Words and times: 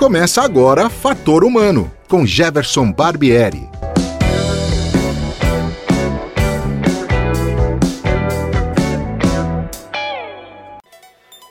Começa 0.00 0.40
agora 0.40 0.88
Fator 0.88 1.44
Humano, 1.44 1.92
com 2.08 2.24
Jefferson 2.24 2.90
Barbieri. 2.90 3.68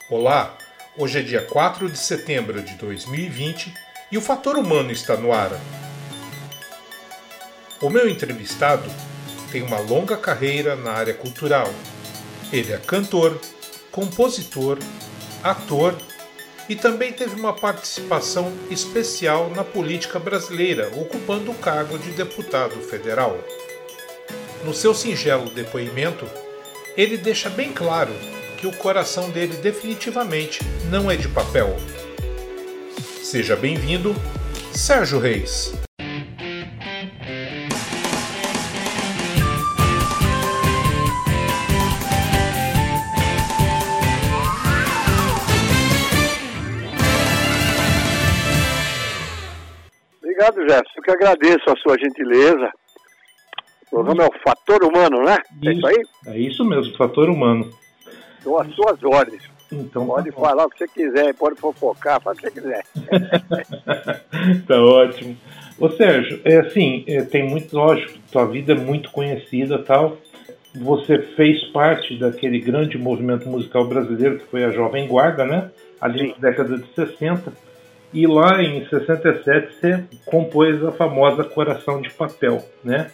Olá, 0.10 0.58
hoje 0.98 1.20
é 1.20 1.22
dia 1.22 1.46
4 1.46 1.92
de 1.92 2.00
setembro 2.00 2.60
de 2.64 2.74
2020 2.74 3.72
e 4.12 4.18
o 4.18 4.22
Fator 4.22 4.58
Humano 4.58 4.90
está 4.90 5.16
no 5.16 5.32
ar. 5.32 5.52
O 7.80 7.88
meu 7.92 8.10
entrevistado 8.10 8.90
tem 9.52 9.62
uma 9.62 9.78
longa 9.78 10.18
carreira 10.18 10.76
na 10.76 10.94
área 10.94 11.14
cultural. 11.14 11.72
Ele 12.52 12.74
é 12.74 12.78
cantor, 12.78 13.40
compositor, 13.92 14.80
ator 15.44 15.96
e 16.70 16.76
também 16.76 17.12
teve 17.12 17.36
uma 17.36 17.52
participação 17.52 18.54
especial 18.70 19.50
na 19.50 19.64
política 19.64 20.20
brasileira, 20.20 20.92
ocupando 20.96 21.50
o 21.50 21.56
cargo 21.56 21.98
de 21.98 22.12
deputado 22.12 22.76
federal. 22.82 23.38
No 24.64 24.74
seu 24.74 24.94
singelo 24.94 25.50
depoimento, 25.50 26.30
ele 26.96 27.18
deixa 27.18 27.50
bem 27.50 27.74
claro 27.74 28.14
que 28.58 28.68
o 28.68 28.74
coração 28.74 29.32
dele 29.32 29.58
definitivamente 29.58 30.60
não 30.92 31.10
é 31.10 31.16
de 31.16 31.28
papel. 31.28 31.76
Seja 33.24 33.56
bem-vindo, 33.56 34.16
Sérgio 34.72 35.18
Reis. 35.18 35.74
Obrigado, 50.40 50.62
Jefferson. 50.62 50.94
Eu 50.96 51.04
que 51.04 51.12
agradeço 51.12 51.70
a 51.70 51.76
sua 51.76 51.98
gentileza. 52.00 52.72
O 53.88 53.90
programa 53.90 54.24
é 54.24 54.28
o 54.28 54.40
Fator 54.42 54.84
Humano, 54.86 55.22
né? 55.26 55.38
Isso, 55.62 55.70
é 55.70 55.74
isso 55.74 55.88
aí? 55.88 56.04
É 56.28 56.40
isso 56.40 56.66
mesmo, 56.66 56.96
Fator 56.96 57.30
Humano. 57.30 57.70
Estou 58.38 58.58
às 58.58 58.74
suas 58.74 59.04
ordens. 59.04 59.44
Então, 59.70 60.08
tá 60.08 60.14
pode 60.14 60.32
tá 60.32 60.40
falar 60.40 60.66
o 60.66 60.70
que 60.70 60.78
você 60.78 60.88
quiser, 60.88 61.34
pode 61.36 61.60
fofocar, 61.60 62.22
faz 62.22 62.38
o 62.38 62.42
que 62.42 62.50
você 62.50 62.62
quiser. 62.62 62.84
tá 64.66 64.82
ótimo. 64.82 65.38
Ô 65.78 65.90
Sérgio, 65.90 66.42
é 66.46 66.60
assim, 66.60 67.04
é, 67.06 67.22
tem 67.22 67.48
muito, 67.48 67.76
lógico, 67.76 68.18
tua 68.32 68.46
vida 68.46 68.72
é 68.72 68.78
muito 68.78 69.12
conhecida 69.12 69.80
tal. 69.80 70.18
Você 70.74 71.20
fez 71.36 71.66
parte 71.72 72.18
daquele 72.18 72.60
grande 72.60 72.98
movimento 72.98 73.48
musical 73.50 73.86
brasileiro 73.86 74.40
que 74.40 74.46
foi 74.46 74.64
a 74.64 74.72
Jovem 74.72 75.06
Guarda, 75.08 75.46
né? 75.46 75.70
Ali 76.00 76.30
na 76.30 76.50
década 76.50 76.78
de 76.78 76.88
60 76.94 77.69
e 78.14 78.26
lá 78.26 78.62
em 78.62 78.88
67 78.88 79.74
você 79.74 80.04
compôs 80.26 80.84
a 80.84 80.92
famosa 80.92 81.44
Coração 81.44 82.02
de 82.02 82.10
Papel, 82.10 82.64
né? 82.84 83.12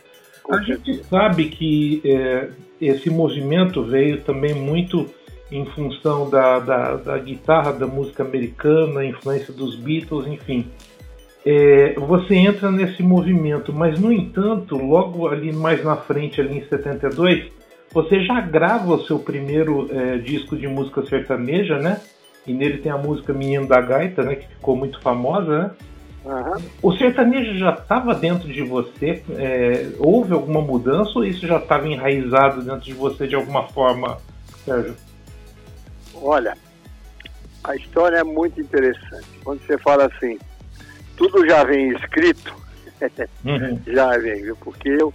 A 0.49 0.61
gente 0.61 1.03
sabe 1.05 1.45
que 1.45 2.01
é, 2.05 2.49
esse 2.79 3.09
movimento 3.09 3.83
veio 3.83 4.21
também 4.21 4.53
muito 4.53 5.09
em 5.51 5.65
função 5.65 6.29
da, 6.29 6.59
da, 6.59 6.95
da, 6.95 7.17
guitarra 7.17 7.71
da 7.71 7.87
música 7.87 8.23
americana, 8.23 9.05
influência 9.05 9.53
dos 9.53 9.75
Beatles, 9.75 10.27
enfim. 10.27 10.67
É, 11.45 11.93
você 11.93 12.35
entra 12.35 12.71
nesse 12.71 13.03
movimento, 13.03 13.71
mas 13.71 13.99
no 13.99 14.11
entanto, 14.11 14.75
logo 14.75 15.27
ali 15.27 15.53
mais 15.53 15.83
na 15.83 15.95
frente, 15.95 16.41
ali 16.41 16.57
em 16.57 16.67
72, 16.67 17.51
você 17.91 18.23
já 18.23 18.41
grava 18.41 18.93
o 18.93 19.03
seu 19.03 19.19
primeiro 19.19 19.87
é, 19.91 20.17
disco 20.17 20.57
de 20.57 20.67
música 20.67 21.05
sertaneja, 21.05 21.77
né? 21.77 22.01
E 22.45 22.53
nele 22.53 22.77
tem 22.77 22.91
a 22.91 22.97
música 22.97 23.33
Menino 23.33 23.67
da 23.67 23.81
Gaita, 23.81 24.23
né? 24.23 24.35
Que 24.35 24.47
ficou 24.47 24.75
muito 24.75 24.99
famosa, 25.01 25.59
né? 25.59 25.71
Uhum. 26.25 26.61
O 26.81 26.97
sertanejo 26.97 27.57
já 27.57 27.71
estava 27.71 28.15
dentro 28.15 28.51
de 28.51 28.63
você? 28.63 29.23
É, 29.37 29.89
houve 29.99 30.33
alguma 30.33 30.59
mudança 30.59 31.11
ou 31.15 31.23
isso 31.23 31.45
já 31.45 31.57
estava 31.57 31.87
enraizado 31.87 32.63
dentro 32.63 32.81
de 32.81 32.93
você 32.93 33.27
de 33.27 33.35
alguma 33.35 33.67
forma, 33.67 34.17
Sérgio? 34.65 34.95
Olha, 36.15 36.57
a 37.63 37.75
história 37.75 38.17
é 38.17 38.23
muito 38.23 38.59
interessante. 38.59 39.27
Quando 39.43 39.61
você 39.65 39.77
fala 39.77 40.05
assim, 40.05 40.39
tudo 41.15 41.47
já 41.47 41.63
vem 41.63 41.89
escrito, 41.89 42.55
uhum. 43.45 43.79
já 43.85 44.17
vem, 44.17 44.41
viu? 44.41 44.55
Porque 44.55 44.89
eu, 44.89 45.13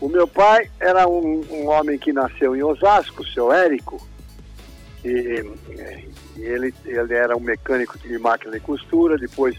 o 0.00 0.08
meu 0.08 0.26
pai 0.26 0.70
era 0.80 1.06
um, 1.06 1.44
um 1.50 1.68
homem 1.68 1.98
que 1.98 2.12
nasceu 2.14 2.56
em 2.56 2.62
Osasco, 2.62 3.26
seu 3.26 3.52
Érico, 3.52 4.00
e, 5.04 5.44
e 6.36 6.42
ele, 6.42 6.74
ele 6.84 7.14
era 7.14 7.36
um 7.36 7.40
mecânico 7.40 7.98
de 7.98 8.18
máquina 8.18 8.52
de 8.52 8.60
costura. 8.60 9.18
Depois, 9.18 9.56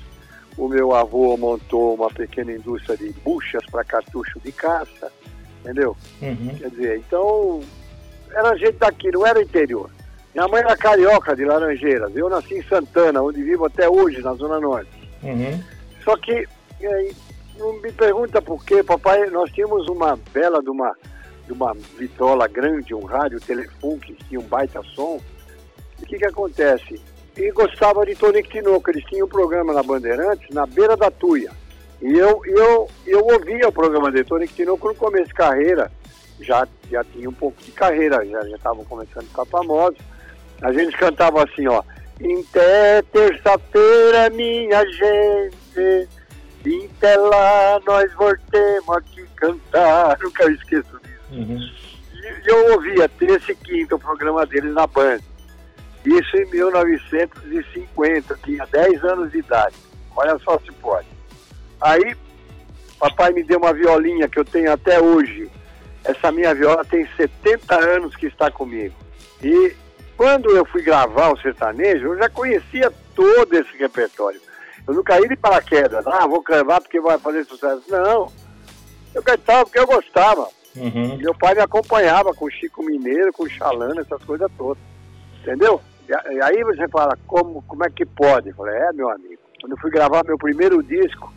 o 0.58 0.68
meu 0.68 0.94
avô 0.94 1.38
montou 1.38 1.96
uma 1.96 2.10
pequena 2.10 2.52
indústria 2.52 2.98
de 2.98 3.12
buchas 3.24 3.66
para 3.68 3.84
cartucho 3.84 4.40
de 4.40 4.52
caça, 4.52 5.12
entendeu? 5.62 5.96
Uhum. 6.22 6.56
Quer 6.58 6.70
dizer, 6.70 6.98
então, 6.98 7.62
era 8.32 8.58
gente 8.58 8.78
daqui, 8.78 9.12
não 9.12 9.26
era 9.26 9.42
interior. 9.42 9.90
Minha 10.34 10.48
mãe 10.48 10.62
era 10.62 10.78
carioca 10.78 11.36
de 11.36 11.46
Laranjeiras. 11.46 12.16
Eu 12.16 12.30
nasci 12.30 12.56
em 12.56 12.64
Santana, 12.64 13.22
onde 13.22 13.42
vivo 13.42 13.66
até 13.66 13.90
hoje, 13.90 14.22
na 14.22 14.34
Zona 14.34 14.60
Norte. 14.60 14.92
Uhum. 15.24 15.62
Só 16.04 16.16
que, 16.18 16.48
não 17.58 17.82
me 17.82 17.92
pergunta 17.92 18.42
por 18.42 18.64
quê, 18.64 18.84
papai, 18.84 19.30
nós 19.32 19.52
tínhamos 19.52 19.88
uma 19.88 20.18
bela 20.32 20.62
de 20.62 20.70
uma, 20.70 20.96
de 21.48 21.54
uma 21.54 21.74
vitrola 21.98 22.48
grande, 22.48 22.94
um 22.94 23.06
rádio 23.06 23.40
telefone 23.40 24.00
que 24.00 24.14
tinha 24.14 24.40
um 24.40 24.44
baita 24.44 24.84
som 24.94 25.20
o 26.02 26.06
que 26.06 26.18
que 26.18 26.26
acontece? 26.26 27.02
E 27.36 27.52
gostava 27.52 28.06
de 28.06 28.16
Tonico 28.16 28.50
Tinoco, 28.50 28.90
eles 28.90 29.04
tinham 29.06 29.26
um 29.26 29.30
programa 29.30 29.74
na 29.74 29.84
Bandeirantes, 29.84 30.50
na 30.54 30.66
beira 30.66 30.96
da 30.96 31.10
Tuia. 31.12 31.52
E 32.02 32.14
eu, 32.18 32.42
eu, 32.46 32.90
eu 33.06 33.26
ouvia 33.26 33.68
o 33.68 33.72
programa 33.72 34.12
de 34.12 34.24
Tonico 34.24 34.54
Tinoco 34.54 34.88
no 34.88 34.96
começo 34.96 35.28
de 35.28 35.34
carreira, 35.34 35.92
já, 36.40 36.68
já 36.90 37.04
tinha 37.04 37.30
um 37.30 37.34
pouco 37.34 37.62
de 37.62 37.72
carreira, 37.72 38.26
já 38.26 38.42
estavam 38.56 38.86
começando 38.86 39.24
a 39.26 39.28
ficar 39.28 39.46
famosos. 39.46 40.00
A 40.62 40.72
gente 40.72 40.96
cantava 40.98 41.44
assim, 41.44 41.68
ó, 41.68 41.84
Até 42.50 43.02
terça-feira, 43.04 44.30
minha 44.32 44.84
gente, 44.86 46.10
até 46.98 47.16
lá 47.16 47.80
nós 47.86 48.12
voltemos 48.14 48.90
aqui 48.90 49.26
cantar. 49.36 50.18
Nunca 50.22 50.52
esqueço 50.52 51.00
disso. 51.04 51.17
Uhum. 51.32 51.60
E 52.14 52.50
eu 52.50 52.74
ouvia 52.74 53.10
terça 53.10 53.52
e 53.52 53.56
quinta 53.56 53.96
o 53.96 54.00
programa 54.00 54.46
deles 54.46 54.74
na 54.74 54.88
Band. 54.88 55.20
Isso 56.06 56.38
em 56.38 56.46
1950, 56.50 58.40
tinha 58.44 58.66
10 58.66 59.04
anos 59.04 59.32
de 59.32 59.40
idade. 59.40 59.76
Olha 60.16 60.38
só 60.40 60.58
se 60.60 60.72
pode. 60.74 61.08
Aí, 61.82 62.16
papai 63.00 63.34
me 63.34 63.44
deu 63.44 63.60
uma 63.60 63.74
violinha 63.74 64.28
que 64.28 64.40
eu 64.40 64.46
tenho 64.46 64.72
até 64.72 65.02
hoje. 65.02 65.52
Essa 66.04 66.32
minha 66.32 66.56
viola 66.56 66.86
tem 66.86 67.08
70 67.16 67.76
anos 67.76 68.16
que 68.16 68.28
está 68.28 68.50
comigo. 68.50 68.96
E 69.44 69.76
quando 70.16 70.50
eu 70.56 70.66
fui 70.66 70.82
gravar 70.82 71.32
o 71.32 71.42
sertanejo, 71.42 72.08
eu 72.08 72.18
já 72.18 72.30
conhecia 72.30 72.92
todo 73.14 73.54
esse 73.54 73.78
repertório. 73.78 74.42
Eu 74.88 74.94
não 74.94 75.04
caí 75.04 75.28
de 75.28 75.36
paraquedas. 75.36 76.08
Ah, 76.08 76.26
vou 76.26 76.42
gravar 76.42 76.80
porque 76.80 77.00
vai 77.02 77.20
fazer 77.20 77.44
sucesso. 77.44 77.84
Não. 77.90 78.32
Eu 79.14 79.22
cantava 79.22 79.66
porque 79.66 79.80
eu 79.80 79.86
gostava. 79.86 80.48
Uhum. 80.78 81.18
Meu 81.18 81.34
pai 81.34 81.56
me 81.56 81.62
acompanhava 81.62 82.34
com 82.34 82.50
Chico 82.50 82.84
Mineiro, 82.84 83.34
com 83.34 83.48
Xalana, 83.48 84.02
essas 84.02 84.24
coisas 84.24 84.50
todas. 84.58 84.82
Entendeu? 85.42 85.82
E 86.08 86.42
aí 86.42 86.64
você 86.64 86.88
fala, 86.88 87.18
como, 87.28 87.62
como 87.64 87.84
é 87.84 87.90
que 87.90 88.06
pode? 88.06 88.50
Eu 88.50 88.56
falei, 88.56 88.76
é, 88.76 88.94
meu 88.94 89.10
amigo. 89.10 89.42
Quando 89.60 89.74
eu 89.74 89.78
fui 89.80 89.92
gravar 89.92 90.24
meu 90.26 90.38
primeiro 90.38 90.82
disco, 90.82 91.34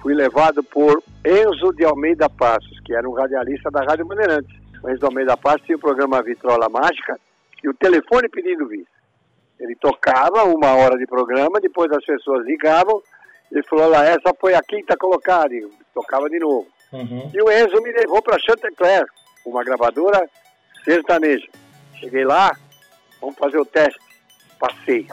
fui 0.00 0.14
levado 0.14 0.62
por 0.62 1.02
Enzo 1.24 1.72
de 1.74 1.84
Almeida 1.84 2.28
Passos, 2.30 2.80
que 2.80 2.94
era 2.94 3.08
um 3.08 3.12
radialista 3.12 3.70
da 3.70 3.82
Rádio 3.84 4.06
Bandeirantes. 4.06 4.54
O 4.82 4.88
Enzo 4.88 5.00
de 5.00 5.06
Almeida 5.06 5.36
Passos 5.36 5.66
tinha 5.66 5.76
o 5.76 5.80
programa 5.80 6.22
Vitrola 6.22 6.68
Mágica 6.68 7.18
e 7.62 7.68
o 7.68 7.74
telefone 7.74 8.28
pedindo 8.28 8.68
vista. 8.68 8.92
Ele 9.58 9.74
tocava 9.76 10.44
uma 10.44 10.74
hora 10.74 10.98
de 10.98 11.06
programa, 11.06 11.60
depois 11.60 11.90
as 11.92 12.04
pessoas 12.04 12.44
ligavam, 12.44 13.00
ele 13.50 13.62
falou, 13.62 13.88
lá, 13.88 14.04
essa 14.04 14.34
foi 14.38 14.54
a 14.54 14.62
quinta 14.62 14.96
colocada, 14.96 15.54
e 15.54 15.66
tocava 15.94 16.28
de 16.28 16.38
novo. 16.38 16.66
Uhum. 16.94 17.28
E 17.34 17.42
o 17.42 17.50
Enzo 17.50 17.82
me 17.82 17.90
levou 17.90 18.22
para 18.22 18.38
Chantecler, 18.38 19.04
uma 19.44 19.64
gravadora 19.64 20.30
sertaneja. 20.84 21.48
Cheguei 21.98 22.24
lá, 22.24 22.56
vamos 23.20 23.36
fazer 23.36 23.58
o 23.58 23.64
teste 23.64 23.98
passei. 24.60 25.08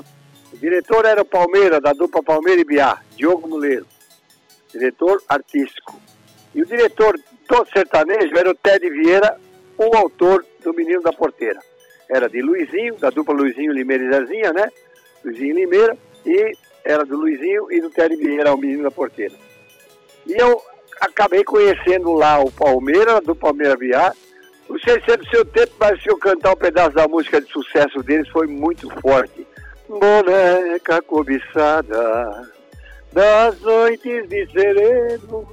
O 0.54 0.58
diretor 0.58 1.06
era 1.06 1.24
o 1.24 1.26
Palmeira, 1.26 1.82
da 1.82 1.92
dupla 1.92 2.22
Palmeira 2.22 2.62
e 2.62 2.66
Biá, 2.66 3.00
Diogo 3.16 3.48
Muleiro. 3.48 3.88
Diretor 4.72 5.22
artístico. 5.28 6.00
E 6.54 6.62
o 6.62 6.66
diretor 6.66 7.18
do 7.48 7.66
sertanejo 7.74 8.38
era 8.38 8.52
o 8.52 8.56
Ted 8.56 8.88
Vieira, 8.90 9.38
o 9.78 9.96
autor 9.96 10.46
do 10.64 10.74
Menino 10.74 11.02
da 11.02 11.12
Porteira. 11.12 11.60
Era 12.08 12.30
de 12.30 12.42
Luizinho, 12.42 12.96
da 12.98 13.10
dupla 13.10 13.34
Luizinho 13.34 13.74
Limeira 13.74 14.04
e 14.04 14.10
Zezinha, 14.10 14.54
né? 14.54 14.70
Luizinho 15.24 15.56
Limeira, 15.56 15.98
e 16.26 16.52
era 16.86 17.04
do 17.06 17.18
Luizinho 17.18 17.72
e 17.72 17.82
do 17.82 17.90
Ted 17.90 18.16
Vieira, 18.16 18.54
o 18.54 18.58
Menino 18.58 18.84
da 18.84 18.92
Porteira. 18.92 19.34
E 20.28 20.34
eu 20.34 20.62
acabei 21.02 21.44
conhecendo 21.44 22.14
lá 22.14 22.40
o 22.40 22.52
Palmeira, 22.52 23.20
do 23.20 23.36
Palmeira 23.36 23.76
Biá, 23.76 24.14
não 24.70 24.80
sei 24.80 25.02
se 25.02 25.12
é 25.12 25.18
do 25.18 25.28
seu 25.28 25.44
tempo, 25.44 25.74
mas 25.80 26.02
se 26.02 26.10
eu 26.10 26.18
cantar 26.18 26.54
um 26.54 26.56
pedaço 26.56 26.92
da 26.92 27.08
música 27.08 27.42
de 27.42 27.52
sucesso 27.52 28.02
deles 28.04 28.30
foi 28.30 28.48
muito 28.48 28.90
forte. 29.02 29.46
Boneca 29.90 31.02
cobiçada, 31.02 32.50
das 33.12 33.60
noites 33.60 34.30
de 34.30 34.50
sereno, 34.52 35.46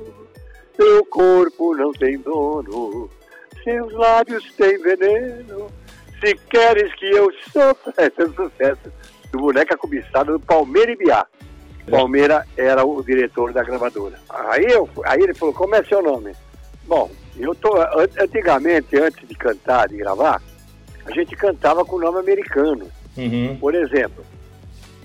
teu 0.76 1.04
corpo 1.06 1.74
não 1.74 1.90
tem 1.92 2.18
dono, 2.18 3.10
seus 3.64 3.92
lábios 3.94 4.44
têm 4.52 4.78
veneno. 4.78 5.68
Se 6.20 6.34
queres 6.50 6.92
que 6.94 7.06
eu 7.06 7.32
sofra, 7.52 7.92
esse 7.98 8.20
é 8.22 8.24
o 8.24 8.34
sucesso 8.34 8.92
do 9.32 9.38
Boneca 9.38 9.76
Cobiçada 9.76 10.32
do 10.32 10.40
Palmeira 10.40 10.92
e 10.92 10.96
Biá. 10.96 11.26
Palmeira 11.88 12.46
era 12.56 12.84
o 12.84 13.02
diretor 13.02 13.52
da 13.52 13.62
gravadora. 13.62 14.18
Aí, 14.28 14.66
eu, 14.68 14.88
aí 15.04 15.20
ele 15.20 15.34
falou, 15.34 15.54
como 15.54 15.74
é 15.74 15.82
seu 15.84 16.02
nome? 16.02 16.32
Bom, 16.86 17.10
eu 17.36 17.54
tô, 17.54 17.74
antigamente, 18.20 18.96
antes 18.96 19.26
de 19.26 19.34
cantar, 19.34 19.88
de 19.88 19.96
gravar, 19.96 20.42
a 21.04 21.12
gente 21.12 21.34
cantava 21.36 21.84
com 21.84 21.96
o 21.96 22.00
nome 22.00 22.18
americano. 22.18 22.88
Uhum. 23.16 23.56
Por 23.60 23.74
exemplo, 23.74 24.24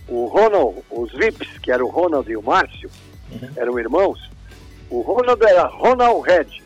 o 0.08 0.26
Ronald, 0.26 0.84
os 0.92 1.12
Vips, 1.14 1.58
que 1.60 1.72
era 1.72 1.84
o 1.84 1.90
Ronald 1.90 2.30
e 2.30 2.38
o 2.38 2.42
Márcio, 2.42 2.90
uhum. 3.32 3.50
eram 3.56 3.80
irmãos. 3.80 4.30
O 4.90 5.02
Ronald 5.02 5.44
era 5.44 5.66
Ronald 5.66 6.22
Red 6.22 6.62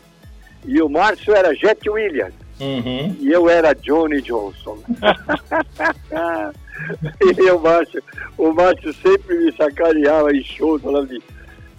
e 0.64 0.82
o 0.82 0.88
Márcio 0.88 1.34
era 1.34 1.54
Jet 1.54 1.88
Williams. 1.88 2.34
Uhum. 2.60 3.16
E 3.20 3.30
eu 3.30 3.48
era 3.48 3.72
Johnny 3.74 4.20
Johnson. 4.20 4.78
e 7.22 7.50
o 7.50 7.60
Márcio, 7.60 8.02
o 8.36 8.52
Márcio 8.52 8.92
sempre 8.94 9.36
me 9.36 9.56
sacaneava 9.56 10.34
em 10.34 10.42
shows, 10.42 10.82
falando 10.82 11.16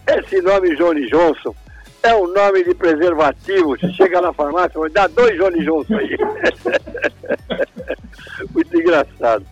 esse 0.08 0.42
nome 0.42 0.76
Johnny 0.76 1.08
Johnson 1.08 1.54
é 2.02 2.16
um 2.16 2.28
nome 2.28 2.64
de 2.64 2.74
preservativo. 2.74 3.78
Você 3.78 3.92
chega 3.94 4.22
na 4.22 4.34
farmácia, 4.34 4.80
vai 4.80 4.90
dar 4.90 5.08
dois 5.10 5.38
Johnny 5.38 5.64
Johnson 5.64 5.98
aí. 5.98 6.18
Muito 8.54 8.78
engraçado. 8.78 9.46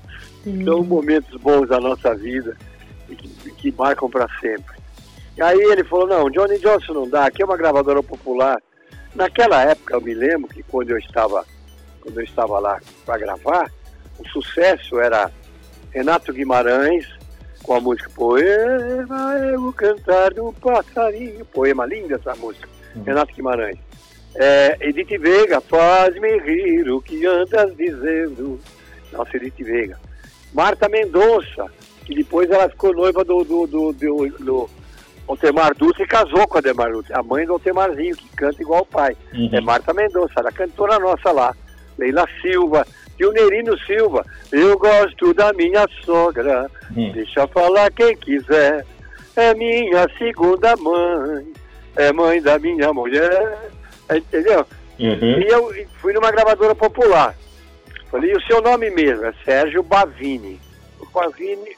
São 0.63 0.83
momentos 0.83 1.39
bons 1.41 1.67
da 1.67 1.79
nossa 1.79 2.15
vida 2.15 2.55
que, 3.07 3.51
que 3.51 3.73
marcam 3.77 4.09
para 4.09 4.27
sempre. 4.39 4.77
E 5.35 5.41
aí 5.41 5.59
ele 5.59 5.83
falou, 5.83 6.07
não, 6.07 6.29
Johnny 6.29 6.57
Johnson 6.59 6.93
não 6.93 7.09
dá, 7.09 7.25
aqui 7.25 7.41
é 7.41 7.45
uma 7.45 7.57
gravadora 7.57 8.01
popular. 8.01 8.61
Naquela 9.17 9.63
época 9.63 9.95
eu 9.95 10.01
me 10.01 10.13
lembro 10.13 10.47
que 10.47 10.61
quando 10.61 10.91
eu 10.91 10.97
estava, 10.99 11.43
quando 12.01 12.19
eu 12.19 12.23
estava 12.23 12.59
lá 12.59 12.79
para 13.03 13.17
gravar, 13.17 13.71
o 14.19 14.27
sucesso 14.29 14.99
era 14.99 15.31
Renato 15.89 16.31
Guimarães 16.31 17.07
com 17.63 17.73
a 17.73 17.81
música 17.81 18.11
Poema 18.11 19.39
é 19.39 19.57
o 19.57 19.73
cantar 19.73 20.35
do 20.35 20.53
passarinho. 20.53 21.43
Poema 21.45 21.87
linda 21.87 22.13
essa 22.13 22.35
música, 22.35 22.69
uhum. 22.95 23.01
Renato 23.01 23.33
Guimarães. 23.33 23.79
É, 24.35 24.77
Edith 24.81 25.17
Veiga, 25.17 25.59
faz-me 25.61 26.37
rir 26.37 26.87
o 26.91 27.01
que 27.01 27.25
andas 27.25 27.75
dizendo. 27.75 28.59
Nossa, 29.11 29.35
Edith 29.35 29.63
Veiga. 29.63 29.99
Marta 30.53 30.87
Mendonça, 30.87 31.65
que 32.05 32.13
depois 32.13 32.51
ela 32.51 32.69
ficou 32.69 32.93
noiva 32.93 33.23
do, 33.23 33.43
do, 33.43 33.65
do, 33.65 33.93
do, 33.93 34.29
do 34.37 34.69
Altemar 35.27 35.75
Dutra 35.75 36.03
e 36.03 36.07
casou 36.07 36.47
com 36.47 36.57
a 36.57 36.61
Demar 36.61 36.91
Dutra, 36.91 37.19
a 37.19 37.23
mãe 37.23 37.45
do 37.45 37.53
Altemarzinho, 37.53 38.15
que 38.15 38.29
canta 38.29 38.61
igual 38.61 38.81
o 38.81 38.85
pai. 38.85 39.15
Uhum. 39.33 39.49
É 39.51 39.61
Marta 39.61 39.93
Mendonça, 39.93 40.33
era 40.37 40.51
cantora 40.51 40.97
nossa 40.99 41.31
lá. 41.31 41.53
Leila 41.97 42.27
Silva, 42.41 42.85
e 43.19 43.25
o 43.25 43.31
Nerino 43.31 43.77
Silva. 43.79 44.25
Eu 44.51 44.77
gosto 44.77 45.33
da 45.33 45.51
minha 45.53 45.85
sogra, 46.05 46.69
uhum. 46.95 47.11
deixa 47.11 47.47
falar 47.47 47.91
quem 47.91 48.15
quiser. 48.15 48.85
É 49.35 49.53
minha 49.53 50.07
segunda 50.17 50.75
mãe, 50.77 51.53
é 51.95 52.11
mãe 52.13 52.41
da 52.41 52.57
minha 52.59 52.93
mulher. 52.93 53.71
Entendeu? 54.09 54.65
Uhum. 54.99 55.39
E 55.41 55.47
eu 55.47 55.87
fui 55.99 56.13
numa 56.13 56.31
gravadora 56.31 56.73
popular. 56.73 57.35
Falei, 58.09 58.31
e 58.31 58.35
o 58.35 58.41
seu 58.43 58.61
nome 58.61 58.89
mesmo? 58.89 59.25
É 59.25 59.33
Sérgio 59.43 59.83
Bavini. 59.83 60.59
O 60.99 61.05
Bavini, 61.07 61.75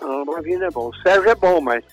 ah, 0.00 0.24
Bavini 0.26 0.64
é 0.64 0.70
bom. 0.70 0.88
O 0.88 0.96
Sérgio 0.96 1.30
é 1.30 1.34
bom, 1.34 1.60
mas 1.60 1.84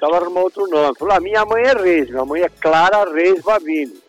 precisava 0.00 0.24
arrumar 0.24 0.40
outro 0.40 0.66
nome. 0.66 0.96
Falei, 0.98 1.16
ah, 1.16 1.20
minha 1.20 1.44
mãe 1.44 1.62
é 1.62 1.72
Reis, 1.74 2.08
minha 2.08 2.24
mãe 2.24 2.42
é 2.42 2.48
Clara 2.48 3.12
Reis 3.12 3.42
Bavini. 3.42 4.00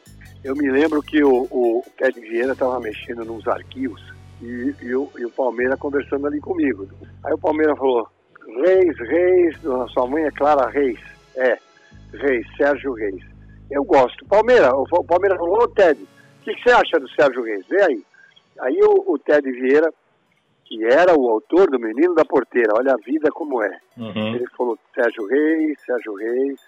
Eu 0.43 0.55
me 0.55 0.71
lembro 0.71 1.03
que 1.03 1.21
o, 1.23 1.43
o 1.51 1.83
Ted 1.97 2.19
Vieira 2.19 2.53
estava 2.53 2.79
mexendo 2.79 3.25
nos 3.25 3.45
arquivos 3.47 4.01
e, 4.41 4.73
e, 4.81 4.95
o, 4.95 5.11
e 5.17 5.25
o 5.25 5.29
Palmeiras 5.29 5.77
conversando 5.77 6.25
ali 6.25 6.39
comigo. 6.39 6.87
Aí 7.23 7.33
o 7.33 7.37
Palmeiras 7.37 7.77
falou, 7.77 8.07
Reis, 8.63 8.97
Reis, 8.97 9.57
sua 9.93 10.07
mãe 10.07 10.23
é 10.23 10.31
Clara 10.31 10.69
Reis. 10.69 10.99
É, 11.35 11.57
Reis, 12.13 12.47
Sérgio 12.57 12.93
Reis. 12.93 13.23
Eu 13.69 13.83
gosto. 13.83 14.25
Palmeiras, 14.25 14.71
o 14.73 15.03
Palmeiras 15.03 15.37
falou, 15.37 15.63
ô 15.63 15.67
Ted, 15.67 16.01
o 16.01 16.43
que, 16.43 16.55
que, 16.55 16.63
você 16.63 16.71
acha 16.71 16.99
do 16.99 17.09
Sérgio 17.09 17.43
Reis? 17.43 17.65
Vê 17.69 17.83
aí. 17.83 18.03
Aí 18.61 18.79
o, 18.81 19.13
o 19.13 19.19
Ted 19.19 19.49
Vieira, 19.51 19.91
que 20.71 20.85
era 20.85 21.13
o 21.13 21.29
autor 21.29 21.69
do 21.69 21.77
Menino 21.77 22.15
da 22.15 22.23
Porteira, 22.23 22.71
olha 22.73 22.93
a 22.93 23.05
vida 23.05 23.29
como 23.29 23.61
é. 23.61 23.77
Uhum. 23.97 24.35
Ele 24.35 24.47
falou, 24.57 24.79
Sérgio 24.95 25.27
Reis, 25.27 25.77
Sérgio 25.85 26.15
Reis. 26.15 26.61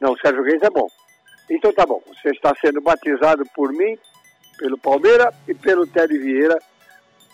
Não, 0.00 0.16
Sérgio 0.16 0.42
Reis 0.42 0.62
é 0.62 0.70
bom. 0.70 0.88
Então 1.50 1.70
tá 1.70 1.84
bom, 1.84 2.02
você 2.06 2.30
está 2.30 2.54
sendo 2.58 2.80
batizado 2.80 3.44
por 3.54 3.70
mim, 3.70 3.98
pelo 4.56 4.78
Palmeiras 4.78 5.34
e 5.46 5.52
pelo 5.52 5.86
Ted 5.86 6.16
Vieira, 6.16 6.58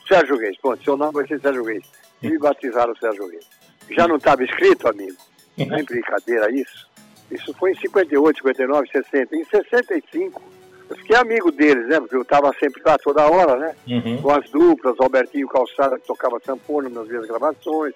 Sérgio 0.09 0.37
Reis. 0.37 0.59
Pronto, 0.61 0.83
seu 0.83 0.97
nome 0.97 1.12
vai 1.12 1.29
ser 1.29 1.41
Sérgio 1.41 1.62
Reis. 1.62 1.89
Me 2.21 2.37
batizaram 2.39 2.97
Sérgio 2.97 3.29
Reis. 3.29 3.49
Já 3.91 4.09
não 4.09 4.17
estava 4.17 4.43
escrito, 4.43 4.89
amigo? 4.89 5.17
Não 5.57 5.77
é 5.77 5.83
brincadeira 5.85 6.51
isso? 6.51 6.91
Isso 7.31 7.55
foi 7.55 7.71
em 7.71 7.77
58, 7.77 8.37
59, 8.39 8.89
60. 8.91 9.37
Em 9.37 9.45
65, 9.45 10.43
eu 10.90 10.96
fiquei 10.96 11.16
amigo 11.16 11.52
deles, 11.52 11.87
né? 11.87 12.00
Porque 12.00 12.16
eu 12.16 12.22
estava 12.22 12.52
sempre 12.58 12.82
lá 12.84 12.98
toda 12.98 13.31
hora, 13.31 13.56
né? 13.56 13.75
Uhum. 13.87 14.20
Com 14.20 14.32
as 14.32 14.50
duplas, 14.50 14.96
Albertinho 14.98 15.46
Calçada, 15.46 15.96
que 15.96 16.06
tocava 16.06 16.40
sanfona 16.44 16.88
nas 16.88 17.06
minhas 17.06 17.26
gravações, 17.26 17.94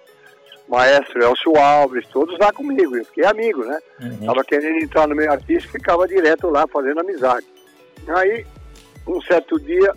Maestro 0.67 1.21
Elcio 1.21 1.57
Alves, 1.57 2.07
todos 2.07 2.39
lá 2.39 2.53
comigo. 2.53 2.95
Eu 2.95 3.03
fiquei 3.05 3.25
amigo, 3.25 3.65
né? 3.65 3.77
Uhum. 4.01 4.25
Tava 4.25 4.45
querendo 4.45 4.81
entrar 4.81 5.07
no 5.07 5.15
meio 5.15 5.29
artístico, 5.29 5.73
ficava 5.73 6.07
direto 6.07 6.49
lá 6.49 6.65
fazendo 6.67 7.01
amizade. 7.01 7.45
Aí, 8.07 8.45
um 9.05 9.21
certo 9.21 9.59
dia, 9.59 9.93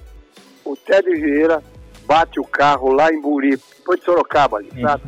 o 0.64 0.76
Ted 0.76 1.08
Vieira 1.08 1.62
bate 2.04 2.40
o 2.40 2.44
carro 2.44 2.92
lá 2.92 3.12
em 3.12 3.20
Buri, 3.20 3.56
depois 3.78 4.00
de 4.00 4.06
Sorocaba 4.06 4.58
ali, 4.58 4.70
uhum. 4.74 4.82
sabe? 4.82 5.04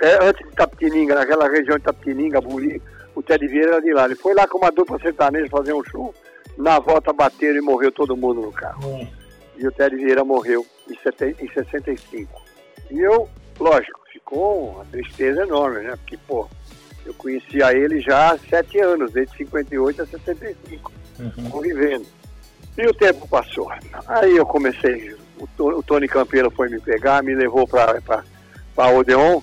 É, 0.00 0.24
antes 0.24 0.44
de 0.44 0.56
Tapetininga, 0.56 1.14
naquela 1.14 1.48
região 1.48 1.78
de 1.78 1.84
Tapetininga, 1.84 2.40
Buri, 2.40 2.82
o 3.14 3.22
Ted 3.22 3.46
Vieira 3.46 3.74
era 3.74 3.80
de 3.80 3.92
lá. 3.92 4.06
Ele 4.06 4.16
foi 4.16 4.34
lá 4.34 4.48
com 4.48 4.58
uma 4.58 4.72
dupla 4.72 4.98
sertaneja 4.98 5.48
fazer 5.48 5.72
um 5.72 5.84
show, 5.84 6.12
na 6.56 6.78
volta 6.78 7.12
bateram 7.12 7.58
e 7.58 7.60
morreu 7.60 7.90
todo 7.92 8.16
mundo 8.16 8.42
no 8.42 8.52
carro. 8.52 8.86
Uhum. 8.86 9.08
E 9.56 9.66
o 9.66 9.72
Ted 9.72 9.94
Vieira 9.96 10.24
morreu 10.24 10.66
em, 10.88 11.44
em 11.44 11.48
65. 11.52 12.42
E 12.90 13.00
eu, 13.00 13.28
lógico, 13.58 14.00
ficou 14.12 14.70
uma 14.70 14.84
tristeza 14.86 15.42
enorme, 15.42 15.82
né? 15.82 15.96
Porque, 15.96 16.16
pô, 16.16 16.48
eu 17.04 17.14
conhecia 17.14 17.72
ele 17.72 18.00
já 18.00 18.32
há 18.32 18.38
sete 18.38 18.78
anos, 18.80 19.12
desde 19.12 19.36
58 19.36 20.02
a 20.02 20.06
65, 20.06 20.92
uhum. 21.18 21.50
convivendo. 21.50 22.06
E 22.76 22.86
o 22.86 22.94
tempo 22.94 23.28
passou. 23.28 23.70
Aí 24.08 24.36
eu 24.36 24.46
comecei 24.46 25.14
o, 25.58 25.82
Tony 25.82 26.08
Campelo 26.08 26.50
foi 26.50 26.68
me 26.68 26.80
pegar, 26.80 27.22
me 27.22 27.34
levou 27.34 27.66
para 27.66 28.00
a 28.76 28.88
Odeon. 28.90 29.40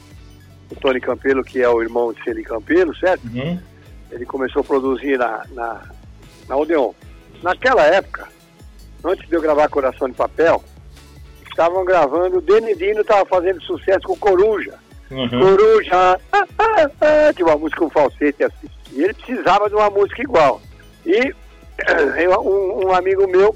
O 0.71 0.75
Tony 0.75 1.01
Campelo, 1.01 1.43
que 1.43 1.61
é 1.61 1.67
o 1.67 1.81
irmão 1.81 2.13
de 2.13 2.23
Celi 2.23 2.43
Campelo, 2.43 2.95
certo? 2.95 3.25
Uhum. 3.27 3.59
Ele 4.11 4.25
começou 4.25 4.61
a 4.61 4.63
produzir 4.63 5.17
na, 5.17 5.43
na, 5.51 5.81
na 6.49 6.57
Odeon. 6.57 6.91
Naquela 7.41 7.83
época, 7.83 8.27
antes 9.05 9.29
de 9.29 9.35
eu 9.35 9.41
gravar 9.41 9.69
Coração 9.69 10.09
de 10.09 10.15
Papel, 10.15 10.61
estavam 11.47 11.85
gravando, 11.85 12.39
o 12.39 12.41
Denidino 12.41 13.01
estava 13.01 13.25
fazendo 13.25 13.61
sucesso 13.61 14.01
com 14.01 14.17
Coruja. 14.17 14.73
Uhum. 15.11 15.29
Coruja, 15.29 16.19
ah, 16.33 16.45
ah, 16.57 16.89
ah, 16.99 17.33
tinha 17.33 17.47
uma 17.47 17.57
música 17.57 17.79
com 17.79 17.89
falsete 17.89 18.43
assim. 18.43 18.67
E 18.91 19.03
ele 19.03 19.13
precisava 19.13 19.69
de 19.69 19.75
uma 19.75 19.89
música 19.89 20.21
igual. 20.21 20.59
E 21.05 21.33
um, 22.43 22.87
um 22.87 22.93
amigo 22.93 23.27
meu 23.27 23.55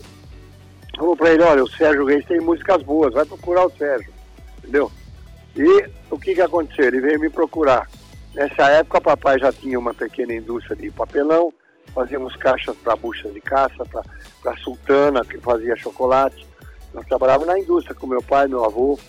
falou 0.96 1.18
para 1.18 1.34
ele, 1.34 1.44
olha, 1.44 1.64
o 1.64 1.70
Sérgio 1.70 2.06
Reis 2.06 2.26
tem 2.26 2.40
músicas 2.40 2.82
boas, 2.84 3.14
vai 3.14 3.26
procurar 3.26 3.66
o 3.66 3.72
Sérgio, 3.72 4.14
entendeu? 4.60 4.92
E 5.56 5.90
o 6.10 6.20
que 6.20 6.36
que 6.36 6.42
aconteceu? 6.42 6.86
Ele 6.86 7.02
veio 7.02 7.20
me 7.20 7.30
procurar. 7.30 7.90
Nessa 8.34 8.70
época, 8.70 9.02
papai 9.02 9.38
já 9.40 9.52
tinha 9.52 9.78
uma 9.78 9.94
pequena 9.94 10.34
indústria 10.34 10.76
de 10.76 10.90
papelão, 10.90 11.54
fazíamos 11.94 12.36
caixas 12.36 12.76
para 12.78 12.96
buchas 12.96 13.34
de 13.34 13.42
caça, 13.42 13.86
para 14.42 14.58
sultana, 14.58 15.24
que 15.24 15.38
fazia 15.38 15.76
chocolate. 15.76 16.46
Nós 16.94 17.06
trabalhávamos 17.08 17.48
na 17.48 17.60
indústria 17.60 17.96
com 17.96 18.08
meu 18.08 18.22
pai, 18.22 18.48
meu 18.48 18.64
avô. 18.64 19.00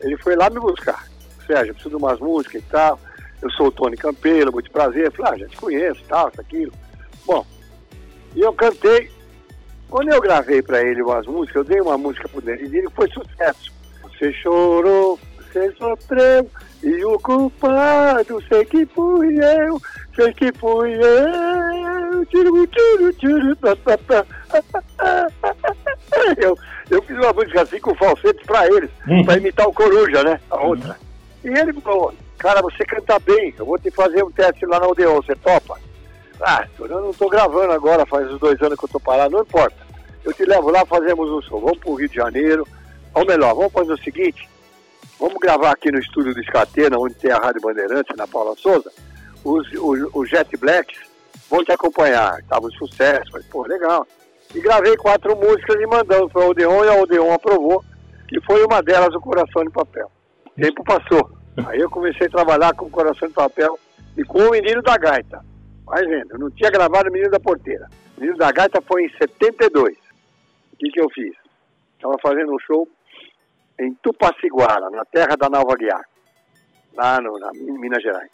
Ele 0.00 0.16
foi 0.18 0.36
lá 0.36 0.48
me 0.48 0.60
buscar. 0.60 1.06
Sérgio, 1.46 1.74
preciso 1.74 1.96
de 1.96 2.02
umas 2.02 2.20
músicas 2.20 2.62
e 2.62 2.64
tal. 2.66 3.00
Eu 3.40 3.50
sou 3.52 3.66
o 3.66 3.72
Tony 3.72 3.96
Campelo, 3.96 4.52
muito 4.52 4.70
prazer. 4.70 5.06
Eu 5.06 5.12
falei, 5.12 5.32
ah, 5.32 5.38
já 5.38 5.48
te 5.48 5.56
conheço, 5.56 6.02
tal, 6.08 6.28
isso, 6.28 6.40
aquilo. 6.40 6.72
Bom, 7.26 7.46
e 8.34 8.40
eu 8.40 8.52
cantei 8.52 9.10
quando 9.88 10.12
eu 10.12 10.20
gravei 10.20 10.60
para 10.60 10.82
ele 10.82 11.02
umas 11.02 11.26
músicas, 11.26 11.56
eu 11.56 11.64
dei 11.64 11.80
uma 11.80 11.96
música 11.96 12.28
pro 12.28 12.42
Denidino 12.42 12.90
que 12.90 12.96
foi 12.96 13.08
sucesso. 13.10 13.72
Você 14.02 14.32
chorou, 14.34 15.18
você 15.52 15.72
sofreu, 15.72 16.50
e 16.82 17.04
o 17.04 17.18
culpado 17.18 18.42
sei 18.48 18.64
que 18.64 18.86
fui 18.86 19.38
eu, 19.38 19.80
sei 20.14 20.32
que 20.32 20.52
fui 20.58 20.94
eu. 20.94 22.24
Tiro, 22.26 22.66
tiro, 22.66 23.12
tiro, 23.14 23.56
tá, 23.56 23.76
tá, 23.76 23.98
tá. 23.98 24.26
Eu, 26.36 26.56
eu 26.90 27.02
fiz 27.02 27.16
uma 27.16 27.32
música 27.32 27.62
assim 27.62 27.80
com 27.80 27.94
falsete 27.94 28.44
para 28.44 28.66
eles, 28.66 28.90
hum. 29.06 29.24
para 29.24 29.36
imitar 29.36 29.66
o 29.66 29.72
Coruja, 29.72 30.22
né? 30.22 30.40
A 30.50 30.56
outra. 30.56 30.96
E 31.44 31.48
ele 31.48 31.72
falou, 31.74 32.12
cara, 32.38 32.60
você 32.62 32.84
canta 32.84 33.18
bem, 33.20 33.54
eu 33.58 33.66
vou 33.66 33.78
te 33.78 33.90
fazer 33.90 34.24
um 34.24 34.30
teste 34.30 34.66
lá 34.66 34.80
na 34.80 34.88
Odeon, 34.88 35.16
você 35.16 35.34
topa? 35.36 35.78
Ah, 36.40 36.66
eu 36.78 36.88
não 36.88 37.10
estou 37.10 37.28
gravando 37.28 37.72
agora, 37.72 38.06
faz 38.06 38.30
uns 38.32 38.38
dois 38.38 38.60
anos 38.62 38.78
que 38.78 38.84
eu 38.84 38.86
estou 38.86 39.00
parado, 39.00 39.36
não 39.36 39.42
importa. 39.42 39.76
Eu 40.24 40.32
te 40.32 40.44
levo 40.44 40.70
lá, 40.70 40.84
fazemos 40.86 41.30
um 41.30 41.42
show. 41.42 41.60
Vamos 41.60 41.78
para 41.78 41.90
o 41.90 41.94
Rio 41.94 42.08
de 42.08 42.14
Janeiro. 42.14 42.66
Ou 43.14 43.26
melhor, 43.26 43.54
vamos 43.54 43.72
fazer 43.72 43.92
o 43.92 43.98
seguinte, 43.98 44.48
vamos 45.18 45.38
gravar 45.38 45.72
aqui 45.72 45.90
no 45.90 45.98
estúdio 45.98 46.34
do 46.34 46.40
Escatena, 46.40 46.98
onde 46.98 47.14
tem 47.14 47.30
a 47.30 47.38
Rádio 47.38 47.60
Bandeirante, 47.60 48.16
na 48.16 48.26
Paula 48.26 48.54
Souza. 48.56 48.90
Os, 49.44 49.66
os, 49.72 50.14
os 50.14 50.28
Jet 50.28 50.56
Blacks 50.56 50.98
vão 51.50 51.64
te 51.64 51.72
acompanhar. 51.72 52.42
Tava 52.48 52.66
um 52.66 52.72
sucesso, 52.72 53.30
falei, 53.30 53.46
pô, 53.50 53.66
legal. 53.66 54.06
E 54.54 54.60
gravei 54.60 54.96
quatro 54.96 55.36
músicas 55.36 55.80
e 55.80 55.86
mandamos 55.86 56.32
para 56.32 56.42
a 56.42 56.48
Odeon 56.48 56.84
e 56.84 56.88
a 56.88 56.94
Odeon 56.94 57.32
aprovou. 57.32 57.84
E 58.32 58.40
foi 58.42 58.64
uma 58.64 58.82
delas 58.82 59.14
o 59.14 59.20
Coração 59.20 59.64
de 59.64 59.70
Papel. 59.70 60.10
O 60.46 60.60
tempo 60.60 60.84
passou. 60.84 61.30
Aí 61.66 61.80
eu 61.80 61.90
comecei 61.90 62.26
a 62.26 62.30
trabalhar 62.30 62.74
com 62.74 62.86
o 62.86 62.90
Coração 62.90 63.28
de 63.28 63.34
Papel 63.34 63.78
e 64.16 64.24
com 64.24 64.38
o 64.38 64.50
Menino 64.50 64.82
da 64.82 64.96
Gaita. 64.96 65.44
Vai 65.84 66.04
vendo, 66.04 66.32
eu 66.32 66.38
não 66.38 66.50
tinha 66.50 66.70
gravado 66.70 67.08
o 67.08 67.12
Menino 67.12 67.30
da 67.30 67.40
Porteira. 67.40 67.88
O 68.16 68.20
Menino 68.20 68.38
da 68.38 68.52
Gaita 68.52 68.80
foi 68.82 69.04
em 69.04 69.10
72. 69.18 69.96
O 70.72 70.76
que, 70.76 70.90
que 70.90 71.00
eu 71.00 71.08
fiz? 71.10 71.34
Estava 71.96 72.16
fazendo 72.22 72.54
um 72.54 72.58
show 72.60 72.88
em 73.78 73.94
Tupaciguara, 74.02 74.90
na 74.90 75.04
terra 75.04 75.36
da 75.36 75.48
Nova 75.48 75.76
Guiar, 75.76 76.04
lá 76.94 77.20
no, 77.20 77.38
na, 77.38 77.50
em 77.54 77.78
Minas 77.78 78.02
Gerais. 78.02 78.30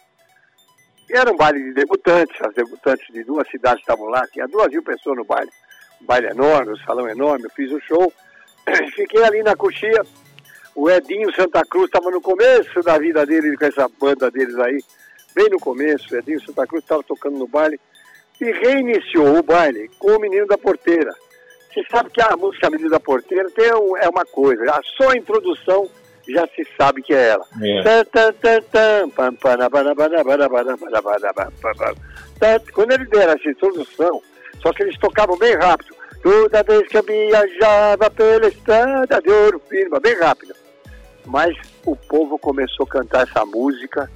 E 1.09 1.17
era 1.17 1.31
um 1.31 1.37
baile 1.37 1.63
de 1.63 1.75
debutantes, 1.75 2.41
as 2.41 2.55
debutantes 2.55 3.07
de 3.13 3.23
duas 3.25 3.49
cidades 3.49 3.81
estavam 3.81 4.07
lá, 4.07 4.27
tinha 4.29 4.47
duas 4.47 4.69
mil 4.69 4.83
pessoas 4.83 5.17
no 5.19 5.25
baile. 5.25 5.51
Um 6.01 6.07
baile 6.07 6.29
enorme, 6.29 6.73
um 6.73 6.77
salão 6.79 7.09
enorme, 7.09 7.45
eu 7.45 7.51
fiz 7.51 7.71
o 7.71 7.81
show, 7.81 8.13
fiquei 8.95 9.23
ali 9.23 9.43
na 9.43 9.55
coxia, 9.55 10.03
o 10.75 10.91
Edinho 10.91 11.33
Santa 11.35 11.63
Cruz 11.65 11.87
estava 11.87 12.11
no 12.11 12.21
começo 12.21 12.81
da 12.83 12.99
vida 12.99 13.25
dele, 13.27 13.57
com 13.57 13.67
essa 13.67 13.89
banda 14.01 14.31
deles 14.31 14.59
aí, 14.59 14.83
bem 15.35 15.49
no 15.51 15.59
começo, 15.59 16.15
o 16.15 16.19
Edinho 16.19 16.41
Santa 16.41 16.67
Cruz 16.67 16.83
estava 16.83 17.03
tocando 17.03 17.39
no 17.39 17.47
baile, 17.47 17.79
e 18.41 18.51
reiniciou 18.51 19.39
o 19.39 19.43
baile 19.43 19.89
com 19.99 20.11
o 20.17 20.21
Menino 20.21 20.47
da 20.47 20.59
Porteira. 20.59 21.15
Você 21.75 21.83
sabe 21.91 22.09
que 22.11 22.23
a 22.23 22.37
música 22.37 22.71
Menino 22.71 22.89
da 22.89 23.01
Porteira 23.01 23.51
tem 23.51 23.75
um, 23.75 23.97
é 23.97 24.09
uma 24.09 24.25
coisa, 24.25 24.63
a 24.71 24.81
só 24.97 25.11
a 25.11 25.17
introdução 25.17 25.91
já 26.29 26.47
se 26.47 26.65
sabe 26.79 27.03
que 27.03 27.13
é 27.13 27.31
ela. 27.31 27.45
Quando 32.73 32.93
ele 32.93 33.05
der 33.07 33.29
essa 33.29 33.51
introdução, 33.51 34.23
só 34.63 34.73
que 34.73 34.85
eles 34.85 34.97
tocavam 34.99 35.37
bem 35.37 35.55
rápido. 35.57 35.95
Toda 36.23 36.63
vez 36.63 36.89
que 36.89 36.97
eu 36.97 37.03
viajava 37.03 38.09
pela 38.11 38.47
estrada 38.47 39.21
de 39.21 39.31
ouro 39.31 39.61
firma, 39.69 40.01
bem 40.01 40.15
rápido. 40.15 40.55
Mas 41.27 41.55
o 41.85 41.97
povo 41.97 42.39
começou 42.39 42.87
a 42.87 42.89
cantar 42.89 43.29
essa 43.29 43.45
música 43.45 44.11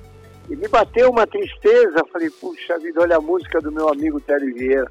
e 0.48 0.56
me 0.56 0.68
bateu 0.68 1.10
uma 1.10 1.26
tristeza. 1.26 2.04
Falei, 2.10 2.30
puxa 2.30 2.78
vida, 2.78 3.02
olha 3.02 3.16
a 3.16 3.20
música 3.20 3.60
do 3.60 3.72
meu 3.72 3.88
amigo 3.88 4.20
Télio 4.20 4.54
Vieira. 4.54 4.88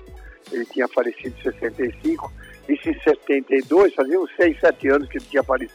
Ele 0.52 0.66
tinha 0.66 0.88
falecido 0.88 1.36
em 1.40 1.44
65. 1.44 2.32
Isso 2.68 2.90
em 2.90 3.00
72, 3.00 3.94
fazia 3.94 4.20
uns 4.20 4.30
6, 4.36 4.60
7 4.60 4.90
anos 4.90 5.10
que 5.10 5.18
ele 5.18 5.26
tinha. 5.26 5.44
Falei, 5.44 5.70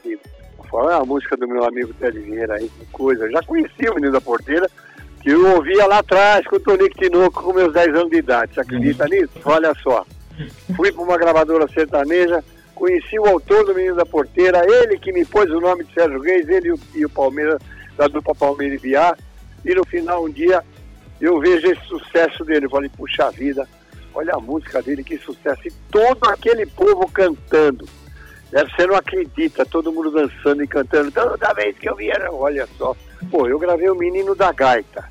ah, 0.73 0.99
a 0.99 1.05
música 1.05 1.37
do 1.37 1.49
meu 1.49 1.65
amigo 1.65 1.93
Télio 1.95 2.23
Vieira 2.23 2.55
aí, 2.55 2.69
que 2.69 2.87
coisa. 2.87 3.25
Eu 3.25 3.33
já 3.33 3.43
conhecia 3.43 3.91
o 3.91 3.95
Menino 3.95 4.13
da 4.13 4.21
Porteira, 4.21 4.69
que 5.23 5.31
eu 5.31 5.55
ouvia 5.55 5.87
lá 5.87 5.99
atrás 5.99 6.47
com 6.47 6.57
o 6.57 6.61
Tonico 6.61 6.99
Tinoco 6.99 7.43
com 7.43 7.53
meus 7.53 7.73
10 7.73 7.89
anos 7.89 8.11
de 8.11 8.17
idade. 8.17 8.55
Você 8.55 8.61
acredita 8.61 9.07
nisso? 9.07 9.33
Olha 9.45 9.75
só. 9.83 10.05
Fui 10.75 10.91
para 10.91 11.03
uma 11.03 11.19
gravadora 11.19 11.69
sertaneja, 11.69 12.43
conheci 12.75 13.19
o 13.19 13.27
autor 13.27 13.65
do 13.65 13.75
Menino 13.75 13.97
da 13.97 14.07
Porteira, 14.07 14.65
ele 14.67 14.99
que 14.99 15.13
me 15.13 15.25
pôs 15.25 15.51
o 15.51 15.61
nome 15.61 15.85
de 15.85 15.93
Sérgio 15.93 16.21
Reis, 16.21 16.49
ele 16.49 16.69
e 16.69 16.73
o, 16.73 16.81
e 16.95 17.05
o 17.05 17.11
Palmeiras, 17.11 17.61
da 17.97 18.09
dupla 18.09 18.35
Palmeiras 18.35 18.79
e 18.79 18.83
Biar. 18.83 19.17
E 19.65 19.75
no 19.75 19.85
final, 19.87 20.25
um 20.25 20.31
dia, 20.31 20.65
eu 21.21 21.39
vejo 21.39 21.71
esse 21.71 21.85
sucesso 21.85 22.45
dele. 22.45 22.67
Eu 22.67 22.71
falei, 22.71 22.91
puxa 22.97 23.31
vida, 23.31 23.69
olha 24.15 24.35
a 24.35 24.41
música 24.41 24.83
dele, 24.83 25.05
que 25.05 25.19
sucesso. 25.19 25.67
E 25.67 25.73
todo 25.91 26.29
aquele 26.29 26.67
povo 26.67 27.09
cantando. 27.11 27.87
Você 28.51 28.87
não 28.87 28.97
acredita, 28.97 29.65
todo 29.65 29.93
mundo 29.93 30.11
dançando 30.11 30.63
e 30.63 30.67
cantando. 30.67 31.11
Toda 31.11 31.55
vez 31.55 31.79
que 31.79 31.89
eu 31.89 31.97
via, 31.97 32.29
olha 32.31 32.69
só. 32.77 32.95
Pô, 33.31 33.49
eu 33.49 33.59
gravei 33.59 33.89
o 33.89 33.95
Menino 33.95 34.35
da 34.35 34.53
Gaita. 34.53 35.09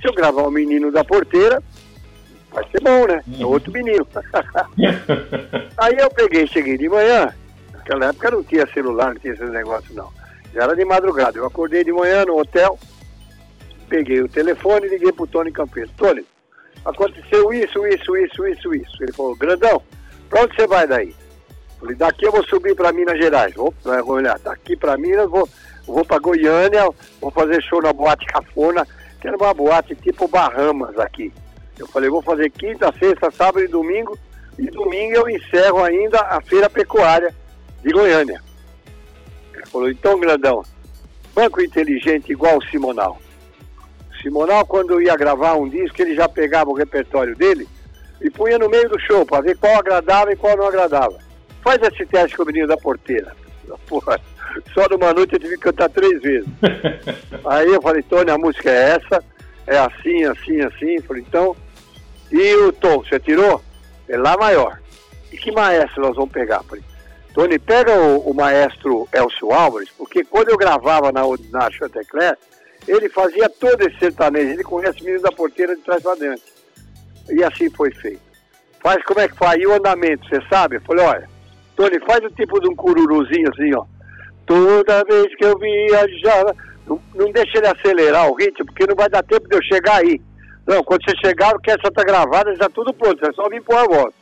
Se 0.00 0.06
eu 0.06 0.14
gravar 0.14 0.42
o 0.42 0.50
Menino 0.50 0.92
da 0.92 1.02
Porteira, 1.02 1.60
vai 2.52 2.64
ser 2.70 2.80
bom, 2.80 3.06
né? 3.06 3.22
É 3.40 3.44
outro 3.44 3.72
menino. 3.72 4.06
Aí 5.76 5.96
eu 5.98 6.08
peguei, 6.10 6.46
cheguei 6.46 6.78
de 6.78 6.88
manhã. 6.88 7.34
Naquela 7.72 8.06
época 8.06 8.30
não 8.30 8.44
tinha 8.44 8.66
celular, 8.72 9.12
não 9.12 9.20
tinha 9.20 9.32
esses 9.32 9.50
negócios, 9.50 9.94
não. 9.94 10.08
Já 10.54 10.62
era 10.62 10.76
de 10.76 10.84
madrugada. 10.84 11.36
Eu 11.36 11.46
acordei 11.46 11.82
de 11.82 11.92
manhã 11.92 12.24
no 12.24 12.38
hotel, 12.38 12.78
peguei 13.88 14.22
o 14.22 14.28
telefone 14.28 14.86
e 14.86 14.90
liguei 14.90 15.10
pro 15.10 15.26
Tony 15.26 15.50
Campeiro. 15.50 15.90
Tony, 15.96 16.24
aconteceu 16.84 17.52
isso, 17.52 17.86
isso, 17.86 18.16
isso, 18.16 18.46
isso, 18.46 18.74
isso. 18.74 19.02
Ele 19.02 19.12
falou, 19.12 19.36
grandão, 19.36 19.82
pra 20.28 20.42
onde 20.42 20.54
você 20.54 20.66
vai 20.66 20.86
daí? 20.86 21.14
Falei, 21.78 21.96
daqui 21.96 22.26
eu 22.26 22.32
vou 22.32 22.44
subir 22.44 22.74
para 22.74 22.92
Minas 22.92 23.18
Gerais. 23.18 23.54
Vou, 23.54 23.74
vou 23.82 24.16
olhar, 24.16 24.38
daqui 24.38 24.76
para 24.76 24.96
Minas, 24.96 25.28
vou, 25.28 25.48
vou 25.86 26.04
para 26.04 26.18
Goiânia, 26.18 26.88
vou 27.20 27.30
fazer 27.30 27.62
show 27.62 27.82
na 27.82 27.92
Boate 27.92 28.26
Cafona, 28.26 28.86
que 29.20 29.28
era 29.28 29.36
uma 29.36 29.54
boate 29.54 29.94
tipo 29.96 30.28
Bahamas 30.28 30.98
aqui. 30.98 31.32
Eu 31.78 31.86
falei, 31.88 32.08
vou 32.08 32.22
fazer 32.22 32.50
quinta, 32.50 32.92
sexta, 32.98 33.30
sábado 33.30 33.64
e 33.64 33.68
domingo, 33.68 34.18
e 34.58 34.70
domingo 34.70 35.14
eu 35.16 35.28
encerro 35.28 35.82
ainda 35.82 36.20
a 36.20 36.40
feira 36.40 36.70
pecuária 36.70 37.34
de 37.82 37.90
Goiânia. 37.90 38.40
Ele 39.52 39.66
falou, 39.66 39.90
então, 39.90 40.20
grandão, 40.20 40.62
banco 41.34 41.60
inteligente 41.60 42.32
igual 42.32 42.58
o 42.58 42.64
Simonal. 42.66 43.18
Simonal, 44.24 44.64
quando 44.64 45.02
ia 45.02 45.14
gravar 45.14 45.54
um 45.54 45.68
disco, 45.68 46.00
ele 46.00 46.14
já 46.14 46.26
pegava 46.26 46.70
o 46.70 46.74
repertório 46.74 47.36
dele 47.36 47.68
e 48.22 48.30
punha 48.30 48.58
no 48.58 48.70
meio 48.70 48.88
do 48.88 48.98
show 48.98 49.24
para 49.26 49.42
ver 49.42 49.56
qual 49.58 49.78
agradava 49.78 50.32
e 50.32 50.36
qual 50.36 50.56
não 50.56 50.66
agradava. 50.66 51.18
Faz 51.62 51.80
esse 51.82 52.06
teste 52.06 52.34
com 52.34 52.42
o 52.42 52.46
menino 52.46 52.66
da 52.66 52.76
porteira. 52.76 53.36
Porra, 53.86 54.18
só 54.72 54.88
numa 54.88 55.12
noite 55.12 55.34
eu 55.34 55.38
tive 55.38 55.56
que 55.56 55.62
cantar 55.62 55.90
três 55.90 56.22
vezes. 56.22 56.48
Aí 57.44 57.68
eu 57.68 57.82
falei, 57.82 58.02
Tony, 58.02 58.30
a 58.30 58.38
música 58.38 58.70
é 58.70 58.96
essa, 58.96 59.22
é 59.66 59.76
assim, 59.76 60.24
assim, 60.24 60.60
assim. 60.62 60.94
Eu 60.96 61.02
falei, 61.02 61.22
então. 61.26 61.54
E 62.32 62.54
o 62.56 62.72
tom, 62.72 63.04
você 63.04 63.20
tirou? 63.20 63.62
É 64.08 64.16
Lá 64.16 64.36
maior. 64.36 64.80
E 65.30 65.36
que 65.36 65.52
maestro 65.52 66.02
nós 66.02 66.16
vamos 66.16 66.32
pegar? 66.32 66.56
Eu 66.56 66.64
falei, 66.64 66.84
Tony, 67.34 67.58
pega 67.58 67.92
o, 67.92 68.30
o, 68.30 68.34
maestro 68.34 69.08
Elcio 69.12 69.52
Álvares, 69.52 69.90
porque 69.98 70.24
quando 70.24 70.48
eu 70.50 70.56
gravava 70.56 71.10
na, 71.12 71.22
na 71.50 71.70
Chantecler, 71.70 72.38
ele 72.86 73.08
fazia 73.08 73.48
todo 73.48 73.80
esse 73.82 73.98
sertanejo, 73.98 74.52
ele 74.52 74.64
conhece 74.64 75.00
o 75.00 75.04
menino 75.04 75.22
da 75.22 75.32
porteira 75.32 75.74
de 75.74 75.82
trás 75.82 76.02
para 76.02 76.16
dentro. 76.16 76.44
E 77.30 77.42
assim 77.42 77.70
foi 77.70 77.90
feito. 77.92 78.20
Faz 78.82 79.02
como 79.04 79.20
é 79.20 79.28
que 79.28 79.36
faz? 79.36 79.60
E 79.60 79.66
o 79.66 79.72
andamento, 79.72 80.28
você 80.28 80.40
sabe? 80.48 80.76
Eu 80.76 80.82
falei, 80.82 81.04
olha, 81.04 81.28
Tony, 81.76 81.98
faz 82.00 82.20
o 82.24 82.30
tipo 82.30 82.60
de 82.60 82.68
um 82.68 82.76
cururuzinho 82.76 83.50
assim, 83.50 83.74
ó. 83.74 83.84
Toda 84.46 85.04
vez 85.04 85.34
que 85.36 85.44
eu 85.44 85.58
viajava. 85.58 86.54
Não, 86.86 87.00
não 87.14 87.32
deixa 87.32 87.56
ele 87.56 87.66
acelerar 87.66 88.28
o 88.28 88.34
ritmo, 88.34 88.66
porque 88.66 88.86
não 88.86 88.94
vai 88.94 89.08
dar 89.08 89.22
tempo 89.22 89.48
de 89.48 89.56
eu 89.56 89.62
chegar 89.62 90.02
aí. 90.02 90.20
Não, 90.66 90.84
quando 90.84 91.02
você 91.02 91.16
chegar, 91.16 91.58
que 91.60 91.70
essa 91.70 91.90
tá 91.90 92.02
gravada, 92.04 92.54
já 92.54 92.68
tudo 92.68 92.92
pronto, 92.92 93.24
é 93.24 93.32
só 93.32 93.48
vir 93.48 93.62
pôr 93.62 93.76
a 93.76 93.84
voz. 93.84 94.14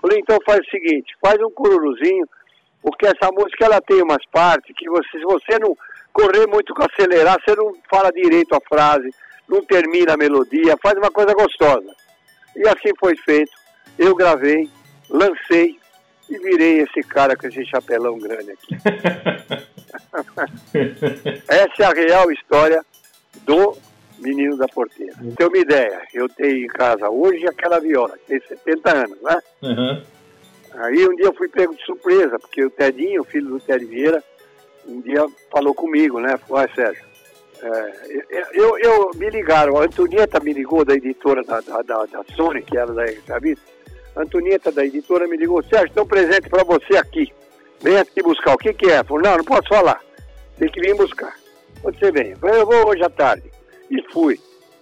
Falei, 0.00 0.18
então 0.18 0.38
faz 0.46 0.60
o 0.60 0.70
seguinte, 0.70 1.14
faz 1.20 1.36
um 1.40 1.50
cururuzinho, 1.50 2.26
porque 2.82 3.06
essa 3.06 3.30
música 3.32 3.66
ela 3.66 3.80
tem 3.80 4.02
umas 4.02 4.24
partes 4.32 4.74
que 4.76 4.88
você, 4.88 5.18
se 5.18 5.24
você 5.24 5.58
não 5.58 5.76
correr 6.12 6.46
muito 6.46 6.74
com 6.74 6.82
acelerar, 6.82 7.38
você 7.42 7.54
não 7.54 7.74
fala 7.90 8.10
direito 8.10 8.54
a 8.54 8.60
frase, 8.60 9.10
não 9.48 9.64
termina 9.64 10.14
a 10.14 10.16
melodia, 10.16 10.76
faz 10.82 10.96
uma 10.96 11.10
coisa 11.10 11.32
gostosa. 11.32 11.94
E 12.56 12.68
assim 12.68 12.90
foi 12.98 13.16
feito. 13.16 13.52
Eu 13.98 14.14
gravei, 14.14 14.68
lancei 15.08 15.78
e 16.28 16.38
virei 16.38 16.80
esse 16.80 17.02
cara 17.02 17.36
com 17.36 17.46
esse 17.46 17.64
chapelão 17.64 18.18
grande 18.18 18.52
aqui. 18.52 18.76
Essa 21.48 21.82
é 21.82 21.84
a 21.84 21.92
real 21.92 22.30
história 22.30 22.84
do 23.44 23.76
menino 24.18 24.56
da 24.56 24.68
porteira. 24.68 25.14
Tem 25.36 25.46
uma 25.46 25.58
ideia, 25.58 26.02
eu 26.12 26.28
tenho 26.28 26.64
em 26.64 26.66
casa 26.66 27.08
hoje 27.08 27.46
aquela 27.46 27.80
viola, 27.80 28.18
tem 28.26 28.40
70 28.40 28.90
anos, 28.90 29.22
né? 29.22 29.38
Uhum. 29.62 30.02
Aí 30.74 31.08
um 31.08 31.16
dia 31.16 31.26
eu 31.26 31.34
fui 31.34 31.48
pego 31.48 31.74
de 31.74 31.84
surpresa, 31.84 32.38
porque 32.38 32.64
o 32.64 32.70
Tedinho, 32.70 33.22
o 33.22 33.24
filho 33.24 33.48
do 33.48 33.60
Ted 33.60 33.84
Vieira, 33.84 34.22
um 34.86 35.00
dia 35.00 35.26
falou 35.50 35.74
comigo, 35.74 36.20
né? 36.20 36.36
Falou, 36.38 36.64
ah, 36.64 36.74
Sérgio, 36.74 37.04
é, 37.62 37.92
eu, 38.52 38.78
eu, 38.78 39.10
me 39.16 39.30
ligaram, 39.30 39.76
a 39.76 39.84
Antonieta 39.84 40.40
me 40.40 40.52
ligou 40.52 40.84
da 40.84 40.94
editora 40.94 41.42
da, 41.42 41.60
da, 41.60 41.82
da, 41.82 42.04
da 42.06 42.24
Sony, 42.36 42.62
que 42.62 42.76
era 42.76 42.92
da 42.92 43.04
Revista, 43.04 43.64
Antonieta 44.16 44.70
da 44.72 44.84
editora 44.84 45.26
me 45.26 45.36
ligou, 45.36 45.62
Sérgio, 45.62 45.94
tem 45.94 46.02
um 46.02 46.06
presente 46.06 46.48
para 46.48 46.64
você 46.64 46.96
aqui, 46.96 47.32
vem 47.80 47.96
aqui 47.98 48.22
buscar, 48.22 48.54
o 48.54 48.58
que 48.58 48.72
que 48.72 48.90
é? 48.90 49.02
Falou, 49.02 49.22
não, 49.22 49.36
não 49.38 49.44
posso 49.44 49.68
falar, 49.68 50.00
tem 50.58 50.68
que 50.68 50.80
vir 50.80 50.94
buscar. 50.94 51.34
Quando 51.80 51.98
você 51.98 52.10
vem? 52.10 52.34
Falei, 52.36 52.60
eu 52.60 52.66
vou 52.66 52.88
hoje 52.88 53.02
à 53.02 53.10
tarde. 53.10 53.50
E 53.90 54.02
fui. 54.12 54.38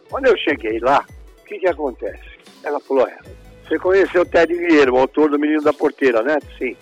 Quando 0.09 0.27
eu 0.27 0.37
cheguei 0.39 0.79
lá, 0.81 1.05
o 1.41 1.45
que 1.45 1.59
que 1.59 1.69
acontece? 1.69 2.25
Ela 2.63 2.81
falou, 2.81 3.07
é, 3.07 3.19
você 3.67 3.79
conheceu 3.79 4.23
o 4.23 4.27
Ted 4.27 4.53
Vieira, 4.55 4.93
o 4.93 4.99
autor 4.99 5.31
do 5.31 5.39
Menino 5.39 5.63
da 5.63 5.73
Porteira, 5.73 6.23
né? 6.23 6.39
Sim. 6.59 6.77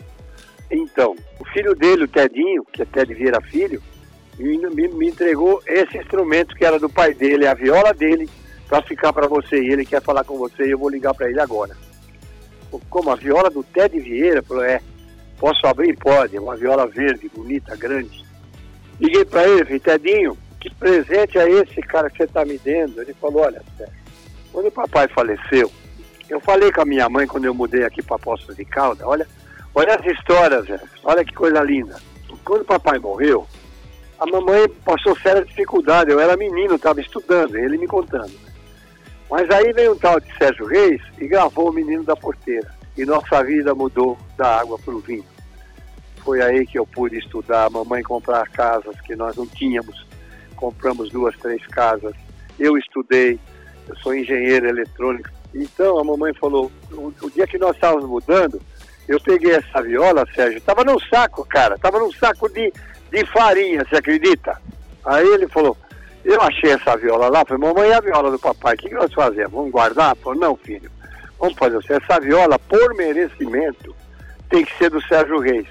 Então, 0.70 1.14
o 1.38 1.44
filho 1.46 1.74
dele, 1.74 2.04
o 2.04 2.08
Tedinho, 2.08 2.64
que 2.64 2.82
é 2.82 2.84
Ted 2.84 3.12
Vieira 3.14 3.40
Filho, 3.40 3.82
me, 4.38 4.88
me 4.88 5.08
entregou 5.08 5.62
esse 5.66 5.98
instrumento 5.98 6.54
que 6.54 6.64
era 6.64 6.78
do 6.78 6.88
pai 6.88 7.14
dele, 7.14 7.46
a 7.46 7.54
viola 7.54 7.92
dele, 7.92 8.28
para 8.68 8.82
ficar 8.82 9.12
para 9.12 9.28
você. 9.28 9.62
E 9.62 9.70
ele 9.70 9.84
quer 9.84 10.02
falar 10.02 10.24
com 10.24 10.36
você 10.36 10.66
e 10.66 10.70
eu 10.70 10.78
vou 10.78 10.88
ligar 10.88 11.14
para 11.14 11.28
ele 11.28 11.40
agora. 11.40 11.76
Como 12.90 13.10
a 13.10 13.14
viola 13.14 13.50
do 13.50 13.62
Ted 13.62 13.98
Vieira? 14.00 14.42
Falou, 14.42 14.64
é. 14.64 14.80
Posso 15.38 15.66
abrir? 15.66 15.96
Pode. 15.96 16.36
É 16.36 16.40
uma 16.40 16.56
viola 16.56 16.86
verde, 16.86 17.30
bonita, 17.34 17.76
grande. 17.76 18.24
Liguei 19.00 19.24
para 19.24 19.46
ele, 19.46 19.64
falei, 19.64 19.80
Tedinho, 19.80 20.36
que 20.60 20.74
presente 20.74 21.38
é 21.38 21.48
esse, 21.50 21.80
cara, 21.82 22.08
que 22.08 22.16
você 22.16 22.24
está 22.24 22.44
me 22.44 22.56
dando? 22.58 23.02
Ele 23.02 23.12
falou, 23.14 23.42
olha, 23.42 23.62
quando 24.52 24.66
o 24.66 24.72
papai 24.72 25.06
faleceu, 25.08 25.70
eu 26.30 26.40
falei 26.40 26.72
com 26.72 26.80
a 26.80 26.86
minha 26.86 27.08
mãe 27.08 27.26
quando 27.26 27.44
eu 27.44 27.52
mudei 27.52 27.84
aqui 27.84 28.02
para 28.02 28.18
Poços 28.18 28.56
de 28.56 28.64
Calda, 28.64 29.06
olha, 29.06 29.26
olha 29.74 29.94
as 29.94 30.06
histórias, 30.06 30.66
olha 31.02 31.24
que 31.24 31.34
coisa 31.34 31.62
linda. 31.62 31.96
Quando 32.44 32.62
o 32.62 32.66
papai 32.66 32.98
morreu, 32.98 33.46
a 34.18 34.26
mamãe 34.26 34.68
passou 34.84 35.18
séria 35.18 35.44
dificuldade, 35.44 36.10
eu 36.10 36.20
era 36.20 36.36
menino, 36.36 36.76
estava 36.76 37.00
estudando, 37.00 37.56
ele 37.56 37.78
me 37.78 37.86
contando. 37.86 38.32
Mas 39.30 39.50
aí 39.50 39.72
veio 39.72 39.92
um 39.92 39.98
tal 39.98 40.20
de 40.20 40.32
Sérgio 40.36 40.66
Reis 40.66 41.02
e 41.18 41.26
gravou 41.26 41.70
o 41.70 41.72
Menino 41.72 42.04
da 42.04 42.14
Porteira. 42.14 42.70
E 42.96 43.04
nossa 43.04 43.42
vida 43.42 43.74
mudou 43.74 44.16
da 44.36 44.60
água 44.60 44.78
para 44.78 44.94
o 44.94 45.00
vinho. 45.00 45.24
Foi 46.18 46.40
aí 46.40 46.64
que 46.66 46.78
eu 46.78 46.86
pude 46.86 47.18
estudar, 47.18 47.64
a 47.64 47.70
mamãe 47.70 48.02
comprar 48.02 48.48
casas 48.50 48.98
que 49.00 49.16
nós 49.16 49.36
não 49.36 49.46
tínhamos. 49.46 50.06
Compramos 50.54 51.10
duas, 51.10 51.36
três 51.38 51.66
casas. 51.66 52.14
Eu 52.58 52.78
estudei, 52.78 53.38
eu 53.88 53.96
sou 53.96 54.14
engenheiro 54.14 54.68
eletrônico. 54.68 55.28
Então 55.52 55.98
a 55.98 56.04
mamãe 56.04 56.32
falou, 56.34 56.70
o, 56.92 57.12
o 57.20 57.30
dia 57.30 57.46
que 57.46 57.58
nós 57.58 57.74
estávamos 57.74 58.08
mudando, 58.08 58.60
eu 59.08 59.20
peguei 59.20 59.52
essa 59.52 59.82
viola, 59.82 60.26
Sérgio, 60.34 60.58
estava 60.58 60.84
num 60.84 60.98
saco, 60.98 61.44
cara, 61.44 61.74
estava 61.74 61.98
num 61.98 62.12
saco 62.12 62.48
de, 62.48 62.72
de 63.10 63.26
farinha, 63.26 63.84
você 63.84 63.96
acredita? 63.96 64.60
Aí 65.04 65.26
ele 65.26 65.46
falou, 65.48 65.76
eu 66.24 66.40
achei 66.40 66.72
essa 66.72 66.96
viola 66.96 67.28
lá, 67.28 67.44
falei, 67.44 67.62
mamãe, 67.62 67.92
a 67.92 68.00
viola 68.00 68.30
do 68.30 68.38
papai, 68.38 68.74
o 68.74 68.78
que, 68.78 68.88
que 68.88 68.94
nós 68.94 69.12
fazemos? 69.12 69.52
Vamos 69.52 69.70
guardar? 69.70 70.16
Falei, 70.16 70.40
não, 70.40 70.56
filho, 70.56 70.90
vamos 71.38 71.56
fazer 71.58 71.76
assim, 71.76 71.92
essa 71.92 72.20
viola, 72.20 72.58
por 72.58 72.94
merecimento, 72.94 73.94
tem 74.48 74.64
que 74.64 74.76
ser 74.78 74.90
do 74.90 75.02
Sérgio 75.02 75.38
Reis. 75.38 75.66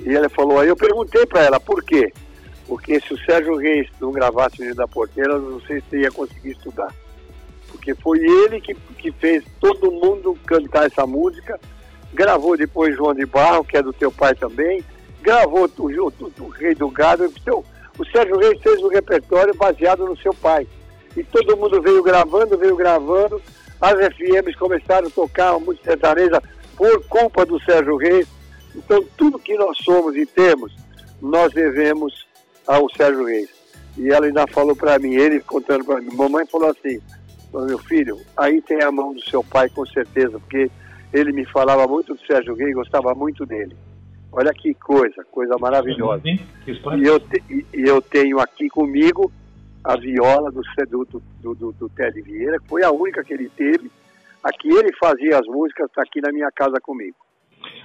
E 0.00 0.14
ela 0.14 0.28
falou, 0.28 0.60
aí 0.60 0.68
eu 0.68 0.76
perguntei 0.76 1.24
para 1.26 1.42
ela, 1.42 1.60
por 1.60 1.82
quê? 1.84 2.12
Porque 2.66 3.00
se 3.00 3.14
o 3.14 3.24
Sérgio 3.24 3.56
Reis 3.56 3.88
não 4.00 4.10
gravasse 4.10 4.62
o 4.62 4.74
da 4.74 4.88
Porteira, 4.88 5.38
não 5.38 5.60
sei 5.60 5.80
se 5.88 5.98
ia 5.98 6.10
conseguir 6.10 6.50
estudar. 6.50 6.92
Porque 7.68 7.94
foi 7.94 8.18
ele 8.18 8.60
que, 8.60 8.74
que 8.74 9.12
fez 9.12 9.44
todo 9.60 9.92
mundo 9.92 10.36
cantar 10.44 10.86
essa 10.86 11.06
música, 11.06 11.60
gravou 12.14 12.56
depois 12.56 12.96
João 12.96 13.14
de 13.14 13.26
Barro, 13.26 13.64
que 13.64 13.76
é 13.76 13.82
do 13.82 13.92
teu 13.92 14.10
pai 14.10 14.34
também, 14.34 14.84
gravou 15.22 15.70
o, 15.78 15.82
o, 15.82 16.12
o, 16.40 16.48
Rei 16.48 16.74
do 16.74 16.88
Gado, 16.90 17.24
o 17.24 17.40
seu 17.42 17.64
o 17.98 18.04
Sérgio 18.04 18.38
Reis 18.38 18.60
fez 18.60 18.82
um 18.82 18.88
repertório 18.88 19.54
baseado 19.54 20.04
no 20.04 20.16
seu 20.18 20.34
pai. 20.34 20.66
E 21.16 21.24
todo 21.24 21.56
mundo 21.56 21.80
veio 21.80 22.02
gravando, 22.02 22.58
veio 22.58 22.76
gravando. 22.76 23.40
As 23.80 23.94
FMs 24.14 24.56
começaram 24.58 25.08
a 25.08 25.10
tocar 25.10 25.54
a 25.54 25.58
música 25.58 25.92
sertaneja 25.92 26.42
por 26.76 27.02
culpa 27.06 27.46
do 27.46 27.58
Sérgio 27.62 27.96
Reis. 27.96 28.26
Então, 28.74 29.02
tudo 29.16 29.38
que 29.38 29.56
nós 29.56 29.78
somos 29.78 30.14
e 30.14 30.26
temos, 30.26 30.76
nós 31.20 31.52
devemos 31.52 32.26
ao 32.66 32.90
Sérgio 32.90 33.24
Reis. 33.24 33.48
E 33.96 34.10
ela 34.10 34.26
ainda 34.26 34.46
falou 34.48 34.76
para 34.76 34.98
mim, 34.98 35.14
ele 35.14 35.40
contando 35.40 35.84
para 35.84 36.00
mim, 36.00 36.14
mamãe 36.14 36.44
falou 36.46 36.68
assim, 36.68 37.00
meu 37.52 37.78
filho, 37.78 38.20
aí 38.36 38.60
tem 38.60 38.82
a 38.82 38.92
mão 38.92 39.14
do 39.14 39.22
seu 39.22 39.42
pai 39.42 39.70
com 39.70 39.86
certeza, 39.86 40.38
porque 40.38 40.70
ele 41.16 41.32
me 41.32 41.44
falava 41.46 41.86
muito 41.86 42.14
do 42.14 42.26
Sérgio 42.26 42.54
Reis, 42.54 42.74
gostava 42.74 43.14
muito 43.14 43.46
dele. 43.46 43.76
Olha 44.32 44.52
que 44.52 44.74
coisa, 44.74 45.24
coisa 45.30 45.56
maravilhosa. 45.58 46.22
E 46.28 47.06
eu, 47.06 47.18
te, 47.18 47.42
e 47.50 47.82
eu 47.88 48.02
tenho 48.02 48.38
aqui 48.38 48.68
comigo 48.68 49.32
a 49.82 49.96
viola 49.96 50.50
do, 50.50 50.60
do, 50.88 51.22
do, 51.40 51.54
do, 51.54 51.72
do 51.72 51.88
Ted 51.88 52.20
Vieira, 52.20 52.58
que 52.58 52.68
foi 52.68 52.82
a 52.82 52.90
única 52.90 53.24
que 53.24 53.32
ele 53.32 53.48
teve. 53.48 53.90
Aqui 54.42 54.68
ele 54.68 54.92
fazia 55.00 55.38
as 55.38 55.46
músicas, 55.46 55.86
está 55.86 56.02
aqui 56.02 56.20
na 56.20 56.32
minha 56.32 56.50
casa 56.54 56.78
comigo. 56.82 57.16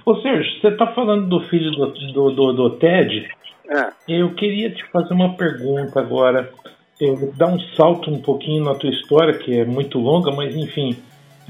Ô 0.04 0.16
Sérgio, 0.20 0.60
você 0.60 0.68
está 0.68 0.86
falando 0.88 1.28
do 1.28 1.40
filho 1.48 1.70
do, 1.70 1.86
do, 2.12 2.30
do, 2.30 2.52
do 2.52 2.70
Ted? 2.78 3.28
É. 3.68 4.20
Eu 4.20 4.34
queria 4.34 4.70
te 4.70 4.84
fazer 4.90 5.14
uma 5.14 5.36
pergunta 5.36 6.00
agora. 6.00 6.52
Eu 7.00 7.16
vou 7.16 7.32
dar 7.32 7.46
um 7.46 7.58
salto 7.76 8.10
um 8.10 8.20
pouquinho 8.20 8.64
na 8.64 8.74
tua 8.74 8.90
história, 8.90 9.38
que 9.38 9.58
é 9.58 9.64
muito 9.64 9.98
longa, 9.98 10.30
mas 10.30 10.54
enfim. 10.54 10.96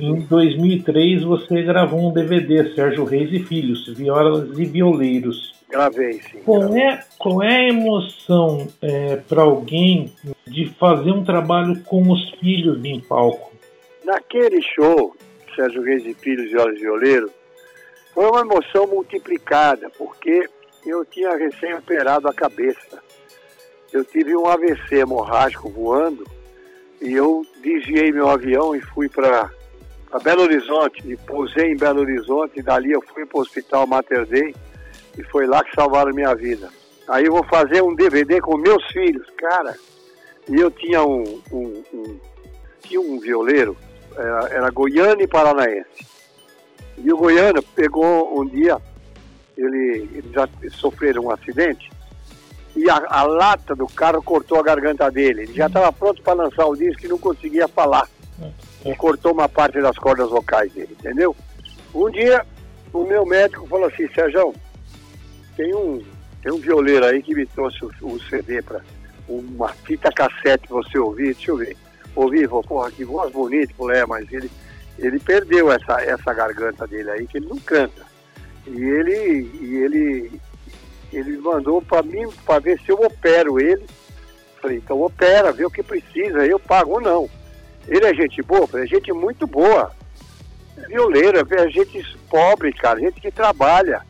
Em 0.03 0.17
2003 0.17 1.23
você 1.23 1.63
gravou 1.63 2.11
um 2.11 2.13
DVD, 2.13 2.75
Sérgio 2.75 3.05
Reis 3.05 3.33
e 3.33 3.39
Filhos, 3.39 3.87
Violas 3.97 4.59
e 4.59 4.65
Violeiros. 4.65 5.55
Gravei, 5.71 6.15
sim. 6.15 6.41
Qual 6.45 6.77
é, 6.77 7.05
qual 7.17 7.41
é 7.41 7.59
a 7.59 7.69
emoção 7.69 8.67
é, 8.83 9.15
para 9.15 9.43
alguém 9.43 10.13
de 10.45 10.69
fazer 10.71 11.13
um 11.13 11.23
trabalho 11.23 11.81
com 11.85 12.11
os 12.11 12.31
filhos 12.41 12.85
em 12.85 12.99
palco? 12.99 13.53
Naquele 14.05 14.61
show, 14.61 15.17
Sérgio 15.55 15.85
Reis 15.85 16.05
e 16.05 16.15
Filhos, 16.15 16.51
Violas 16.51 16.75
e 16.79 16.81
Violeiros, 16.81 17.31
foi 18.13 18.27
uma 18.27 18.41
emoção 18.41 18.89
multiplicada, 18.89 19.89
porque 19.97 20.51
eu 20.85 21.05
tinha 21.05 21.37
recém-operado 21.37 22.27
a 22.27 22.35
cabeça. 22.35 23.01
Eu 23.93 24.05
tive 24.05 24.35
um 24.35 24.49
AVC 24.49 24.97
hemorrágico 24.97 25.71
voando 25.71 26.27
e 27.01 27.13
eu 27.13 27.47
desviei 27.63 28.11
meu 28.11 28.29
avião 28.29 28.75
e 28.75 28.81
fui 28.81 29.09
para 29.09 29.49
a 30.13 30.19
Belo 30.19 30.43
Horizonte 30.43 31.03
e 31.11 31.17
pousei 31.17 31.73
em 31.73 31.77
Belo 31.77 32.01
Horizonte 32.01 32.61
e 32.61 32.63
dali 32.63 32.93
eu 32.93 33.01
fui 33.01 33.25
para 33.25 33.39
o 33.39 33.41
Hospital 33.41 33.87
Mater 33.87 34.27
Dei 34.27 34.55
e 35.17 35.23
foi 35.25 35.47
lá 35.47 35.65
que 35.65 35.75
salvaram 35.75 36.13
minha 36.13 36.35
vida. 36.35 36.69
Aí 37.09 37.25
eu 37.25 37.33
vou 37.33 37.45
fazer 37.45 37.83
um 37.83 37.95
DVD 37.95 38.41
com 38.41 38.59
meus 38.59 38.85
filhos, 38.89 39.27
cara. 39.39 39.75
E 40.49 40.57
eu 40.57 40.71
tinha 40.71 41.03
um, 41.03 41.41
um, 41.51 41.83
um 41.95 42.21
tinha 42.83 43.01
um 43.01 43.19
violeiro, 43.19 43.77
era, 44.15 44.49
era 44.49 44.71
goiano 44.71 45.23
e 45.23 45.27
paranaense. 45.27 46.07
E 46.99 47.11
o 47.11 47.17
goiano 47.17 47.63
pegou 47.75 48.39
um 48.39 48.47
dia, 48.47 48.77
ele, 49.57 50.09
ele 50.13 50.31
já 50.33 50.47
sofreram 50.73 51.25
um 51.25 51.31
acidente 51.31 51.91
e 52.77 52.89
a, 52.89 53.03
a, 53.09 53.23
lata 53.23 53.75
do 53.75 53.87
carro 53.87 54.23
cortou 54.23 54.59
a 54.59 54.63
garganta 54.63 55.11
dele. 55.11 55.43
Ele 55.43 55.55
já 55.55 55.67
estava 55.67 55.93
pronto 55.93 56.23
para 56.23 56.35
lançar 56.35 56.67
o 56.67 56.77
disco 56.77 57.05
e 57.05 57.09
não 57.09 57.19
conseguia 57.19 57.67
falar 57.69 58.09
e 58.85 58.95
cortou 58.95 59.33
uma 59.33 59.49
parte 59.49 59.81
das 59.81 59.97
cordas 59.97 60.31
vocais 60.31 60.73
dele, 60.73 60.97
entendeu? 60.99 61.35
Um 61.95 62.11
dia, 62.11 62.45
o 62.93 63.05
meu 63.05 63.25
médico 63.25 63.67
falou 63.67 63.87
assim, 63.87 64.09
Sérgio, 64.09 64.55
tem 65.57 65.75
um, 65.75 66.03
tem 66.43 66.53
um 66.53 66.59
violeiro 66.59 67.05
aí 67.05 67.23
que 67.23 67.35
me 67.35 67.47
trouxe 67.47 67.85
o 68.01 68.19
CD 68.29 68.63
para 68.63 68.81
uma 69.29 69.69
fita 69.69 70.11
cassete 70.11 70.67
pra 70.67 70.77
você 70.77 70.99
ouvir, 70.99 71.35
deixa 71.35 71.51
eu 71.51 71.57
ver. 71.57 71.77
Ouvi, 72.15 72.47
vou, 72.47 72.63
porra, 72.63 72.91
que 72.91 73.05
voz 73.05 73.33
bonita, 73.33 73.73
é, 73.95 74.05
mas 74.05 74.31
ele, 74.33 74.51
ele 74.99 75.19
perdeu 75.19 75.73
essa, 75.73 76.01
essa 76.03 76.35
garganta 76.35 76.87
dele 76.87 77.11
aí, 77.11 77.27
que 77.27 77.39
ele 77.39 77.47
não 77.47 77.59
canta. 77.59 78.05
E 78.67 78.81
ele, 78.83 79.51
e 79.61 79.77
ele, 79.77 80.41
ele 81.13 81.39
mandou 81.39 81.81
para 81.81 82.03
mim 82.03 82.29
para 82.45 82.59
ver 82.59 82.79
se 82.81 82.91
eu 82.91 83.01
opero 83.01 83.59
ele. 83.59 83.85
Falei, 84.61 84.77
então 84.77 85.01
opera, 85.01 85.53
vê 85.53 85.65
o 85.65 85.71
que 85.71 85.83
precisa, 85.83 86.47
eu 86.47 86.59
pago 86.59 86.93
ou 86.93 87.01
não. 87.01 87.31
Ele 87.89 88.07
é 88.07 88.15
gente 88.15 88.43
boa? 88.43 88.69
É 88.75 88.87
gente 88.87 89.13
muito 89.13 89.47
boa. 89.47 89.93
É 90.77 90.87
violeiro, 90.87 91.39
é 91.39 91.71
gente 91.71 92.03
pobre, 92.29 92.73
cara, 92.73 93.01
gente 93.01 93.21
que 93.21 93.31
trabalha. 93.31 94.03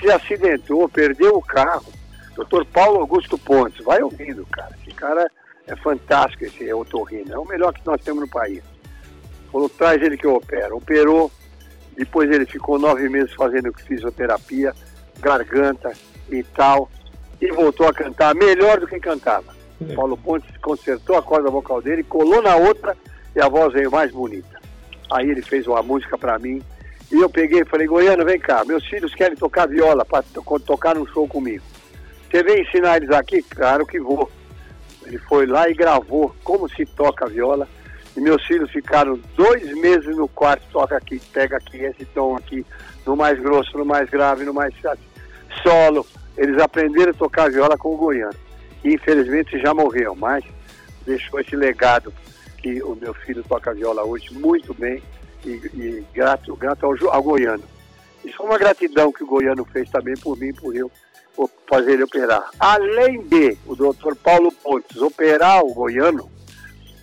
Se 0.00 0.10
acidentou, 0.10 0.88
perdeu 0.88 1.36
o 1.36 1.42
carro. 1.42 1.92
Doutor 2.34 2.64
Paulo 2.66 3.00
Augusto 3.00 3.38
Pontes, 3.38 3.84
vai 3.84 4.02
ouvindo, 4.02 4.44
cara. 4.46 4.76
Esse 4.80 4.94
cara 4.94 5.30
é 5.66 5.76
fantástico, 5.76 6.44
esse 6.44 6.72
otorrino. 6.72 7.32
É 7.32 7.38
o 7.38 7.46
melhor 7.46 7.72
que 7.72 7.86
nós 7.86 8.00
temos 8.02 8.22
no 8.22 8.28
país. 8.28 8.62
Falou, 9.52 9.68
traz 9.68 10.02
ele 10.02 10.16
que 10.16 10.26
eu 10.26 10.34
opero. 10.34 10.76
Operou, 10.76 11.30
depois 11.96 12.30
ele 12.30 12.44
ficou 12.44 12.78
nove 12.78 13.08
meses 13.08 13.32
fazendo 13.34 13.72
fisioterapia, 13.72 14.74
garganta 15.20 15.92
e 16.28 16.42
tal, 16.42 16.90
e 17.40 17.50
voltou 17.52 17.86
a 17.86 17.94
cantar 17.94 18.34
melhor 18.34 18.80
do 18.80 18.86
que 18.86 18.98
cantava. 18.98 19.53
É. 19.80 19.94
Paulo 19.94 20.16
Pontes 20.16 20.56
consertou 20.58 21.16
a 21.16 21.22
corda 21.22 21.50
vocal 21.50 21.82
dele, 21.82 22.04
colou 22.04 22.40
na 22.42 22.56
outra 22.56 22.96
e 23.34 23.40
a 23.40 23.48
voz 23.48 23.72
veio 23.72 23.90
mais 23.90 24.10
bonita. 24.12 24.60
Aí 25.10 25.30
ele 25.30 25.42
fez 25.42 25.66
uma 25.66 25.82
música 25.82 26.16
para 26.16 26.38
mim 26.38 26.62
e 27.10 27.16
eu 27.16 27.28
peguei 27.28 27.60
e 27.60 27.64
falei, 27.66 27.86
Goiano, 27.86 28.24
vem 28.24 28.38
cá, 28.38 28.64
meus 28.64 28.84
filhos 28.86 29.14
querem 29.14 29.36
tocar 29.36 29.68
viola 29.68 30.04
para 30.04 30.24
tocar 30.64 30.94
num 30.94 31.06
show 31.06 31.26
comigo. 31.28 31.64
Você 32.30 32.42
vem 32.42 32.62
ensinar 32.62 32.96
eles 32.96 33.10
aqui? 33.10 33.42
Claro 33.42 33.86
que 33.86 34.00
vou. 34.00 34.30
Ele 35.06 35.18
foi 35.18 35.46
lá 35.46 35.68
e 35.68 35.74
gravou 35.74 36.34
como 36.42 36.68
se 36.68 36.84
toca 36.86 37.26
viola. 37.26 37.68
E 38.16 38.20
meus 38.20 38.44
filhos 38.46 38.70
ficaram 38.70 39.18
dois 39.36 39.72
meses 39.76 40.16
no 40.16 40.28
quarto, 40.28 40.62
toca 40.72 40.96
aqui, 40.96 41.20
pega 41.32 41.56
aqui, 41.56 41.78
esse 41.78 42.04
tom 42.06 42.36
aqui, 42.36 42.64
no 43.04 43.16
mais 43.16 43.38
grosso, 43.40 43.76
no 43.76 43.84
mais 43.84 44.08
grave, 44.08 44.44
no 44.44 44.54
mais 44.54 44.72
solo. 45.62 46.06
Eles 46.36 46.60
aprenderam 46.60 47.10
a 47.10 47.14
tocar 47.14 47.50
viola 47.50 47.76
com 47.76 47.92
o 47.92 47.96
Goiano 47.96 48.43
que 48.84 48.92
infelizmente 48.92 49.58
já 49.58 49.72
morreu, 49.72 50.14
mas 50.14 50.44
deixou 51.06 51.40
esse 51.40 51.56
legado 51.56 52.12
que 52.58 52.82
o 52.82 52.94
meu 52.94 53.14
filho 53.14 53.42
toca 53.42 53.72
viola 53.72 54.04
hoje 54.04 54.32
muito 54.34 54.74
bem 54.74 55.02
e, 55.42 55.48
e 55.48 56.04
grato, 56.12 56.54
grato 56.54 56.84
ao, 56.84 57.14
ao, 57.14 57.22
goiano. 57.22 57.64
Isso 58.22 58.36
foi 58.36 58.46
uma 58.46 58.58
gratidão 58.58 59.10
que 59.10 59.24
o 59.24 59.26
goiano 59.26 59.64
fez 59.64 59.88
também 59.88 60.14
por 60.18 60.36
mim, 60.38 60.52
por 60.52 60.76
eu 60.76 60.90
fazer 61.66 61.92
ele 61.92 62.04
operar. 62.04 62.50
Além 62.60 63.22
de 63.22 63.56
o 63.66 63.74
doutor 63.74 64.14
Paulo 64.16 64.52
Pontes 64.52 65.00
operar 65.00 65.64
o 65.64 65.72
goiano, 65.72 66.30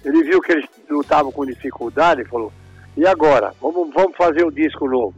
ele 0.06 0.24
viu 0.24 0.40
que 0.40 0.52
eles 0.52 0.66
lutavam 0.88 1.32
com 1.32 1.46
dificuldade 1.46 2.22
e 2.22 2.26
falou, 2.26 2.54
e 2.96 3.08
agora? 3.08 3.54
Vamos, 3.60 3.92
vamos 3.94 4.16
fazer 4.16 4.46
o 4.46 4.52
disco 4.52 4.88
novo. 4.88 5.16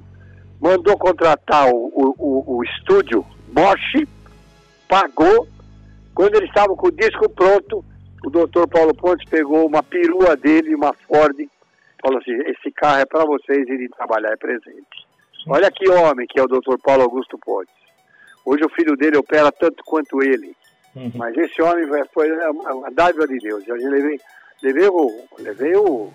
Mandou 0.62 0.98
contratar 0.98 1.68
o, 1.68 1.92
o, 1.94 2.16
o, 2.18 2.58
o 2.58 2.64
estúdio 2.64 3.26
Bosch, 3.50 4.08
pagou. 4.88 5.53
Quando 6.14 6.36
eles 6.36 6.50
estavam 6.50 6.76
com 6.76 6.88
o 6.88 6.92
disco 6.92 7.30
pronto, 7.30 7.84
o 8.24 8.30
doutor 8.30 8.68
Paulo 8.68 8.94
Pontes 8.94 9.28
pegou 9.30 9.66
uma 9.66 9.84
perua 9.84 10.36
dele, 10.36 10.76
uma 10.76 10.94
Ford, 10.94 11.36
falou 12.02 12.20
assim, 12.20 12.34
esse 12.50 12.72
carro 12.72 13.00
é 13.00 13.06
para 13.06 13.26
vocês 13.26 13.68
irem 13.68 13.90
trabalhar, 13.90 14.32
é 14.32 14.38
presente. 14.38 15.08
Olha 15.48 15.70
que 15.72 15.90
homem 15.90 16.26
que 16.28 16.40
é 16.40 16.44
o 16.44 16.48
doutor 16.48 16.80
Paulo 16.80 17.04
Augusto 17.04 17.38
Pontes. 17.38 17.74
Hoje 18.46 18.64
o 18.64 18.70
filho 18.70 18.96
dele 18.96 19.18
opera 19.18 19.52
tanto 19.52 19.84
quanto 19.84 20.22
ele. 20.22 20.56
Uhum. 20.96 21.12
Mas 21.16 21.36
esse 21.38 21.62
homem 21.62 21.86
foi 22.14 22.32
uma 22.32 22.92
dádiva 22.92 23.28
de 23.28 23.38
Deus. 23.40 23.68
Eu 23.68 23.76
levei, 23.76 24.20
levei, 24.62 24.88
o, 24.88 25.26
levei 25.40 25.76
o, 25.76 26.12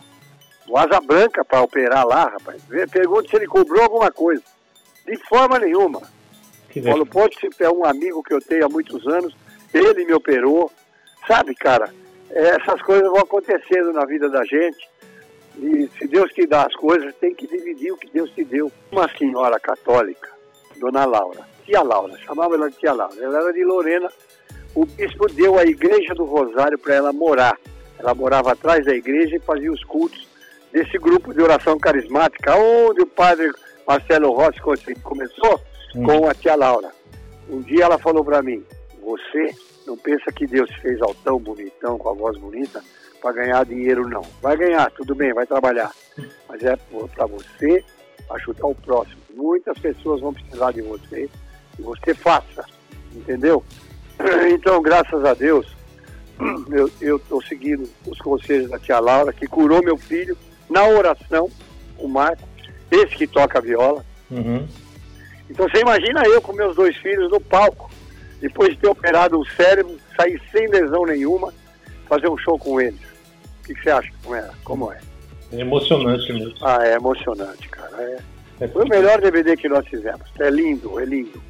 o 0.69 0.79
Asa 0.79 1.01
Branca 1.01 1.45
para 1.45 1.63
operar 1.63 2.07
lá, 2.07 2.25
rapaz. 2.25 2.63
Pergunta 2.91 3.29
se 3.29 3.37
ele 3.37 3.47
cobrou 3.47 3.83
alguma 3.83 4.11
coisa. 4.11 4.43
De 5.07 5.17
forma 5.29 5.59
nenhuma. 5.59 6.03
Que 6.71 6.83
Paulo 6.83 7.07
Pontes 7.07 7.39
é 7.61 7.71
um 7.71 7.85
amigo 7.85 8.23
que 8.23 8.35
eu 8.35 8.41
tenho 8.41 8.67
há 8.67 8.69
muitos 8.69 9.07
anos. 9.07 9.35
Ele 9.73 10.05
me 10.05 10.15
operou. 10.15 10.71
Sabe, 11.27 11.55
cara, 11.55 11.93
essas 12.31 12.81
coisas 12.83 13.09
vão 13.09 13.21
acontecendo 13.21 13.93
na 13.93 14.05
vida 14.05 14.29
da 14.29 14.45
gente. 14.45 14.89
E 15.59 15.91
se 15.99 16.07
Deus 16.07 16.33
te 16.33 16.47
dá 16.47 16.67
as 16.67 16.75
coisas, 16.77 17.15
tem 17.17 17.35
que 17.35 17.47
dividir 17.47 17.93
o 17.93 17.97
que 17.97 18.09
Deus 18.11 18.31
te 18.31 18.45
deu. 18.45 18.71
Uma 18.93 19.09
senhora 19.17 19.59
católica, 19.59 20.31
Dona 20.77 21.05
Laura, 21.05 21.41
tia 21.65 21.83
Laura, 21.83 22.17
chamava 22.19 22.55
ela 22.55 22.71
de 22.71 22.77
tia 22.77 22.93
Laura, 22.93 23.17
ela 23.21 23.41
era 23.41 23.53
de 23.53 23.65
Lorena. 23.65 24.09
O 24.75 24.87
bispo 24.87 25.27
deu 25.33 25.59
a 25.59 25.65
igreja 25.65 26.15
do 26.15 26.25
Rosário 26.25 26.79
para 26.79 26.95
ela 26.95 27.13
morar. 27.13 27.59
Ela 27.99 28.15
morava 28.15 28.53
atrás 28.53 28.87
da 28.87 28.95
igreja 28.95 29.37
e 29.37 29.41
fazia 29.41 29.73
os 29.73 29.83
cultos 29.83 30.29
desse 30.73 30.97
grupo 30.99 31.35
de 31.35 31.43
oração 31.43 31.79
carismática, 31.79 32.55
onde 32.57 33.03
o 33.03 33.07
padre 33.07 33.51
Marcelo 33.87 34.31
Rossi 34.33 34.61
começou 35.03 35.61
hum. 35.97 36.05
com 36.05 36.29
a 36.29 36.35
tia 36.35 36.55
Laura. 36.55 36.91
Um 37.51 37.61
dia 37.63 37.85
ela 37.85 37.99
falou 37.99 38.25
para 38.25 38.43
mim: 38.43 38.65
Você 39.09 39.55
não 39.87 39.97
pensa 39.97 40.31
que 40.33 40.47
Deus 40.47 40.69
te 40.71 40.81
fez 40.81 41.01
altão, 41.01 41.39
bonitão, 41.39 41.99
com 41.99 42.11
a 42.11 42.15
voz 42.15 42.39
bonita? 42.39 42.83
para 43.21 43.33
ganhar 43.33 43.65
dinheiro, 43.65 44.09
não. 44.09 44.23
Vai 44.41 44.57
ganhar, 44.57 44.91
tudo 44.93 45.15
bem, 45.15 45.33
vai 45.33 45.47
trabalhar. 45.47 45.93
Mas 46.49 46.63
é 46.63 46.77
para 46.77 47.27
você 47.27 47.85
ajudar 48.31 48.67
o 48.67 48.75
próximo. 48.75 49.21
Muitas 49.35 49.79
pessoas 49.79 50.21
vão 50.21 50.33
precisar 50.33 50.73
de 50.73 50.83
você 50.83 51.29
e 51.79 51.83
você 51.83 52.15
faça, 52.15 52.65
entendeu? 53.15 53.63
Então, 54.53 54.83
graças 54.83 55.25
a 55.25 55.33
Deus, 55.33 55.67
eu 57.01 57.17
estou 57.17 57.41
seguindo 57.43 57.89
os 58.05 58.19
conselhos 58.19 58.69
da 58.69 58.79
tia 58.79 58.99
Laura, 58.99 59.33
que 59.33 59.47
curou 59.47 59.81
meu 59.81 59.97
filho 59.97 60.37
na 60.69 60.85
oração, 60.89 61.49
o 61.97 62.09
Marco, 62.09 62.49
esse 62.91 63.15
que 63.15 63.29
toca 63.29 63.61
viola. 63.61 64.05
Uhum. 64.29 64.67
Então, 65.49 65.69
você 65.69 65.81
imagina 65.81 66.27
eu 66.27 66.43
com 66.43 66.53
meus 66.53 66.75
dois 66.75 66.97
filhos 66.97 67.31
no 67.31 67.41
palco, 67.41 67.88
depois 68.41 68.71
de 68.71 68.79
ter 68.79 68.89
operado 68.89 69.39
o 69.39 69.47
cérebro, 69.51 69.99
sair 70.17 70.41
sem 70.53 70.69
lesão 70.69 71.05
nenhuma, 71.07 71.53
fazer 72.07 72.29
um 72.29 72.39
show 72.39 72.59
com 72.59 72.81
eles. 72.81 73.01
O 73.61 73.67
que, 73.67 73.83
você 73.83 73.91
acha 73.91 74.11
como 74.23 74.35
é? 74.35 74.51
Como 74.65 74.93
é? 74.93 74.99
É 75.53 75.61
emocionante 75.61 76.33
mesmo. 76.33 76.55
Ah, 76.63 76.87
é 76.87 76.95
emocionante, 76.95 77.69
cara. 77.69 77.97
É. 78.03 78.19
é 78.65 78.69
Foi 78.69 78.85
o 78.85 78.89
melhor 78.89 79.21
DVD 79.21 79.57
que 79.57 79.69
nós 79.69 79.87
fizemos. 79.87 80.23
É 80.39 80.51
lindo, 80.51 80.99
é 81.01 81.05
lindo. 81.05 81.41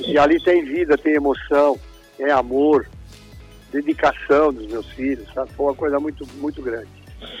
E 0.00 0.18
ali 0.18 0.42
tem 0.42 0.64
vida, 0.64 0.96
tem 0.96 1.14
emoção, 1.14 1.78
tem 2.16 2.30
amor, 2.30 2.86
dedicação 3.70 4.52
dos 4.52 4.66
meus 4.66 4.86
filhos, 4.90 5.26
sabe? 5.34 5.50
Foi 5.52 5.66
uma 5.66 5.74
coisa 5.74 6.00
muito, 6.00 6.26
muito 6.38 6.62
grande. 6.62 6.88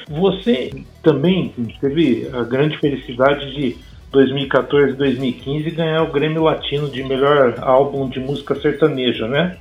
Você 0.08 0.70
também 1.02 1.54
teve 1.80 2.28
a 2.32 2.42
grande 2.42 2.78
felicidade 2.78 3.52
de 3.54 3.76
2014 4.12 4.92
2015 4.92 5.70
ganhar 5.70 6.02
o 6.02 6.12
Grêmio 6.12 6.42
Latino 6.42 6.88
de 6.88 7.02
melhor 7.02 7.54
álbum 7.60 8.08
de 8.08 8.20
música 8.20 8.54
sertaneja, 8.54 9.26
né? 9.26 9.56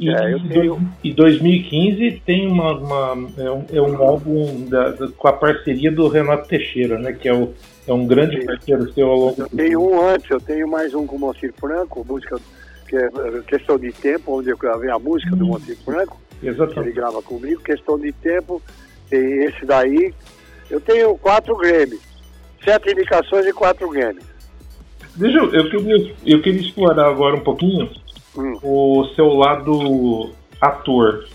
E, 0.00 0.10
é, 0.10 0.36
tenho... 0.48 0.80
e 1.04 1.12
2015 1.12 2.22
tem 2.24 2.48
uma, 2.48 2.72
uma 2.76 3.30
é, 3.38 3.50
um, 3.50 3.64
é, 3.72 3.80
um, 3.80 3.96
álbum 4.02 4.64
da, 4.66 4.90
da, 4.90 5.08
com 5.08 5.28
a 5.28 5.32
parceria 5.32 5.92
do 5.92 6.08
Renato 6.08 6.48
Teixeira, 6.48 6.98
né? 6.98 7.12
Que 7.12 7.28
é, 7.28 7.34
o, 7.34 7.52
é 7.86 7.92
um 7.92 8.06
grande 8.06 8.40
Sim. 8.40 8.46
parceiro 8.46 8.92
seu 8.92 9.08
ao 9.08 9.16
longo 9.16 9.42
Eu 9.42 9.48
tenho 9.48 9.80
um 9.80 10.08
antes, 10.08 10.30
eu 10.30 10.40
tenho 10.40 10.66
mais 10.66 10.94
um 10.94 11.06
com 11.06 11.16
o 11.16 11.18
Moacir 11.20 11.52
Franco, 11.60 12.04
música 12.08 12.40
que 12.88 12.96
é, 12.96 13.04
é 13.04 13.42
questão 13.46 13.78
de 13.78 13.92
tempo, 13.92 14.38
onde 14.38 14.48
eu 14.48 14.56
gravei 14.56 14.90
a 14.90 14.98
música 14.98 15.34
hum. 15.34 15.38
do 15.38 15.46
Moacir 15.46 15.76
Franco. 15.84 16.20
Exatamente. 16.42 16.80
Ele 16.80 16.92
grava 16.92 17.22
comigo, 17.22 17.62
questão 17.62 17.98
de 17.98 18.10
tempo, 18.12 18.60
tem 19.08 19.44
esse 19.44 19.64
daí. 19.66 20.12
Eu 20.70 20.80
tenho 20.80 21.16
quatro 21.18 21.56
Grêmios, 21.58 22.00
sete 22.64 22.92
indicações 22.92 23.46
e 23.46 23.52
quatro 23.52 23.88
Grêmios. 23.90 24.24
Deixa 25.16 25.38
eu, 25.38 25.52
eu 25.52 25.70
queria, 25.70 26.14
eu 26.24 26.42
queria 26.42 26.60
explorar 26.60 27.08
agora 27.08 27.36
um 27.36 27.40
pouquinho 27.40 27.90
hum. 28.36 28.58
o 28.62 29.04
seu 29.14 29.28
lado 29.28 30.30
ator, 30.60 31.26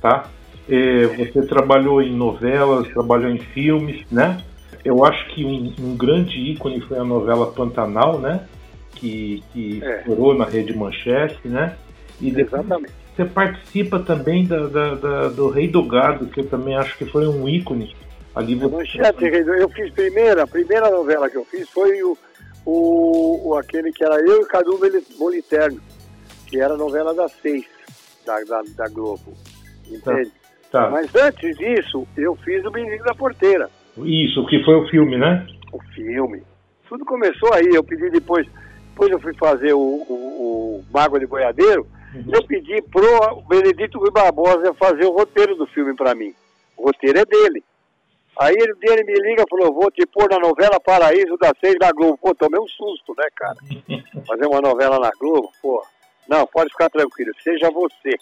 tá? 0.00 0.28
É, 0.68 1.06
você 1.06 1.42
trabalhou 1.46 2.02
em 2.02 2.14
novelas, 2.14 2.88
trabalhou 2.88 3.30
em 3.30 3.38
filmes, 3.38 4.04
né? 4.10 4.42
Eu 4.84 5.04
acho 5.04 5.26
que 5.34 5.44
um, 5.44 5.72
um 5.80 5.96
grande 5.96 6.38
ícone 6.38 6.80
foi 6.80 6.98
a 6.98 7.04
novela 7.04 7.50
Pantanal, 7.52 8.18
né? 8.18 8.46
Que, 8.92 9.42
que 9.52 9.82
é. 9.82 9.98
estourou 9.98 10.34
na 10.34 10.44
Rede 10.44 10.76
Manchete, 10.76 11.48
né? 11.48 11.76
E 12.20 12.28
Exatamente. 12.28 12.92
Você 13.16 13.24
participa 13.24 13.98
também 13.98 14.44
da, 14.44 14.66
da, 14.66 14.94
da, 14.94 15.28
do 15.28 15.48
Rei 15.48 15.68
do 15.68 15.82
Gado, 15.82 16.26
que 16.26 16.40
eu 16.40 16.46
também 16.46 16.76
acho 16.76 16.98
que 16.98 17.06
foi 17.06 17.26
um 17.26 17.48
ícone. 17.48 17.96
Ali 18.36 18.54
você... 18.54 18.76
Manchete, 18.76 19.24
eu 19.24 19.68
fiz 19.70 19.90
primeira, 19.92 20.44
a 20.44 20.46
primeira 20.46 20.90
novela 20.90 21.28
que 21.28 21.36
eu 21.36 21.44
fiz 21.44 21.68
foi 21.70 22.02
o, 22.02 22.16
o, 22.64 23.48
o 23.48 23.54
aquele 23.56 23.90
que 23.90 24.04
era 24.04 24.20
eu 24.20 24.42
e 24.42 24.46
Cadu 24.46 24.78
Moliterno 25.18 25.80
que 26.46 26.60
era 26.60 26.74
a 26.74 26.76
novela 26.76 27.12
das 27.12 27.32
seis 27.42 27.66
da, 28.24 28.38
da, 28.44 28.62
da 28.76 28.88
Globo. 28.88 29.34
Entende? 29.86 30.30
Tá. 30.70 30.84
Tá. 30.84 30.90
Mas 30.90 31.14
antes 31.14 31.56
disso, 31.56 32.06
eu 32.16 32.34
fiz 32.36 32.64
o 32.64 32.70
Menino 32.70 33.02
da 33.04 33.14
Porteira. 33.14 33.70
Isso, 33.98 34.44
que 34.46 34.62
foi 34.64 34.74
o 34.74 34.88
filme, 34.88 35.16
né? 35.16 35.46
O 35.72 35.80
filme. 35.94 36.42
Tudo 36.88 37.04
começou 37.04 37.52
aí. 37.54 37.68
Eu 37.72 37.84
pedi 37.84 38.10
depois, 38.10 38.46
depois 38.90 39.10
eu 39.10 39.20
fui 39.20 39.34
fazer 39.34 39.72
o, 39.72 39.78
o, 39.78 40.80
o 40.80 40.84
Mágoa 40.92 41.20
de 41.20 41.26
Boiadeiro, 41.26 41.86
uhum. 42.14 42.24
eu 42.32 42.44
pedi 42.44 42.82
pro 42.82 43.42
Benedito 43.48 43.98
Rui 43.98 44.10
Barbosa 44.10 44.74
fazer 44.74 45.04
o 45.04 45.12
roteiro 45.12 45.54
do 45.54 45.66
filme 45.68 45.94
para 45.94 46.14
mim. 46.14 46.34
O 46.76 46.86
roteiro 46.86 47.20
é 47.20 47.24
dele. 47.24 47.64
Aí 48.38 48.54
ele, 48.54 48.74
ele 48.82 49.04
me 49.04 49.14
liga 49.14 49.42
e 49.42 49.48
falou, 49.48 49.72
vou 49.72 49.90
te 49.90 50.04
pôr 50.06 50.28
na 50.28 50.38
novela 50.38 50.78
Paraíso 50.78 51.36
das 51.38 51.52
Seis 51.58 51.76
da 51.78 51.90
Globo. 51.90 52.18
Pô, 52.18 52.34
tomei 52.34 52.60
um 52.60 52.68
susto, 52.68 53.14
né, 53.16 53.26
cara? 53.34 53.56
Fazer 54.26 54.46
uma 54.46 54.60
novela 54.60 54.98
na 54.98 55.10
Globo, 55.18 55.50
pô. 55.62 55.84
Não, 56.28 56.46
pode 56.46 56.70
ficar 56.70 56.90
tranquilo. 56.90 57.32
Seja 57.42 57.70
você. 57.70 58.16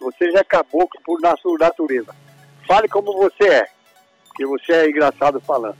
Você 0.00 0.30
já 0.30 0.40
acabou 0.40 0.88
por 1.04 1.20
natureza. 1.20 2.14
Fale 2.66 2.88
como 2.88 3.12
você 3.12 3.48
é. 3.48 3.68
Porque 4.28 4.46
você 4.46 4.72
é 4.72 4.88
engraçado 4.88 5.40
falando. 5.40 5.76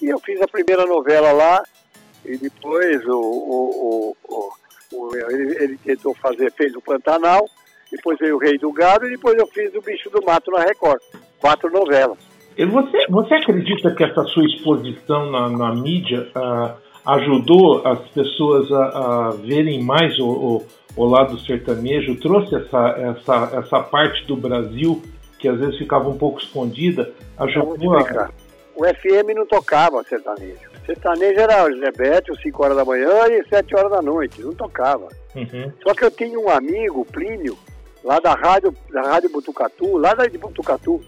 E 0.00 0.08
eu 0.08 0.20
fiz 0.20 0.40
a 0.40 0.46
primeira 0.46 0.84
novela 0.86 1.32
lá. 1.32 1.64
E 2.24 2.36
depois 2.36 3.04
o, 3.06 3.18
o, 3.18 4.16
o, 4.24 4.52
o 4.92 5.16
ele, 5.16 5.64
ele, 5.64 5.78
tentou 5.78 6.14
fazer, 6.14 6.52
fez 6.52 6.74
o 6.76 6.82
Pantanal. 6.82 7.48
Depois 7.90 8.18
veio 8.18 8.36
o 8.36 8.38
Rei 8.38 8.58
do 8.58 8.72
Gado. 8.72 9.06
E 9.06 9.12
depois 9.12 9.36
eu 9.36 9.46
fiz 9.46 9.74
o 9.74 9.80
Bicho 9.80 10.10
do 10.10 10.22
Mato 10.22 10.50
na 10.50 10.60
Record. 10.60 11.00
Quatro 11.40 11.70
novelas. 11.70 12.31
Você, 12.56 13.06
você 13.08 13.34
acredita 13.34 13.94
que 13.94 14.04
essa 14.04 14.24
sua 14.24 14.44
exposição 14.44 15.30
na, 15.30 15.48
na 15.48 15.74
mídia 15.74 16.28
uh, 16.36 16.74
ajudou 17.06 17.86
as 17.86 18.00
pessoas 18.10 18.70
a, 18.72 18.84
a 18.84 19.30
verem 19.30 19.82
mais 19.82 20.18
o, 20.18 20.28
o 20.28 20.62
o 20.96 21.04
lado 21.04 21.38
sertanejo 21.40 22.16
trouxe 22.16 22.54
essa, 22.54 22.88
essa, 22.98 23.58
essa 23.58 23.80
parte 23.80 24.26
do 24.26 24.36
Brasil 24.36 25.02
que 25.38 25.48
às 25.48 25.58
vezes 25.58 25.78
ficava 25.78 26.08
um 26.08 26.16
pouco 26.16 26.40
escondida, 26.40 27.10
ajudou 27.38 27.96
a... 27.96 28.30
O 28.74 28.84
FM 28.84 29.34
não 29.34 29.44
tocava 29.44 30.02
sertanejo. 30.04 30.70
Sertanejo 30.86 31.40
era 31.40 31.70
José 31.70 31.90
Bete, 31.96 32.42
5 32.42 32.62
horas 32.62 32.76
da 32.76 32.84
manhã 32.84 33.26
e 33.28 33.44
7 33.48 33.74
horas 33.76 33.90
da 33.90 34.00
noite, 34.00 34.40
não 34.40 34.54
tocava. 34.54 35.08
Uhum. 35.34 35.72
Só 35.82 35.94
que 35.94 36.04
eu 36.04 36.10
tinha 36.10 36.38
um 36.38 36.48
amigo, 36.48 37.04
Plínio, 37.04 37.58
lá 38.02 38.18
da 38.18 38.34
rádio, 38.34 38.74
da 38.90 39.02
rádio 39.02 39.30
Butucatu, 39.30 39.98
lá 39.98 40.14
de 40.14 40.38
Butucatu, 40.38 41.02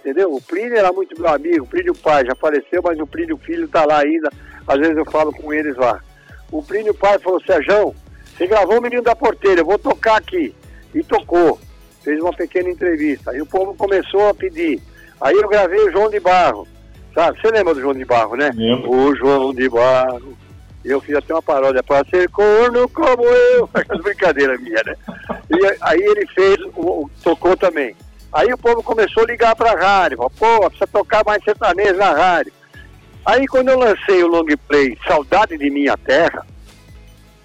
entendeu? 0.00 0.34
O 0.34 0.40
Plínio 0.40 0.76
era 0.76 0.92
muito 0.92 1.20
meu 1.20 1.30
amigo, 1.30 1.64
o 1.64 1.68
Plínio 1.68 1.94
pai 1.94 2.24
já 2.26 2.34
faleceu, 2.34 2.80
mas 2.82 2.98
o 2.98 3.06
Plínio 3.06 3.36
filho 3.38 3.64
está 3.64 3.84
lá 3.84 4.00
ainda, 4.00 4.30
às 4.66 4.78
vezes 4.78 4.96
eu 4.96 5.04
falo 5.04 5.32
com 5.32 5.52
eles 5.52 5.76
lá. 5.76 6.00
O 6.50 6.62
Plínio 6.62 6.94
pai 6.94 7.18
falou, 7.18 7.40
Sérgio, 7.42 7.94
você 8.38 8.46
gravou 8.46 8.78
o 8.78 8.82
Menino 8.82 9.02
da 9.02 9.16
Porteira, 9.16 9.60
eu 9.60 9.66
vou 9.66 9.78
tocar 9.78 10.16
aqui. 10.16 10.54
E 10.94 11.02
tocou. 11.02 11.58
Fez 12.02 12.20
uma 12.20 12.32
pequena 12.32 12.70
entrevista. 12.70 13.32
Aí 13.32 13.42
o 13.42 13.46
povo 13.46 13.74
começou 13.74 14.28
a 14.28 14.34
pedir. 14.34 14.80
Aí 15.20 15.34
eu 15.34 15.48
gravei 15.48 15.80
o 15.80 15.90
João 15.90 16.08
de 16.08 16.20
Barro. 16.20 16.66
Sabe? 17.14 17.40
Você 17.40 17.50
lembra 17.50 17.74
do 17.74 17.80
João 17.80 17.94
de 17.94 18.04
Barro, 18.04 18.36
né? 18.36 18.50
Lembro. 18.54 18.90
O 18.90 19.16
João 19.16 19.52
de 19.52 19.68
Barro 19.68 20.38
Eu 20.84 21.00
fiz 21.00 21.16
até 21.16 21.34
uma 21.34 21.42
paródia 21.42 21.82
para 21.82 22.08
ser 22.08 22.30
corno 22.30 22.88
como 22.88 23.24
eu. 23.24 23.68
As 23.74 24.00
brincadeiras 24.00 24.60
minhas, 24.60 24.84
né? 24.86 24.94
E 25.50 25.76
aí 25.80 26.00
ele 26.00 26.26
fez, 26.28 26.56
tocou 27.22 27.56
também. 27.56 27.94
Aí 28.32 28.52
o 28.52 28.58
povo 28.58 28.82
começou 28.82 29.22
a 29.22 29.26
ligar 29.26 29.56
para 29.56 29.72
a 29.72 29.80
rádio. 29.80 30.18
Falou, 30.18 30.32
pô, 30.38 30.70
precisa 30.70 30.86
tocar 30.86 31.24
mais 31.24 31.42
sertanejo 31.42 31.96
na 31.96 32.12
rádio. 32.12 32.52
Aí 33.24 33.46
quando 33.46 33.68
eu 33.68 33.78
lancei 33.78 34.22
o 34.22 34.28
long 34.28 34.46
play 34.66 34.96
Saudade 35.06 35.56
de 35.58 35.70
Minha 35.70 35.96
Terra, 35.96 36.46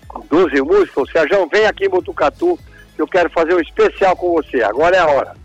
com 0.08 0.22
12 0.28 0.62
músicos, 0.62 1.12
Sérgio, 1.12 1.48
vem 1.52 1.66
aqui 1.66 1.86
em 1.86 1.90
Botucatu, 1.90 2.58
que 2.96 3.02
eu 3.02 3.08
quero 3.08 3.30
fazer 3.30 3.54
um 3.54 3.60
especial 3.60 4.16
com 4.16 4.32
você, 4.32 4.62
agora 4.64 4.96
é 4.96 5.00
a 5.00 5.08
hora. 5.08 5.36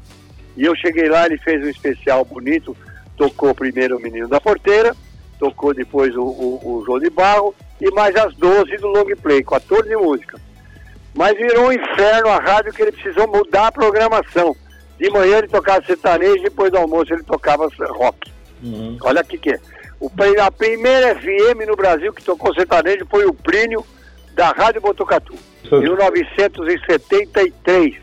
E 0.56 0.64
eu 0.64 0.74
cheguei 0.76 1.08
lá, 1.08 1.26
ele 1.26 1.38
fez 1.38 1.64
um 1.64 1.68
especial 1.68 2.24
bonito, 2.24 2.76
tocou 3.16 3.54
primeiro 3.54 3.96
o 3.96 4.00
Menino 4.00 4.28
da 4.28 4.40
Porteira, 4.40 4.94
tocou 5.38 5.72
depois 5.72 6.14
o, 6.16 6.22
o, 6.22 6.60
o 6.64 6.84
João 6.84 6.98
de 6.98 7.10
Barro 7.10 7.54
e 7.80 7.90
mais 7.92 8.14
as 8.16 8.34
12 8.34 8.76
do 8.76 8.88
long 8.88 9.06
play, 9.22 9.42
14 9.42 9.96
músicas. 9.96 10.40
Mas 11.14 11.36
virou 11.36 11.68
um 11.68 11.72
inferno 11.72 12.28
a 12.28 12.38
rádio 12.38 12.72
que 12.72 12.82
ele 12.82 12.92
precisou 12.92 13.26
mudar 13.26 13.68
a 13.68 13.72
programação. 13.72 14.54
De 14.98 15.10
manhã 15.10 15.38
ele 15.38 15.48
tocava 15.48 15.84
sertanejo, 15.84 16.42
depois 16.42 16.70
do 16.70 16.78
almoço 16.78 17.12
ele 17.12 17.22
tocava 17.22 17.68
rock. 17.90 18.32
Uhum. 18.62 18.96
Olha 19.02 19.20
aqui 19.20 19.38
que 19.38 19.50
é. 19.50 19.60
O, 20.00 20.10
a 20.42 20.50
primeira 20.50 21.14
FM 21.16 21.66
no 21.66 21.76
Brasil 21.76 22.12
que 22.12 22.22
tocou 22.22 22.54
sertanejo 22.54 23.06
foi 23.10 23.26
o 23.26 23.34
Plínio 23.34 23.84
da 24.34 24.50
Rádio 24.50 24.80
Botucatu, 24.80 25.34
em 25.64 25.80
1973. 25.80 27.96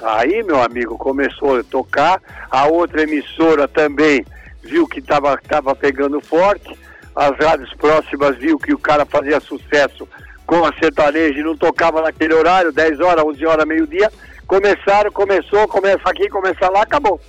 Aí, 0.00 0.42
meu 0.42 0.60
amigo, 0.62 0.98
começou 0.98 1.58
a 1.58 1.64
tocar, 1.64 2.20
a 2.50 2.66
outra 2.66 3.02
emissora 3.02 3.68
também 3.68 4.24
viu 4.62 4.86
que 4.86 5.00
estava 5.00 5.36
tava 5.48 5.74
pegando 5.74 6.20
forte, 6.20 6.76
as 7.14 7.36
rádios 7.36 7.72
próximas 7.74 8.36
viu 8.36 8.58
que 8.58 8.72
o 8.72 8.78
cara 8.78 9.04
fazia 9.04 9.40
sucesso 9.40 10.08
com 10.46 10.64
a 10.64 10.72
sertaneja 10.74 11.40
e 11.40 11.42
não 11.42 11.56
tocava 11.56 12.00
naquele 12.00 12.34
horário, 12.34 12.72
10 12.72 13.00
horas, 13.00 13.24
11 13.24 13.46
horas, 13.46 13.66
meio-dia, 13.66 14.10
começaram, 14.48 15.12
começou, 15.12 15.68
começa 15.68 16.02
aqui, 16.06 16.28
começa 16.28 16.68
lá, 16.70 16.82
acabou. 16.82 17.20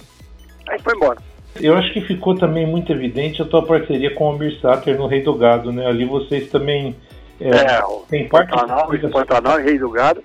Aí 0.68 0.80
foi 0.80 0.96
embora. 0.96 1.20
Eu 1.60 1.76
acho 1.76 1.92
que 1.94 2.02
ficou 2.02 2.36
também 2.36 2.66
muito 2.66 2.92
evidente 2.92 3.42
a 3.42 3.46
tua 3.46 3.66
parceria 3.66 4.14
com 4.16 4.24
o 4.24 4.28
Almir 4.30 4.60
Sater 4.62 4.98
no 4.98 5.08
Rei 5.08 5.22
do 5.22 5.36
Gado, 5.36 5.72
né? 5.72 5.86
Ali 5.86 6.06
vocês 6.06 6.50
também 6.50 6.96
é, 7.40 7.50
é 7.50 7.82
tem 8.10 8.28
parte 8.28 8.52
Pantanal, 8.52 8.90
de... 8.90 9.08
Pantanal 9.10 9.58
Rei 9.60 9.78
do 9.78 9.90
Gado. 9.90 10.24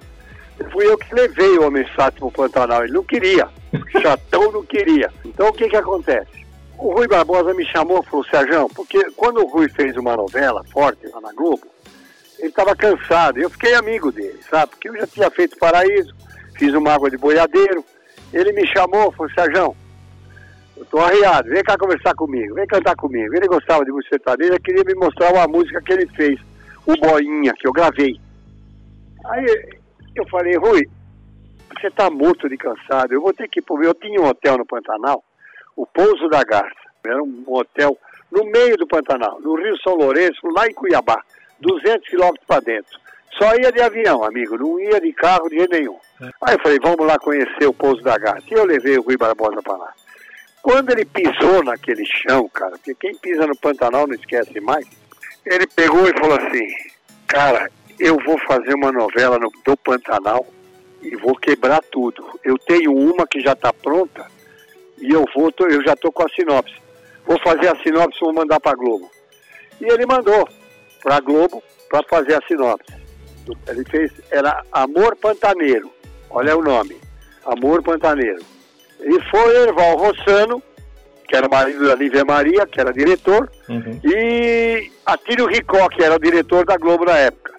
Fui 0.70 0.87
eu 0.87 0.96
que 0.96 1.12
levei 1.12 1.59
o 1.59 1.66
Homem 1.66 1.85
Sato 1.96 2.18
pro 2.18 2.30
Pantanal, 2.30 2.85
ele 2.85 2.92
não 2.92 3.02
queria. 3.02 3.48
Chatão 4.00 4.52
não 4.52 4.62
queria. 4.62 5.11
Então 5.24 5.48
o 5.48 5.52
que 5.52 5.68
que 5.68 5.76
acontece? 5.76 6.44
O 6.78 6.92
Rui 6.94 7.09
Barbosa 7.09 7.52
me 7.54 7.64
chamou 7.66 8.00
e 8.00 8.09
falou, 8.09 8.24
Sérgio, 8.26 8.68
porque 8.74 9.02
quando 9.16 9.40
o 9.40 9.48
Rui 9.48 9.68
fez 9.68 9.96
uma 9.96 10.16
novela 10.16 10.62
forte 10.72 11.07
lá 11.09 11.20
na 11.20 11.33
Globo, 11.33 11.66
ele 12.38 12.48
estava 12.48 12.76
cansado. 12.76 13.38
Eu 13.38 13.50
fiquei 13.50 13.74
amigo 13.74 14.12
dele, 14.12 14.38
sabe? 14.48 14.70
Porque 14.70 14.88
eu 14.88 14.96
já 14.96 15.07
tinha 15.07 15.30
feito 15.30 15.59
Paraíso, 15.59 16.14
fiz 16.57 16.75
uma 16.75 16.93
água 16.93 17.11
de 17.11 17.17
boiadeiro. 17.17 17.85
Ele 18.33 18.53
me 18.53 18.67
chamou 18.67 19.12
falou, 19.12 19.33
Sérgio, 19.33 19.77
eu 20.77 20.85
tô 20.87 20.99
arriado, 20.99 21.49
vem 21.49 21.62
cá 21.62 21.77
conversar 21.79 22.14
comigo, 22.14 22.55
vem 22.55 22.67
cantar 22.67 22.97
comigo. 22.97 23.35
Ele 23.35 23.47
gostava 23.47 23.85
de 23.85 23.93
música 23.93 24.17
sertaneja, 24.17 24.59
queria 24.59 24.83
me 24.85 24.95
mostrar 24.95 25.33
uma 25.33 25.47
música 25.47 25.81
que 25.83 25.93
ele 25.93 26.07
fez, 26.09 26.40
o 26.87 26.97
Boinha, 26.97 27.53
que 27.59 27.67
eu 27.67 27.73
gravei. 27.73 28.19
Aí 29.27 29.47
eu 30.17 30.27
falei, 30.29 30.57
Rui, 30.57 30.83
você 31.73 31.90
tá 31.90 32.11
morto 32.11 32.49
de 32.49 32.57
cansado, 32.57 33.12
eu 33.12 33.21
vou 33.21 33.33
ter 33.33 33.49
que 33.49 33.61
ir 33.61 33.62
pro 33.62 33.77
meu. 33.77 33.90
Eu 33.90 33.95
tinha 33.95 34.21
um 34.21 34.27
hotel 34.27 34.59
no 34.59 34.67
Pantanal, 34.67 35.23
o 35.77 35.87
Pouso 35.87 36.29
da 36.29 36.43
Garça. 36.43 36.85
Era 37.05 37.23
um 37.23 37.45
hotel 37.47 37.97
no 38.31 38.45
meio 38.45 38.77
do 38.77 38.87
Pantanal, 38.87 39.40
no 39.40 39.55
Rio 39.55 39.77
São 39.83 39.95
Lourenço, 39.95 40.40
lá 40.57 40.67
em 40.67 40.75
Cuiabá, 40.75 41.21
200 41.61 42.09
quilômetros 42.09 42.47
para 42.47 42.61
dentro. 42.61 42.99
Só 43.38 43.55
ia 43.57 43.73
de 43.73 43.81
avião, 43.81 44.23
amigo, 44.23 44.57
não 44.57 44.79
ia 44.79 45.01
de 45.01 45.12
carro 45.12 45.49
de 45.49 45.57
jeito 45.57 45.73
nenhum. 45.73 45.99
É. 46.23 46.31
Aí 46.42 46.55
eu 46.55 46.61
falei, 46.61 46.79
vamos 46.81 47.07
lá 47.07 47.18
conhecer 47.18 47.66
o 47.66 47.75
Pouso 47.75 48.03
da 48.03 48.16
Garça. 48.16 48.47
E 48.51 48.55
eu 48.55 48.64
levei 48.64 48.97
o 48.99 49.03
Rui 49.03 49.16
Barbosa 49.16 49.61
para 49.62 49.77
lá. 49.77 49.92
Quando 50.62 50.90
ele 50.90 51.05
pisou 51.05 51.62
naquele 51.62 52.05
chão, 52.07 52.49
cara, 52.49 52.73
porque 52.73 52.94
quem 52.94 53.14
pisa 53.16 53.47
no 53.47 53.57
Pantanal 53.57 54.07
não 54.07 54.14
esquece 54.14 54.59
mais, 54.61 54.87
ele 55.44 55.66
pegou 55.66 56.09
e 56.09 56.18
falou 56.18 56.38
assim, 56.38 56.66
cara, 57.27 57.70
eu 57.99 58.16
vou 58.25 58.38
fazer 58.47 58.75
uma 58.75 58.90
novela 58.90 59.38
no, 59.38 59.53
do 59.64 59.77
Pantanal 59.77 60.47
e 61.03 61.14
vou 61.16 61.37
quebrar 61.37 61.83
tudo. 61.90 62.25
Eu 62.42 62.57
tenho 62.57 62.97
uma 62.97 63.27
que 63.27 63.40
já 63.40 63.53
está 63.53 63.73
pronta 63.73 64.27
e 64.99 65.11
eu 65.11 65.25
vou, 65.35 65.53
tô, 65.53 65.66
eu 65.66 65.83
já 65.83 65.92
estou 65.92 66.11
com 66.11 66.23
a 66.23 66.29
sinopse. 66.31 66.75
Vou 67.27 67.38
fazer 67.40 67.68
a 67.68 67.77
sinopse 67.83 68.18
e 68.18 68.25
vou 68.25 68.33
mandar 68.33 68.59
para 68.61 68.73
a 68.73 68.77
Globo. 68.77 69.11
E 69.81 69.85
ele 69.85 70.07
mandou 70.07 70.49
para 71.03 71.16
a 71.16 71.20
Globo 71.20 71.62
para 71.90 72.03
fazer 72.09 72.35
a 72.35 72.47
sinopse. 72.47 73.04
Ele 73.68 73.85
fez, 73.85 74.12
era 74.30 74.62
Amor 74.72 75.16
Pantaneiro, 75.16 75.90
olha 76.30 76.57
o 76.57 76.62
nome, 76.62 76.96
Amor 77.44 77.83
Pantaneiro. 77.83 78.42
E 79.00 79.20
foi 79.30 79.57
Erval 79.57 79.96
Rossano, 79.96 80.62
que 81.28 81.37
era 81.37 81.48
marido 81.48 81.87
da 81.87 81.94
Lívia 81.94 82.24
Maria, 82.24 82.66
que 82.66 82.80
era 82.80 82.92
diretor, 82.92 83.50
uhum. 83.68 84.00
e 84.04 84.90
Atílio 85.04 85.46
Ricó, 85.46 85.88
que 85.88 86.02
era 86.02 86.16
o 86.16 86.18
diretor 86.18 86.64
da 86.64 86.76
Globo 86.76 87.04
na 87.04 87.16
época. 87.16 87.54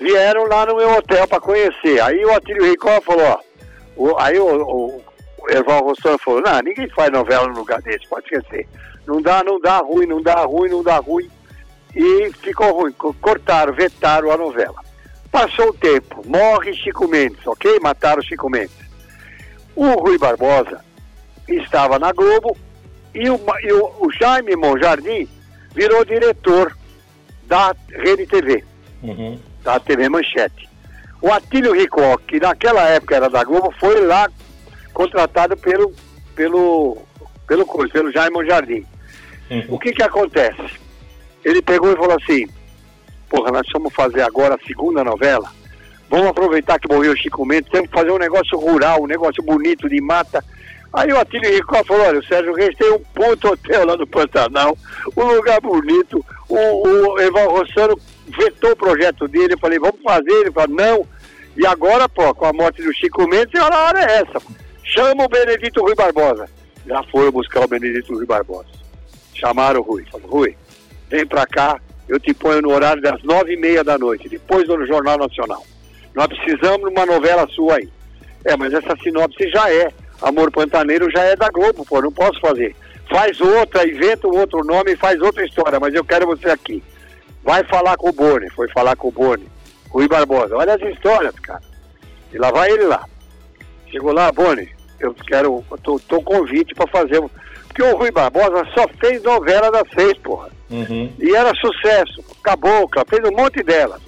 Vieram 0.00 0.46
lá 0.46 0.66
no 0.66 0.76
meu 0.76 0.90
hotel 0.90 1.28
para 1.28 1.40
conhecer. 1.40 2.00
Aí 2.00 2.24
o 2.24 2.34
Atílio 2.34 2.64
Ricó 2.64 3.00
falou, 3.00 3.24
ó, 3.24 3.40
o, 3.96 4.18
aí 4.18 4.38
o, 4.38 4.46
o, 4.46 5.02
o 5.38 5.50
Erval 5.50 5.84
Rossano 5.84 6.18
falou, 6.18 6.40
não, 6.40 6.60
ninguém 6.60 6.88
faz 6.90 7.10
novela 7.10 7.46
no 7.46 7.54
lugar 7.54 7.80
desse, 7.82 8.08
pode 8.08 8.26
esquecer. 8.26 8.66
Não 9.06 9.20
dá, 9.20 9.42
não 9.44 9.60
dá 9.60 9.78
ruim, 9.78 10.06
não 10.06 10.22
dá 10.22 10.44
ruim, 10.44 10.70
não 10.70 10.82
dá 10.82 10.96
ruim. 10.98 11.28
E 11.94 12.32
ficou 12.40 12.72
ruim, 12.72 12.92
cortaram, 12.92 13.72
vetaram 13.72 14.30
a 14.30 14.36
novela. 14.36 14.82
Passou 15.32 15.70
o 15.70 15.72
tempo, 15.72 16.22
morre 16.26 16.74
Chico 16.74 17.08
Mendes, 17.08 17.46
ok? 17.46 17.80
Mataram 17.80 18.20
Chico 18.20 18.50
Mendes. 18.50 18.76
O 19.74 19.86
Rui 19.92 20.18
Barbosa 20.18 20.84
estava 21.48 21.98
na 21.98 22.12
Globo 22.12 22.54
e 23.14 23.30
o, 23.30 23.40
e 23.62 23.72
o, 23.72 24.06
o 24.06 24.12
Jaime 24.12 24.54
Monjardim 24.54 25.26
virou 25.74 26.04
diretor 26.04 26.76
da 27.46 27.74
Rede 27.88 28.26
TV, 28.26 28.62
uhum. 29.02 29.40
da 29.64 29.80
TV 29.80 30.10
Manchete. 30.10 30.68
O 31.22 31.32
Atílio 31.32 31.72
Ricó, 31.72 32.18
que 32.18 32.38
naquela 32.38 32.82
época 32.88 33.16
era 33.16 33.30
da 33.30 33.42
Globo, 33.42 33.72
foi 33.80 34.04
lá 34.04 34.28
contratado 34.92 35.56
pelo, 35.56 35.94
pelo, 36.34 36.98
pelo, 37.46 37.66
pelo 37.88 38.12
Jaime 38.12 38.34
Monjardim. 38.34 38.84
Uhum. 39.50 39.64
O 39.68 39.78
que 39.78 39.92
que 39.92 40.02
acontece? 40.02 40.78
Ele 41.42 41.62
pegou 41.62 41.90
e 41.90 41.96
falou 41.96 42.18
assim, 42.22 42.46
porra, 43.32 43.50
nós 43.50 43.66
vamos 43.72 43.94
fazer 43.94 44.20
agora 44.20 44.56
a 44.56 44.66
segunda 44.66 45.02
novela, 45.02 45.50
Vamos 46.12 46.26
aproveitar 46.26 46.78
que 46.78 46.92
morreu 46.92 47.12
o 47.12 47.16
Chico 47.16 47.46
Mendes, 47.46 47.70
temos 47.70 47.88
que 47.88 47.96
fazer 47.96 48.10
um 48.10 48.18
negócio 48.18 48.58
rural, 48.58 49.02
um 49.02 49.06
negócio 49.06 49.42
bonito 49.42 49.88
de 49.88 49.98
mata. 49.98 50.44
Aí 50.92 51.10
o 51.10 51.18
Atílio 51.18 51.50
Ricó 51.50 51.82
falou, 51.84 52.06
olha, 52.06 52.18
o 52.18 52.24
Sérgio 52.26 52.52
Reis 52.52 52.76
tem 52.76 52.92
um 52.92 52.98
ponto 52.98 53.48
hotel 53.48 53.86
lá 53.86 53.96
no 53.96 54.06
Pantanal, 54.06 54.76
um 55.16 55.24
lugar 55.24 55.58
bonito. 55.62 56.22
O, 56.50 56.56
o 56.58 57.18
Eval 57.18 57.48
Rossano 57.48 57.98
vetou 58.28 58.72
o 58.72 58.76
projeto 58.76 59.26
dele, 59.26 59.54
eu 59.54 59.58
falei, 59.58 59.78
vamos 59.78 60.02
fazer, 60.02 60.32
ele 60.32 60.52
falou, 60.52 60.76
não. 60.76 61.06
E 61.56 61.66
agora, 61.66 62.06
pô, 62.10 62.34
com 62.34 62.44
a 62.44 62.52
morte 62.52 62.82
do 62.82 62.92
Chico 62.92 63.26
Mendes, 63.26 63.58
a 63.58 63.64
hora 63.66 64.00
é 64.00 64.16
essa. 64.18 64.42
Chama 64.84 65.24
o 65.24 65.28
Benedito 65.30 65.80
Rui 65.80 65.94
Barbosa. 65.94 66.46
Já 66.86 67.02
foram 67.04 67.32
buscar 67.32 67.64
o 67.64 67.68
Benedito 67.68 68.12
Rui 68.12 68.26
Barbosa. 68.26 68.68
Chamaram 69.32 69.80
o 69.80 69.82
Rui, 69.82 70.04
falou, 70.12 70.28
Rui, 70.28 70.54
vem 71.08 71.26
pra 71.26 71.46
cá, 71.46 71.80
eu 72.08 72.18
te 72.18 72.34
ponho 72.34 72.62
no 72.62 72.72
horário 72.72 73.02
das 73.02 73.22
nove 73.22 73.54
e 73.54 73.56
meia 73.56 73.82
da 73.82 73.98
noite, 73.98 74.28
depois 74.28 74.66
do 74.66 74.86
Jornal 74.86 75.18
Nacional. 75.18 75.64
Nós 76.14 76.26
precisamos 76.26 76.88
de 76.88 76.94
uma 76.94 77.06
novela 77.06 77.46
sua 77.48 77.76
aí. 77.76 77.88
É, 78.44 78.56
mas 78.56 78.72
essa 78.72 78.96
sinopse 79.02 79.48
já 79.50 79.70
é. 79.72 79.88
Amor 80.20 80.50
Pantaneiro 80.52 81.10
já 81.10 81.22
é 81.22 81.34
da 81.34 81.48
Globo, 81.48 81.84
pô, 81.84 82.00
não 82.00 82.12
posso 82.12 82.38
fazer. 82.40 82.76
Faz 83.10 83.40
outra, 83.40 83.88
inventa 83.88 84.28
um 84.28 84.38
outro 84.38 84.64
nome 84.64 84.92
e 84.92 84.96
faz 84.96 85.20
outra 85.20 85.44
história, 85.44 85.80
mas 85.80 85.94
eu 85.94 86.04
quero 86.04 86.26
você 86.26 86.48
aqui. 86.48 86.82
Vai 87.42 87.64
falar 87.64 87.96
com 87.96 88.08
o 88.08 88.12
Boni, 88.12 88.48
foi 88.50 88.68
falar 88.68 88.94
com 88.96 89.08
o 89.08 89.12
Boni. 89.12 89.46
Rui 89.90 90.08
Barbosa, 90.08 90.56
olha 90.56 90.74
as 90.74 90.82
histórias, 90.82 91.34
cara. 91.40 91.60
E 92.32 92.38
lá 92.38 92.50
vai 92.50 92.70
ele 92.70 92.84
lá. 92.84 93.04
Chegou 93.90 94.12
lá, 94.12 94.30
Boni, 94.32 94.68
eu 94.98 95.12
quero, 95.14 95.64
eu 95.70 95.78
tô, 95.78 96.00
tô 96.00 96.22
convite 96.22 96.74
para 96.74 96.86
fazer. 96.86 97.20
Porque 97.72 97.82
o 97.82 97.96
Rui 97.96 98.10
Barbosa 98.10 98.64
só 98.74 98.86
fez 99.00 99.22
novela 99.22 99.70
das 99.70 99.88
seis, 99.94 100.16
porra. 100.18 100.50
Uhum. 100.70 101.12
E 101.18 101.34
era 101.34 101.54
sucesso. 101.54 102.22
Cabocla, 102.42 103.04
fez 103.08 103.22
um 103.24 103.36
monte 103.36 103.62
delas 103.62 104.00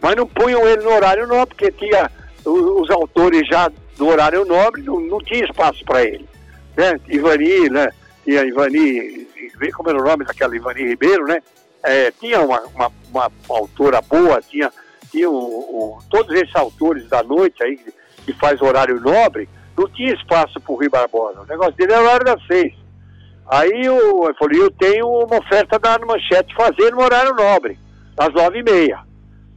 mas 0.00 0.16
não 0.16 0.26
punham 0.26 0.66
ele 0.66 0.82
no 0.82 0.92
horário 0.92 1.26
nobre, 1.26 1.54
porque 1.54 1.72
tinha 1.72 2.10
os, 2.44 2.82
os 2.82 2.90
autores 2.90 3.46
já 3.48 3.70
do 3.96 4.06
horário 4.06 4.44
nobre, 4.44 4.82
não, 4.82 5.00
não 5.00 5.18
tinha 5.18 5.44
espaço 5.44 5.84
para 5.84 6.04
ele. 6.04 6.28
Né? 6.76 6.98
Ivani, 7.08 7.68
né? 7.68 7.90
Tinha 8.24 8.44
Ivani, 8.44 9.26
como 9.74 9.90
era 9.90 10.00
o 10.00 10.04
nome 10.04 10.24
daquela 10.24 10.54
Ivani 10.54 10.84
Ribeiro, 10.84 11.24
né? 11.26 11.42
É, 11.82 12.10
tinha 12.12 12.40
uma, 12.40 12.60
uma, 12.74 12.92
uma, 13.10 13.32
autora 13.48 14.00
boa, 14.02 14.40
tinha, 14.42 14.70
tinha 15.10 15.28
o, 15.28 15.34
o, 15.34 15.98
todos 16.10 16.34
esses 16.34 16.54
autores 16.54 17.08
da 17.08 17.22
noite 17.22 17.62
aí 17.62 17.78
que 18.24 18.32
faz 18.34 18.60
horário 18.60 19.00
nobre, 19.00 19.48
não 19.76 19.88
tinha 19.88 20.12
espaço 20.12 20.60
para 20.60 20.72
o 20.72 20.76
Rui 20.76 20.88
Barbosa. 20.88 21.40
O 21.40 21.46
negócio 21.46 21.74
dele 21.74 21.92
era 21.92 22.02
o 22.02 22.04
horário 22.04 22.26
das 22.26 22.46
seis. 22.46 22.74
Aí 23.50 23.84
eu, 23.84 23.96
eu 23.96 24.34
falei, 24.38 24.60
eu 24.60 24.70
tenho 24.70 25.06
uma 25.06 25.38
oferta 25.38 25.78
da 25.78 25.98
Manchete 25.98 26.54
fazer 26.54 26.90
no 26.92 27.02
horário 27.02 27.34
nobre. 27.34 27.78
às 28.16 28.32
nove 28.34 28.58
e 28.58 28.62
meia. 28.62 29.00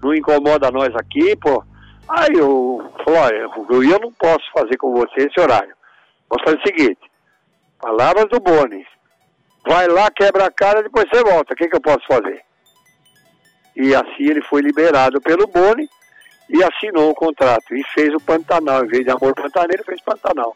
Não 0.02 0.14
incomoda 0.14 0.72
nós 0.72 0.96
aqui, 0.96 1.36
pô. 1.36 1.64
Aí 2.08 2.34
eu 2.34 2.90
falei, 3.04 3.42
eu, 3.42 3.84
eu 3.84 4.00
não 4.00 4.12
posso 4.14 4.44
fazer 4.54 4.78
com 4.78 4.94
você 4.94 5.28
esse 5.28 5.40
horário. 5.40 5.74
Vou 6.30 6.40
fazer 6.44 6.58
o 6.58 6.68
seguinte, 6.68 7.02
palavras 7.80 8.26
do 8.30 8.40
Boni. 8.40 8.86
Vai 9.68 9.88
lá, 9.88 10.10
quebra 10.10 10.46
a 10.46 10.52
cara, 10.52 10.82
depois 10.82 11.06
você 11.10 11.22
volta. 11.24 11.54
O 11.54 11.56
que, 11.56 11.68
que 11.68 11.76
eu 11.76 11.82
posso 11.82 12.06
fazer? 12.08 12.42
E 13.76 13.94
assim 13.94 14.24
ele 14.24 14.42
foi 14.44 14.62
liberado 14.62 15.22
pelo 15.22 15.48
Boni 15.48 15.88
e 16.50 16.64
assinou 16.64 17.12
o 17.12 17.16
contrato. 17.16 17.76
E 17.76 17.84
fez 17.94 18.14
o 18.14 18.20
Pantanal. 18.20 18.86
Em 18.86 18.88
vez 18.88 19.04
de 19.06 19.12
Amor 19.12 19.34
Pantaneiro, 19.36 19.84
fez 19.84 20.02
Pantanal. 20.02 20.54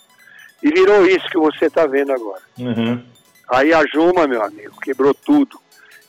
E 0.63 0.69
virou 0.69 1.05
isso 1.05 1.27
que 1.29 1.37
você 1.37 1.65
está 1.65 1.85
vendo 1.85 2.11
agora. 2.13 2.41
Uhum. 2.57 3.03
Aí 3.47 3.73
a 3.73 3.85
Juma, 3.85 4.27
meu 4.27 4.41
amigo, 4.43 4.79
quebrou 4.81 5.13
tudo. 5.13 5.59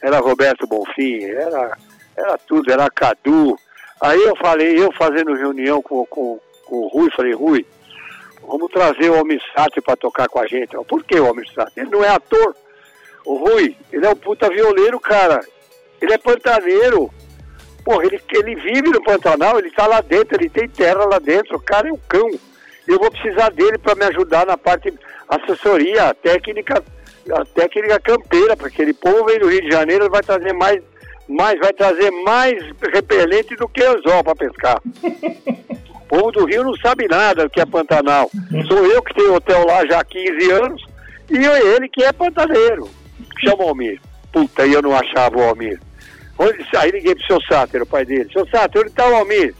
Era 0.03 0.19
Roberto 0.19 0.67
Bonfim, 0.67 1.25
era, 1.25 1.77
era 2.17 2.39
tudo, 2.39 2.71
era 2.71 2.91
Cadu. 2.91 3.59
Aí 4.01 4.23
eu 4.23 4.37
falei, 4.37 4.79
eu 4.79 4.93
fazendo 4.93 5.35
reunião 5.35 5.83
com, 5.83 6.05
com, 6.07 6.39
com 6.65 6.77
o 6.77 6.89
Rui, 6.89 7.11
falei, 7.15 7.33
Rui, 7.33 7.67
vamos 8.47 8.71
trazer 8.71 9.11
o 9.11 9.21
Homem 9.21 9.39
para 9.85 9.97
tocar 9.97 10.29
com 10.29 10.39
a 10.39 10.47
gente. 10.47 10.77
Por 10.89 11.03
que 11.05 11.19
o 11.19 11.29
Homem 11.29 11.45
Ele 11.77 11.91
não 11.91 12.05
é 12.05 12.09
ator. 12.09 12.55
O 13.25 13.37
Rui, 13.37 13.77
ele 13.93 14.07
é 14.07 14.09
um 14.09 14.17
puta 14.17 14.49
violeiro, 14.49 15.01
cara. 15.01 15.45
Ele 16.01 16.13
é 16.13 16.19
pantaneiro. 16.19 17.11
Porra, 17.85 18.05
ele, 18.05 18.21
ele 18.31 18.55
vive 18.57 18.91
no 18.91 19.03
Pantanal, 19.03 19.59
ele 19.59 19.71
tá 19.71 19.87
lá 19.87 20.01
dentro, 20.01 20.37
ele 20.37 20.49
tem 20.49 20.69
terra 20.69 21.05
lá 21.05 21.19
dentro. 21.19 21.57
O 21.57 21.61
cara 21.61 21.89
é 21.89 21.93
um 21.93 22.01
cão. 22.09 22.31
Eu 22.87 22.99
vou 22.99 23.11
precisar 23.11 23.51
dele 23.51 23.79
para 23.79 23.97
me 23.97 24.05
ajudar 24.05 24.47
na 24.47 24.57
parte 24.57 24.93
assessoria, 25.29 26.15
técnica 26.15 26.83
a 27.33 27.45
técnica 27.45 28.01
campeira, 28.01 28.57
porque 28.57 28.83
aquele 28.83 28.95
povo 28.95 29.25
vem 29.27 29.39
do 29.39 29.49
Rio 29.49 29.63
de 29.63 29.71
Janeiro 29.71 30.11
vai 30.11 30.23
trazer 30.23 30.53
mais, 30.53 30.83
mais 31.29 31.59
vai 31.59 31.73
trazer 31.73 32.11
mais 32.11 32.55
repelente 32.93 33.57
do 33.57 33.69
que 33.69 33.83
anzol 33.83 34.23
para 34.25 34.37
pescar. 34.37 34.81
o 34.83 36.01
povo 36.09 36.33
do 36.33 36.45
Rio 36.45 36.65
não 36.65 36.77
sabe 36.77 37.09
nada 37.09 37.45
do 37.45 37.51
que 37.51 37.61
é 37.61 37.67
Pantanal. 37.67 38.31
Sou 38.69 38.87
eu 38.87 39.03
que 39.03 39.15
tenho 39.15 39.35
hotel 39.35 39.67
lá 39.67 39.87
já 39.87 40.01
há 40.01 40.05
15 40.05 40.51
anos 40.51 40.87
e 41.31 41.37
ele 41.45 41.89
que 41.89 42.05
é 42.05 42.13
pantaneiro. 42.13 42.89
Chama 43.41 43.65
o 43.65 43.69
Almir. 43.69 44.01
Puta, 44.33 44.67
e 44.67 44.73
eu 44.73 44.83
não 44.83 44.95
achava 44.95 45.37
o 45.37 45.43
Almir. 45.43 45.81
Aí 46.77 46.91
liguei 46.91 47.15
pro 47.15 47.27
seu 47.27 47.41
Sáter, 47.43 47.83
o 47.83 47.87
pai 47.87 48.05
dele. 48.05 48.31
Seu 48.33 48.47
Sáter, 48.49 48.83
onde 48.83 48.91
está 48.91 49.09
o 49.09 49.15
Almir? 49.15 49.55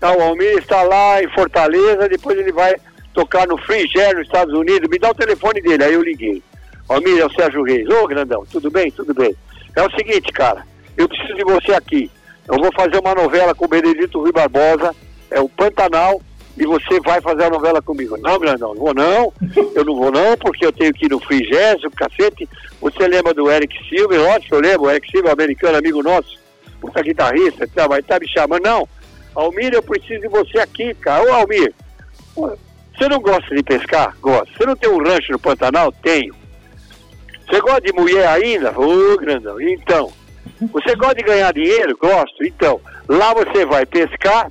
Tá, 0.00 0.12
o 0.16 0.22
Almir 0.22 0.58
está 0.58 0.82
lá 0.82 1.22
em 1.22 1.28
Fortaleza, 1.34 2.08
depois 2.08 2.38
ele 2.38 2.52
vai 2.52 2.74
tocar 3.12 3.46
no 3.46 3.58
Free 3.58 3.88
Air 3.96 4.16
nos 4.16 4.26
Estados 4.26 4.54
Unidos. 4.54 4.88
Me 4.88 4.98
dá 4.98 5.10
o 5.10 5.14
telefone 5.14 5.60
dele. 5.60 5.84
Aí 5.84 5.94
eu 5.94 6.02
liguei. 6.02 6.42
Almir, 6.92 7.18
é 7.18 7.26
o 7.26 7.32
Sérgio 7.32 7.62
Reis. 7.62 7.88
Ô, 7.88 8.06
grandão, 8.06 8.44
tudo 8.50 8.70
bem? 8.70 8.90
Tudo 8.90 9.14
bem. 9.14 9.34
É 9.74 9.82
o 9.82 9.90
seguinte, 9.90 10.32
cara, 10.32 10.66
eu 10.96 11.08
preciso 11.08 11.34
de 11.34 11.44
você 11.44 11.72
aqui. 11.72 12.10
Eu 12.48 12.58
vou 12.58 12.72
fazer 12.72 12.98
uma 12.98 13.14
novela 13.14 13.54
com 13.54 13.64
o 13.64 13.68
Benedito 13.68 14.20
Rui 14.20 14.32
Barbosa, 14.32 14.94
é 15.30 15.40
o 15.40 15.48
Pantanal, 15.48 16.20
e 16.56 16.66
você 16.66 17.00
vai 17.00 17.20
fazer 17.20 17.44
a 17.44 17.50
novela 17.50 17.80
comigo. 17.80 18.16
Não, 18.18 18.38
grandão, 18.38 18.74
não 18.74 18.82
vou 18.82 18.94
não, 18.94 19.32
eu 19.74 19.84
não 19.84 19.96
vou 19.96 20.10
não, 20.10 20.36
porque 20.36 20.66
eu 20.66 20.72
tenho 20.72 20.92
que 20.92 21.06
ir 21.06 21.10
no 21.10 21.20
Frigésio, 21.20 21.90
cacete. 21.90 22.48
Você 22.80 23.06
lembra 23.06 23.32
do 23.32 23.50
Eric 23.50 23.74
Silva? 23.88 24.16
Lógico, 24.16 24.56
eu 24.56 24.60
lembro, 24.60 24.82
o 24.82 24.90
Eric 24.90 25.10
Silva, 25.10 25.32
americano, 25.32 25.78
amigo 25.78 26.02
nosso, 26.02 26.38
puta 26.80 27.02
guitarrista, 27.02 27.66
tá, 27.68 27.84
estar 27.84 28.02
tá 28.02 28.20
me 28.20 28.28
chamando. 28.28 28.62
Não, 28.62 28.88
Almir, 29.34 29.72
eu 29.72 29.82
preciso 29.82 30.20
de 30.20 30.28
você 30.28 30.58
aqui, 30.58 30.92
cara. 30.94 31.24
Ô, 31.24 31.32
Almir, 31.32 31.72
você 32.34 33.08
não 33.08 33.20
gosta 33.20 33.54
de 33.54 33.62
pescar? 33.62 34.14
Gosta. 34.20 34.48
Você 34.56 34.66
não 34.66 34.76
tem 34.76 34.90
um 34.90 35.02
rancho 35.02 35.32
no 35.32 35.38
Pantanal? 35.38 35.90
Tenho. 36.02 36.41
Você 37.52 37.60
gosta 37.60 37.80
de 37.82 37.92
mulher 37.92 38.26
ainda? 38.28 38.72
Ô, 38.80 39.12
oh, 39.12 39.18
grandão. 39.18 39.60
Então, 39.60 40.10
você 40.72 40.96
gosta 40.96 41.16
de 41.16 41.22
ganhar 41.22 41.52
dinheiro? 41.52 41.94
Gosto. 42.00 42.42
Então, 42.42 42.80
lá 43.06 43.34
você 43.34 43.66
vai 43.66 43.84
pescar, 43.84 44.50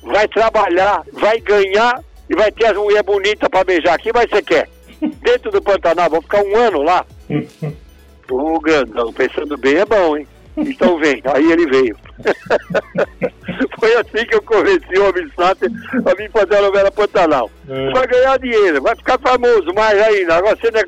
vai 0.00 0.28
trabalhar, 0.28 1.02
vai 1.12 1.40
ganhar 1.40 2.00
e 2.28 2.36
vai 2.36 2.52
ter 2.52 2.66
as 2.66 2.76
mulheres 2.76 3.04
bonitas 3.04 3.48
para 3.48 3.64
beijar. 3.64 3.94
Aqui 3.94 4.12
mas 4.14 4.30
você 4.30 4.40
quer? 4.42 4.68
Dentro 5.00 5.50
do 5.50 5.60
Pantanal, 5.60 6.08
vou 6.08 6.22
ficar 6.22 6.44
um 6.44 6.56
ano 6.56 6.82
lá. 6.82 7.04
Ô, 8.30 8.54
oh, 8.54 8.60
grandão, 8.60 9.12
pensando 9.12 9.58
bem 9.58 9.78
é 9.78 9.84
bom, 9.84 10.16
hein? 10.16 10.24
Então 10.56 11.00
vem, 11.00 11.20
aí 11.24 11.50
ele 11.50 11.66
veio. 11.66 11.96
Foi 13.80 13.92
assim 13.96 14.24
que 14.24 14.36
eu 14.36 14.42
convenci 14.42 14.96
o 14.96 15.08
Homem 15.08 15.28
Sater 15.34 15.68
a 16.06 16.14
vir 16.14 16.30
fazer 16.30 16.58
a 16.58 16.62
novela 16.62 16.92
Pantanal. 16.92 17.50
É. 17.68 17.90
Vai 17.90 18.06
ganhar 18.06 18.38
dinheiro, 18.38 18.80
vai 18.82 18.94
ficar 18.94 19.18
famoso 19.18 19.74
mais 19.74 20.00
ainda. 20.00 20.36
Agora 20.36 20.56
você 20.56 20.70
não 20.70 20.78
é 20.78 20.84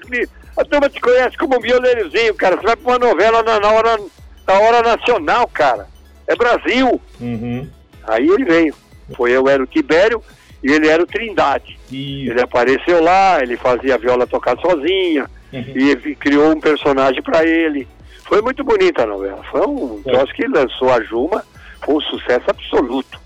a 0.57 0.65
turma 0.65 0.89
te 0.89 1.01
conhece 1.01 1.37
como 1.37 1.61
violeirozinho, 1.61 2.35
cara. 2.35 2.57
Você 2.57 2.67
vai 2.67 2.77
pra 2.77 2.91
uma 2.91 2.99
novela 2.99 3.43
na, 3.43 3.59
na, 3.59 3.71
hora, 3.71 3.99
na 4.47 4.59
hora 4.61 4.83
nacional, 4.83 5.49
cara. 5.49 5.87
É 6.27 6.37
Brasil. 6.37 7.01
Uhum. 7.21 7.69
Aí 8.07 8.29
ele 8.29 8.45
veio. 8.45 8.75
Foi 9.17 9.31
eu 9.33 9.49
era 9.49 9.63
o 9.63 9.67
Tibério 9.67 10.23
e 10.63 10.71
ele 10.71 10.89
era 10.89 11.03
o 11.03 11.07
Trindade. 11.07 11.79
Isso. 11.91 12.31
Ele 12.31 12.41
apareceu 12.41 13.03
lá, 13.03 13.43
ele 13.43 13.57
fazia 13.57 13.95
a 13.95 13.99
viola 13.99 14.27
tocar 14.27 14.59
sozinha 14.59 15.29
uhum. 15.53 15.65
e 15.77 16.15
criou 16.17 16.53
um 16.53 16.61
personagem 16.61 17.23
para 17.23 17.45
ele. 17.47 17.89
Foi 18.25 18.41
muito 18.41 18.63
bonita 18.63 19.03
a 19.03 19.07
novela. 19.07 19.43
Foi 19.51 19.67
um 19.67 20.03
é. 20.07 20.11
troço 20.11 20.33
que 20.35 20.47
lançou 20.47 20.93
a 20.93 21.03
Juma, 21.03 21.45
foi 21.85 21.97
um 21.97 22.01
sucesso 22.01 22.45
absoluto. 22.49 23.21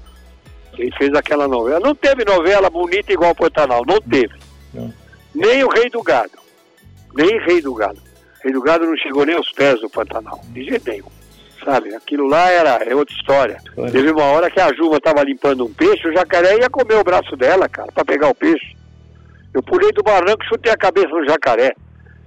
Quem 0.75 0.91
fez 0.93 1.13
aquela 1.15 1.49
novela. 1.49 1.81
Não 1.81 1.95
teve 1.95 2.25
novela 2.25 2.69
bonita 2.71 3.13
igual 3.13 3.31
o 3.33 3.37
Pantanal, 3.37 3.83
não 3.87 4.01
teve. 4.01 4.35
Nem 5.35 5.65
o 5.65 5.69
Rei 5.69 5.89
do 5.91 6.03
Gado 6.03 6.46
nem 7.17 7.39
Rei 7.41 7.61
do 7.61 7.75
Gado. 7.75 8.01
Rei 8.43 8.53
do 8.53 8.63
Gado 8.63 8.87
não 8.87 8.97
chegou 8.97 9.25
nem 9.25 9.35
aos 9.35 9.51
pés 9.53 9.81
do 9.81 9.91
Pantanal, 9.91 10.41
de 10.53 10.65
jeito 10.65 10.89
nenhum. 10.89 11.09
Sabe, 11.65 11.95
aquilo 11.95 12.29
lá 12.29 12.49
era 12.51 12.85
é 12.85 12.95
outra 12.95 13.15
história. 13.15 13.57
Teve 13.91 14.13
uma 14.13 14.25
hora 14.25 14.51
que 14.51 14.61
a 14.61 14.73
Juma 14.73 14.99
estava 14.99 15.25
limpando 15.25 15.65
um 15.65 15.73
peixe, 15.73 16.07
o 16.07 16.13
jacaré 16.13 16.57
ia 16.59 16.71
comer 16.71 16.95
o 16.95 17.03
braço 17.03 17.37
dela, 17.37 17.69
cara, 17.69 17.91
para 17.91 18.05
pegar 18.05 18.29
o 18.29 18.35
peixe. 18.35 18.77
Eu 19.53 19.63
pulei 19.63 19.91
do 19.93 20.03
barranco 20.03 20.45
e 20.45 20.49
chutei 20.49 20.71
a 20.71 20.77
cabeça 20.77 21.09
no 21.09 21.27
jacaré. 21.27 21.75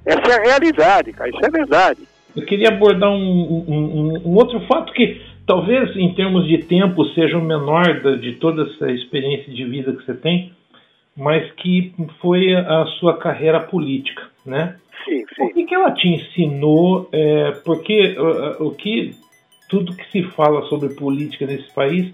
Essa 0.05 0.31
é 0.31 0.35
a 0.35 0.41
realidade, 0.41 1.13
cara, 1.13 1.29
isso 1.29 1.45
é 1.45 1.49
verdade. 1.49 2.01
Eu 2.35 2.45
queria 2.45 2.69
abordar 2.69 3.09
um, 3.09 3.65
um, 3.67 4.21
um 4.25 4.35
outro 4.35 4.59
fato 4.67 4.91
que 4.93 5.21
talvez 5.45 5.95
em 5.95 6.13
termos 6.13 6.47
de 6.47 6.59
tempo 6.59 7.05
seja 7.13 7.37
o 7.37 7.43
menor 7.43 8.01
de 8.19 8.33
toda 8.33 8.63
essa 8.63 8.91
experiência 8.91 9.53
de 9.53 9.65
vida 9.65 9.93
que 9.93 10.05
você 10.05 10.13
tem, 10.13 10.51
mas 11.19 11.51
que 11.55 11.93
foi 12.21 12.55
a 12.55 12.85
sua 12.97 13.17
carreira 13.17 13.59
política, 13.59 14.23
né? 14.45 14.77
Sim, 15.03 15.25
sim. 15.35 15.43
O 15.43 15.53
que, 15.53 15.65
que 15.65 15.75
ela 15.75 15.91
te 15.91 16.07
ensinou? 16.07 17.09
É, 17.11 17.51
porque 17.65 18.15
uh, 18.17 18.65
o 18.65 18.71
que 18.71 19.13
tudo 19.67 19.95
que 19.95 20.09
se 20.11 20.23
fala 20.31 20.63
sobre 20.69 20.95
política 20.95 21.45
nesse 21.45 21.69
país 21.73 22.13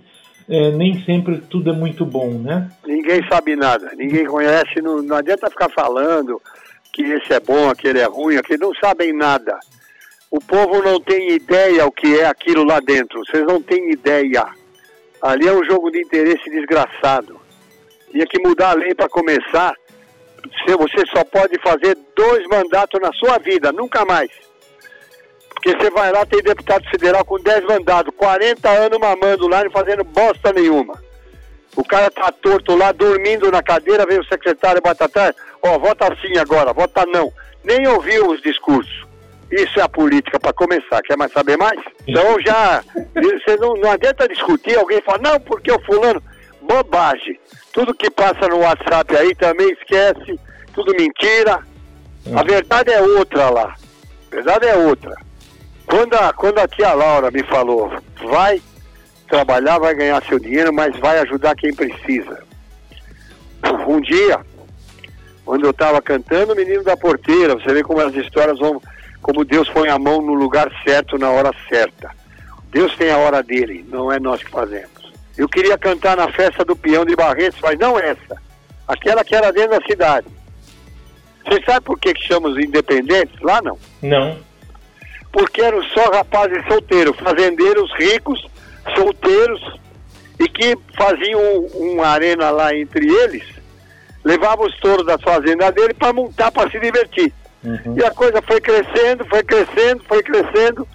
é, 0.50 0.72
nem 0.72 1.04
sempre 1.04 1.38
tudo 1.38 1.70
é 1.70 1.74
muito 1.74 2.04
bom, 2.04 2.32
né? 2.32 2.70
Ninguém 2.86 3.22
sabe 3.30 3.56
nada, 3.56 3.92
ninguém 3.96 4.26
conhece, 4.26 4.82
não, 4.82 5.02
não 5.02 5.18
adianta 5.18 5.50
ficar 5.50 5.70
falando 5.70 6.42
que 6.92 7.04
esse 7.04 7.34
é 7.34 7.40
bom, 7.40 7.70
aquele 7.70 8.00
é 8.00 8.06
ruim, 8.06 8.38
aquele 8.38 8.60
não 8.60 8.74
sabem 8.76 9.14
nada. 9.14 9.58
O 10.32 10.40
povo 10.40 10.82
não 10.82 11.00
tem 11.00 11.32
ideia 11.32 11.86
o 11.86 11.92
que 11.92 12.20
é 12.20 12.26
aquilo 12.26 12.64
lá 12.64 12.80
dentro, 12.80 13.24
vocês 13.26 13.46
não 13.46 13.62
têm 13.62 13.92
ideia. 13.92 14.46
Ali 15.22 15.48
é 15.48 15.54
um 15.54 15.64
jogo 15.64 15.92
de 15.92 16.02
interesse 16.02 16.50
desgraçado. 16.50 17.45
Tinha 18.16 18.26
que 18.28 18.40
mudar 18.40 18.70
a 18.70 18.76
lei 18.76 18.96
para 18.96 19.10
começar. 19.10 19.76
Você 20.66 21.06
só 21.14 21.22
pode 21.26 21.60
fazer 21.62 21.98
dois 22.16 22.48
mandatos 22.48 23.02
na 23.02 23.12
sua 23.12 23.38
vida, 23.40 23.74
nunca 23.74 24.06
mais. 24.06 24.30
Porque 25.50 25.72
você 25.72 25.90
vai 25.90 26.14
lá, 26.14 26.26
tem 26.26 26.42
deputado 26.42 26.90
federal 26.90 27.26
com 27.26 27.38
10 27.38 27.66
mandatos, 27.66 28.14
40 28.16 28.70
anos 28.70 29.00
mamando 29.00 29.50
lá, 29.50 29.66
não 29.66 29.72
fazendo 29.72 30.06
bosta 30.06 30.54
nenhuma. 30.54 30.94
O 31.76 31.84
cara 31.84 32.10
tá 32.10 32.32
torto 32.32 32.74
lá, 32.74 32.94
dormindo 32.94 33.52
na 33.52 33.62
cadeira, 33.62 34.06
vem 34.06 34.20
o 34.20 34.28
secretário 34.28 34.82
bate 34.82 35.04
atrás, 35.04 35.36
ó, 35.62 35.76
oh, 35.76 35.80
vota 35.80 36.08
sim 36.22 36.38
agora, 36.38 36.72
vota 36.72 37.06
não. 37.06 37.34
Nem 37.66 37.86
ouviu 37.86 38.30
os 38.30 38.42
discursos. 38.42 39.06
Isso 39.52 39.78
é 39.78 39.84
a 39.84 39.90
política 39.90 40.40
para 40.40 40.54
começar. 40.54 41.02
Quer 41.02 41.18
mais 41.18 41.34
saber 41.34 41.58
mais? 41.58 41.82
Então 42.08 42.40
já, 42.40 42.82
você 43.14 43.58
não, 43.58 43.74
não 43.74 43.92
adianta 43.92 44.26
discutir, 44.26 44.78
alguém 44.78 45.02
fala, 45.02 45.18
não, 45.18 45.40
porque 45.42 45.70
o 45.70 45.82
fulano 45.82 46.24
bobagem. 46.62 47.38
Tudo 47.76 47.94
que 47.94 48.10
passa 48.10 48.48
no 48.48 48.60
WhatsApp 48.60 49.18
aí 49.18 49.36
também 49.36 49.70
esquece, 49.74 50.40
tudo 50.74 50.96
mentira. 50.96 51.56
A 52.34 52.42
hum. 52.42 52.44
verdade 52.46 52.90
é 52.90 53.02
outra 53.02 53.50
lá. 53.50 53.76
A 54.32 54.36
verdade 54.36 54.66
é 54.66 54.76
outra. 54.78 55.14
Quando 55.86 56.14
a, 56.14 56.32
quando 56.32 56.60
a 56.60 56.70
tia 56.70 56.94
Laura 56.94 57.30
me 57.30 57.44
falou, 57.44 57.92
vai 58.24 58.62
trabalhar, 59.28 59.78
vai 59.78 59.94
ganhar 59.94 60.24
seu 60.24 60.40
dinheiro, 60.40 60.74
mas 60.74 60.98
vai 61.00 61.20
ajudar 61.20 61.54
quem 61.58 61.76
precisa. 61.76 62.42
Um 63.86 64.00
dia, 64.00 64.40
quando 65.44 65.66
eu 65.66 65.72
estava 65.72 66.02
cantando 66.02 66.54
o 66.54 66.56
Menino 66.56 66.82
da 66.82 66.96
Porteira, 66.96 67.56
você 67.56 67.74
vê 67.74 67.84
como 67.84 68.00
as 68.00 68.16
histórias 68.16 68.58
vão, 68.58 68.82
como 69.22 69.44
Deus 69.44 69.70
põe 69.70 69.90
a 69.90 70.00
mão 70.00 70.22
no 70.22 70.34
lugar 70.34 70.72
certo 70.86 71.18
na 71.18 71.30
hora 71.30 71.52
certa. 71.68 72.10
Deus 72.72 72.96
tem 72.96 73.12
a 73.12 73.18
hora 73.18 73.44
dele, 73.44 73.86
não 73.90 74.10
é 74.10 74.18
nós 74.18 74.42
que 74.42 74.50
fazemos. 74.50 74.95
Eu 75.38 75.50
queria 75.50 75.78
cantar 75.78 76.16
na 76.16 76.32
festa 76.32 76.64
do 76.64 76.76
peão 76.76 77.06
de 77.06 77.16
Barretos, 77.16 77.60
mas 77.62 77.78
não 77.78 78.00
essa. 78.00 78.38
Aquela 78.88 79.24
que 79.24 79.36
era 79.36 79.52
dentro 79.52 79.80
da 79.80 79.86
cidade. 79.86 80.28
Você 81.46 81.62
sabe 81.64 81.82
por 81.82 82.00
que, 82.00 82.14
que 82.14 82.28
chamamos 82.28 82.58
independentes? 82.58 83.40
Lá 83.42 83.62
não. 83.62 83.78
Não. 84.02 84.38
porque 85.32 85.62
eram 85.62 85.84
só 85.84 86.10
rapazes 86.12 86.66
solteiros, 86.66 87.18
fazendeiros 87.18 87.92
ricos, 88.00 88.48
solteiros, 88.96 89.62
e 90.40 90.48
que 90.48 90.78
faziam 90.98 91.42
uma 91.74 92.08
arena 92.08 92.50
lá 92.52 92.74
entre 92.74 93.06
eles, 93.08 93.44
levavam 94.24 94.66
os 94.66 94.78
touros 94.80 95.06
da 95.06 95.18
fazenda 95.18 95.72
dele 95.72 95.94
para 95.94 96.14
montar, 96.14 96.52
para 96.52 96.70
se 96.70 96.80
divertir. 96.80 97.34
Uhum. 97.64 97.96
E 97.98 98.04
a 98.04 98.12
coisa 98.12 98.42
foi 98.42 98.62
crescendo, 98.62 99.26
foi 99.26 99.44
crescendo, 99.44 100.04
foi 100.08 100.24
crescendo, 100.24 100.88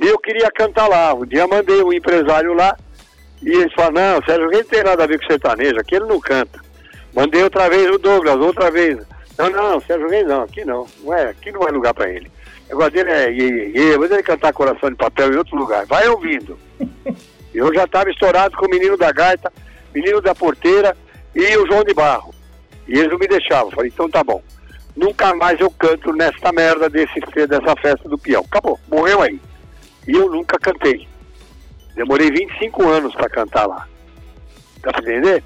e 0.00 0.06
eu 0.06 0.18
queria 0.18 0.50
cantar 0.50 0.88
lá. 0.88 1.12
Um 1.14 1.26
dia 1.26 1.46
mandei 1.46 1.82
um 1.82 1.92
empresário 1.92 2.54
lá, 2.54 2.76
e 3.42 3.50
eles 3.50 3.72
falaram, 3.72 3.94
não, 3.94 4.22
Sérgio 4.24 4.48
Reis 4.48 4.62
não 4.62 4.70
tem 4.70 4.82
nada 4.82 5.04
a 5.04 5.06
ver 5.06 5.20
com 5.20 5.26
sertanejo, 5.26 5.78
aqui 5.78 5.96
ele 5.96 6.06
não 6.06 6.20
canta. 6.20 6.60
Mandei 7.14 7.42
outra 7.42 7.68
vez 7.68 7.90
o 7.90 7.98
Douglas, 7.98 8.36
outra 8.36 8.70
vez. 8.70 8.98
Não, 9.38 9.50
não, 9.50 9.80
Sérgio 9.80 10.08
Reis 10.08 10.26
não, 10.26 10.42
aqui 10.42 10.64
não. 10.64 10.86
não 11.02 11.14
é, 11.14 11.30
aqui 11.30 11.52
não 11.52 11.62
é 11.62 11.70
lugar 11.70 11.94
para 11.94 12.10
ele. 12.10 12.30
O 12.66 12.70
negócio 12.70 12.92
dele 12.92 13.10
é 13.10 13.32
iê, 13.32 13.70
iê, 13.70 13.96
mas 13.96 14.10
ele 14.10 14.22
cantar 14.22 14.52
Coração 14.52 14.90
de 14.90 14.96
Papel 14.96 15.32
em 15.32 15.36
outro 15.36 15.56
lugar. 15.56 15.86
Vai 15.86 16.06
ouvindo. 16.08 16.58
Eu 17.54 17.72
já 17.72 17.84
estava 17.84 18.10
estourado 18.10 18.56
com 18.56 18.66
o 18.66 18.70
menino 18.70 18.96
da 18.96 19.10
gaita, 19.10 19.50
menino 19.94 20.20
da 20.20 20.34
porteira 20.34 20.94
e 21.34 21.56
o 21.56 21.66
João 21.66 21.82
de 21.82 21.94
Barro. 21.94 22.34
E 22.86 22.92
eles 22.92 23.10
não 23.10 23.18
me 23.18 23.26
deixavam. 23.26 23.70
Falei, 23.70 23.90
então 23.92 24.08
tá 24.08 24.22
bom. 24.22 24.42
Nunca 24.94 25.34
mais 25.34 25.58
eu 25.60 25.70
canto 25.70 26.12
nesta 26.12 26.52
merda 26.52 26.90
desse, 26.90 27.20
dessa 27.46 27.74
festa 27.76 28.08
do 28.08 28.18
peão. 28.18 28.44
Acabou, 28.44 28.78
morreu 28.88 29.22
aí. 29.22 29.40
E 30.06 30.12
eu 30.12 30.30
nunca 30.30 30.58
cantei. 30.58 31.07
Demorei 31.98 32.30
25 32.30 32.88
anos 32.88 33.12
para 33.12 33.28
cantar 33.28 33.66
lá. 33.66 33.88
Dá 34.80 34.92
pra 34.92 35.02
entender? 35.02 35.42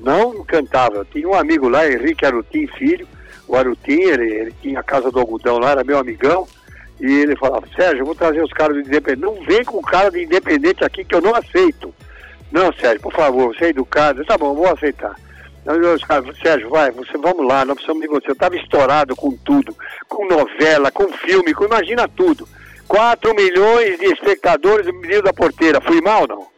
Não 0.00 0.42
cantava. 0.44 0.96
Eu 0.96 1.04
tinha 1.04 1.28
um 1.28 1.34
amigo 1.34 1.68
lá, 1.68 1.86
Henrique 1.86 2.24
Arutim 2.24 2.66
Filho. 2.68 3.06
O 3.46 3.54
Arutim, 3.54 4.00
ele, 4.00 4.32
ele 4.32 4.54
tinha 4.62 4.80
a 4.80 4.82
casa 4.82 5.10
do 5.10 5.20
algodão 5.20 5.58
lá, 5.58 5.72
era 5.72 5.84
meu 5.84 5.98
amigão. 5.98 6.48
E 6.98 7.04
ele 7.04 7.36
falava, 7.36 7.66
Sérgio, 7.76 8.00
eu 8.00 8.06
vou 8.06 8.14
trazer 8.14 8.42
os 8.42 8.50
caras 8.50 8.76
do 8.76 8.80
Independente. 8.80 9.20
Não 9.20 9.44
vem 9.44 9.62
com 9.62 9.76
o 9.76 9.82
cara 9.82 10.10
do 10.10 10.18
Independente 10.18 10.82
aqui 10.82 11.04
que 11.04 11.14
eu 11.14 11.20
não 11.20 11.34
aceito. 11.34 11.94
Não, 12.50 12.72
Sérgio, 12.72 13.02
por 13.02 13.12
favor, 13.12 13.54
você 13.54 13.66
é 13.66 13.68
educado. 13.68 14.24
Tá 14.24 14.38
bom, 14.38 14.54
vou 14.54 14.72
aceitar. 14.72 15.14
Sérgio, 16.42 16.70
vai, 16.70 16.90
você, 16.90 17.18
vamos 17.18 17.46
lá, 17.46 17.66
nós 17.66 17.74
precisamos 17.74 18.00
de 18.00 18.08
você. 18.08 18.30
Eu 18.30 18.32
estava 18.32 18.56
estourado 18.56 19.14
com 19.14 19.36
tudo, 19.36 19.76
com 20.08 20.26
novela, 20.26 20.90
com 20.90 21.12
filme, 21.12 21.52
com 21.52 21.66
imagina 21.66 22.08
tudo. 22.08 22.48
4 22.90 23.32
milhões 23.36 24.00
de 24.00 24.06
espectadores 24.06 24.84
do 24.84 24.92
Menino 24.92 25.22
da 25.22 25.32
Porteira. 25.32 25.80
Fui 25.80 26.00
mal, 26.00 26.26
não? 26.26 26.48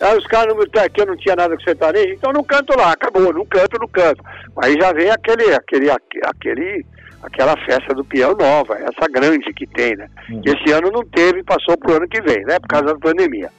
Aí 0.00 0.16
os 0.16 0.24
caras 0.28 0.56
não 0.56 0.64
tá 0.66 0.84
aqui, 0.84 1.00
eu 1.00 1.06
não 1.06 1.16
tinha 1.16 1.34
nada 1.34 1.56
com 1.56 1.62
sertanejo, 1.64 2.14
então 2.14 2.32
não 2.32 2.44
canto 2.44 2.78
lá, 2.78 2.92
acabou, 2.92 3.32
não 3.32 3.44
canto, 3.44 3.76
não 3.80 3.88
canto. 3.88 4.22
Aí 4.62 4.80
já 4.80 4.92
vem 4.92 5.10
aquele, 5.10 5.52
aquele, 5.52 5.90
aquele 5.90 6.86
aquela 7.20 7.56
festa 7.66 7.92
do 7.92 8.04
peão 8.04 8.34
nova, 8.34 8.76
essa 8.76 9.10
grande 9.10 9.52
que 9.52 9.66
tem, 9.66 9.96
né? 9.96 10.08
Uhum. 10.30 10.40
Esse 10.46 10.72
ano 10.72 10.92
não 10.92 11.04
teve, 11.04 11.42
passou 11.42 11.76
pro 11.76 11.96
ano 11.96 12.08
que 12.08 12.22
vem, 12.22 12.44
né? 12.44 12.60
Por 12.60 12.68
causa 12.68 12.86
da 12.86 12.98
pandemia. 12.98 13.50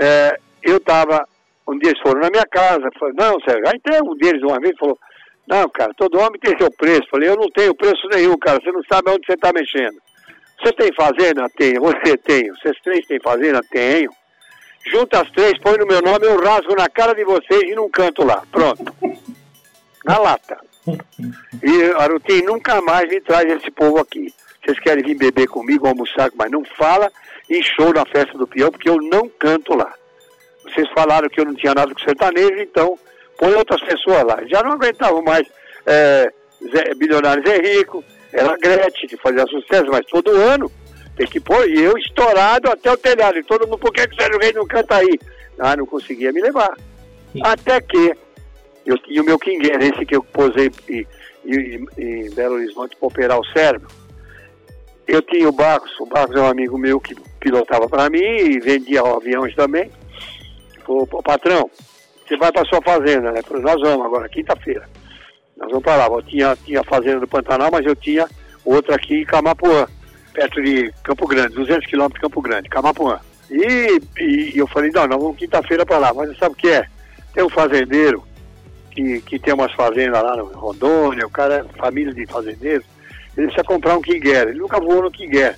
É, 0.00 0.38
eu 0.62 0.80
tava, 0.80 1.22
um 1.68 1.78
dia 1.78 1.90
eles 1.90 2.00
foram 2.00 2.22
na 2.22 2.30
minha 2.30 2.46
casa, 2.50 2.88
falei, 2.98 3.14
não, 3.16 3.38
Sérgio, 3.40 3.68
aí 3.68 3.78
tem 3.84 4.00
um 4.02 4.16
deles 4.16 4.42
uma 4.42 4.58
vez 4.58 4.72
falou, 4.80 4.98
não, 5.46 5.68
cara, 5.68 5.92
todo 5.96 6.18
homem 6.18 6.40
tem 6.40 6.56
seu 6.58 6.70
preço. 6.72 7.08
Falei, 7.10 7.28
eu 7.28 7.36
não 7.36 7.48
tenho 7.50 7.74
preço 7.74 8.08
nenhum, 8.10 8.36
cara, 8.38 8.58
você 8.58 8.72
não 8.72 8.82
sabe 8.90 9.10
onde 9.10 9.26
você 9.26 9.34
está 9.34 9.52
mexendo. 9.52 9.98
Você 10.60 10.72
tem 10.72 10.92
fazenda? 10.92 11.48
Tenho. 11.56 11.80
Você 11.80 12.16
tem. 12.16 12.50
Vocês 12.50 12.76
três 12.82 13.06
têm 13.06 13.20
fazenda? 13.20 13.60
Tenho. 13.70 14.10
Junta 14.86 15.20
as 15.20 15.30
três, 15.30 15.58
põe 15.58 15.76
no 15.76 15.86
meu 15.86 16.00
nome, 16.00 16.26
eu 16.26 16.40
rasgo 16.40 16.74
na 16.74 16.88
cara 16.88 17.14
de 17.14 17.24
vocês 17.24 17.62
e 17.62 17.74
não 17.74 17.90
canto 17.90 18.24
lá. 18.24 18.42
Pronto. 18.50 18.84
Na 20.04 20.18
lata. 20.18 20.58
E 21.62 21.82
Arutim, 21.98 22.42
nunca 22.42 22.80
mais 22.80 23.08
me 23.08 23.20
traz 23.20 23.50
esse 23.50 23.70
povo 23.70 23.98
aqui. 23.98 24.32
Vocês 24.64 24.78
querem 24.80 25.04
vir 25.04 25.16
beber 25.16 25.46
comigo, 25.48 25.86
almoçar, 25.86 26.30
mas 26.34 26.50
não 26.50 26.64
fala 26.64 27.10
em 27.50 27.62
show 27.62 27.92
na 27.92 28.04
festa 28.06 28.36
do 28.36 28.46
peão, 28.46 28.70
porque 28.70 28.88
eu 28.88 28.96
não 28.96 29.28
canto 29.28 29.74
lá. 29.74 29.92
Vocês 30.62 30.88
falaram 30.94 31.28
que 31.28 31.40
eu 31.40 31.44
não 31.44 31.54
tinha 31.54 31.74
nada 31.74 31.92
com 31.92 32.00
sertanejo, 32.00 32.60
então 32.60 32.98
põe 33.38 33.54
outras 33.54 33.80
pessoas 33.82 34.24
lá. 34.24 34.38
Já 34.46 34.62
não 34.62 34.72
aguentavam 34.72 35.22
mais 35.22 35.46
é, 35.86 36.32
Zé, 36.70 36.94
Bilionário 36.94 37.46
Zé 37.46 37.56
Rico, 37.58 38.04
era 38.32 38.52
a 38.52 38.56
Gretchen 38.56 39.08
que 39.08 39.16
fazia 39.16 39.46
sucesso, 39.46 39.86
mas 39.90 40.04
todo 40.06 40.30
ano 40.30 40.70
tem 41.16 41.26
que 41.26 41.40
pôr. 41.40 41.68
E 41.68 41.82
eu 41.82 41.96
estourado 41.96 42.70
até 42.70 42.90
o 42.90 42.96
telhado. 42.96 43.38
E 43.38 43.44
todo 43.44 43.66
mundo, 43.66 43.78
por 43.78 43.92
que, 43.92 44.02
o 44.02 44.14
Sérgio 44.14 44.38
Reis 44.40 44.54
não 44.54 44.66
canta 44.66 44.96
aí? 44.96 45.18
Ah, 45.58 45.76
não 45.76 45.86
conseguia 45.86 46.32
me 46.32 46.40
levar. 46.40 46.76
Sim. 47.32 47.40
Até 47.42 47.80
que 47.80 48.14
eu 48.86 48.96
tinha 48.98 49.22
o 49.22 49.24
meu 49.24 49.38
Kinguer, 49.38 49.82
esse 49.82 50.06
que 50.06 50.16
eu 50.16 50.22
posei 50.22 50.70
em, 50.88 51.06
em, 51.44 51.86
em 51.98 52.30
Belo 52.34 52.54
Horizonte 52.54 52.96
para 52.96 53.06
operar 53.06 53.38
o 53.38 53.46
cérebro. 53.46 53.88
Eu 55.06 55.22
tinha 55.22 55.48
o 55.48 55.52
Barcos, 55.52 55.98
o 56.00 56.06
Barcos 56.06 56.36
é 56.36 56.40
um 56.40 56.48
amigo 56.48 56.76
meu 56.76 57.00
que 57.00 57.14
pilotava 57.40 57.88
para 57.88 58.10
mim 58.10 58.22
e 58.22 58.60
vendia 58.60 59.00
aviões 59.00 59.54
também. 59.54 59.90
Falou, 60.84 61.06
patrão, 61.06 61.70
você 62.26 62.36
vai 62.36 62.52
para 62.52 62.66
sua 62.66 62.80
fazenda, 62.82 63.32
né? 63.32 63.40
Nós 63.50 63.80
vamos 63.80 64.04
agora, 64.04 64.28
quinta-feira. 64.28 64.86
Nós 65.58 65.68
vamos 65.68 65.82
para 65.82 65.96
lá. 65.96 66.06
Eu 66.06 66.22
tinha, 66.22 66.56
tinha 66.64 66.80
a 66.80 66.84
fazenda 66.84 67.20
do 67.20 67.28
Pantanal, 67.28 67.70
mas 67.70 67.84
eu 67.84 67.96
tinha 67.96 68.26
outra 68.64 68.94
aqui 68.94 69.22
em 69.22 69.24
Camapuã, 69.24 69.86
perto 70.32 70.62
de 70.62 70.92
Campo 71.02 71.26
Grande, 71.26 71.54
200 71.54 71.86
quilômetros 71.86 72.20
de 72.20 72.26
Campo 72.26 72.40
Grande, 72.40 72.68
Camapuã. 72.68 73.18
E, 73.50 74.00
e, 74.20 74.52
eu 74.56 74.66
falei, 74.66 74.90
não, 74.90 75.06
nós 75.06 75.20
vamos 75.20 75.36
quinta-feira 75.36 75.84
para 75.84 75.98
lá. 75.98 76.14
Mas 76.14 76.36
sabe 76.38 76.52
o 76.52 76.56
que 76.56 76.68
é? 76.68 76.86
Tem 77.34 77.44
um 77.44 77.48
fazendeiro 77.48 78.22
que, 78.90 79.20
que 79.22 79.38
tem 79.38 79.54
umas 79.54 79.72
fazendas 79.72 80.22
lá 80.22 80.36
no 80.36 80.46
Rondônia, 80.46 81.26
o 81.26 81.30
cara 81.30 81.56
é 81.66 81.78
família 81.78 82.12
de 82.12 82.26
fazendeiros, 82.26 82.84
ele 83.36 83.46
precisa 83.46 83.64
comprar 83.64 83.96
um 83.96 84.02
Kinguer, 84.02 84.48
ele 84.48 84.58
nunca 84.58 84.80
voou 84.80 85.02
no 85.02 85.10
Kinguer. 85.10 85.56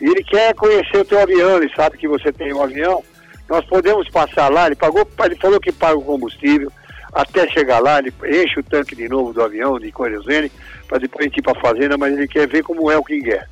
E 0.00 0.04
ele 0.06 0.24
quer 0.24 0.54
conhecer 0.54 0.98
o 0.98 1.04
teu 1.04 1.20
avião, 1.20 1.56
ele 1.56 1.72
sabe 1.74 1.96
que 1.98 2.08
você 2.08 2.32
tem 2.32 2.52
um 2.52 2.62
avião, 2.62 3.02
nós 3.48 3.64
podemos 3.66 4.08
passar 4.08 4.50
lá, 4.50 4.66
ele 4.66 4.74
pagou, 4.74 5.06
ele 5.24 5.36
falou 5.36 5.60
que 5.60 5.70
paga 5.70 5.96
o 5.96 6.04
combustível, 6.04 6.72
até 7.12 7.48
chegar 7.48 7.80
lá, 7.80 7.98
ele 7.98 8.12
enche 8.24 8.60
o 8.60 8.62
tanque 8.62 8.94
de 8.94 9.08
novo 9.08 9.32
do 9.32 9.42
avião, 9.42 9.78
de 9.78 9.90
querosene, 9.90 10.50
para 10.86 10.98
depois 10.98 11.30
ir 11.34 11.42
para 11.42 11.58
a 11.58 11.60
fazenda, 11.60 11.96
mas 11.98 12.12
ele 12.12 12.28
quer 12.28 12.46
ver 12.46 12.62
como 12.62 12.90
é 12.90 12.96
o 12.96 13.04
Kinguer. 13.04 13.48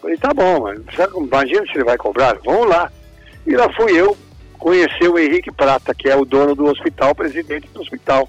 Falei, 0.00 0.16
tá 0.16 0.32
bom, 0.32 0.60
mano, 0.60 0.84
imagina 1.16 1.62
se 1.66 1.72
ele 1.74 1.84
vai 1.84 1.96
cobrar, 1.96 2.38
vamos 2.44 2.68
lá. 2.68 2.90
E 3.46 3.54
lá 3.54 3.70
fui 3.74 3.92
eu 3.92 4.16
conhecer 4.58 5.08
o 5.08 5.18
Henrique 5.18 5.52
Prata, 5.52 5.94
que 5.94 6.08
é 6.08 6.16
o 6.16 6.24
dono 6.24 6.54
do 6.54 6.66
hospital, 6.66 7.14
presidente 7.14 7.68
do 7.68 7.80
hospital 7.80 8.28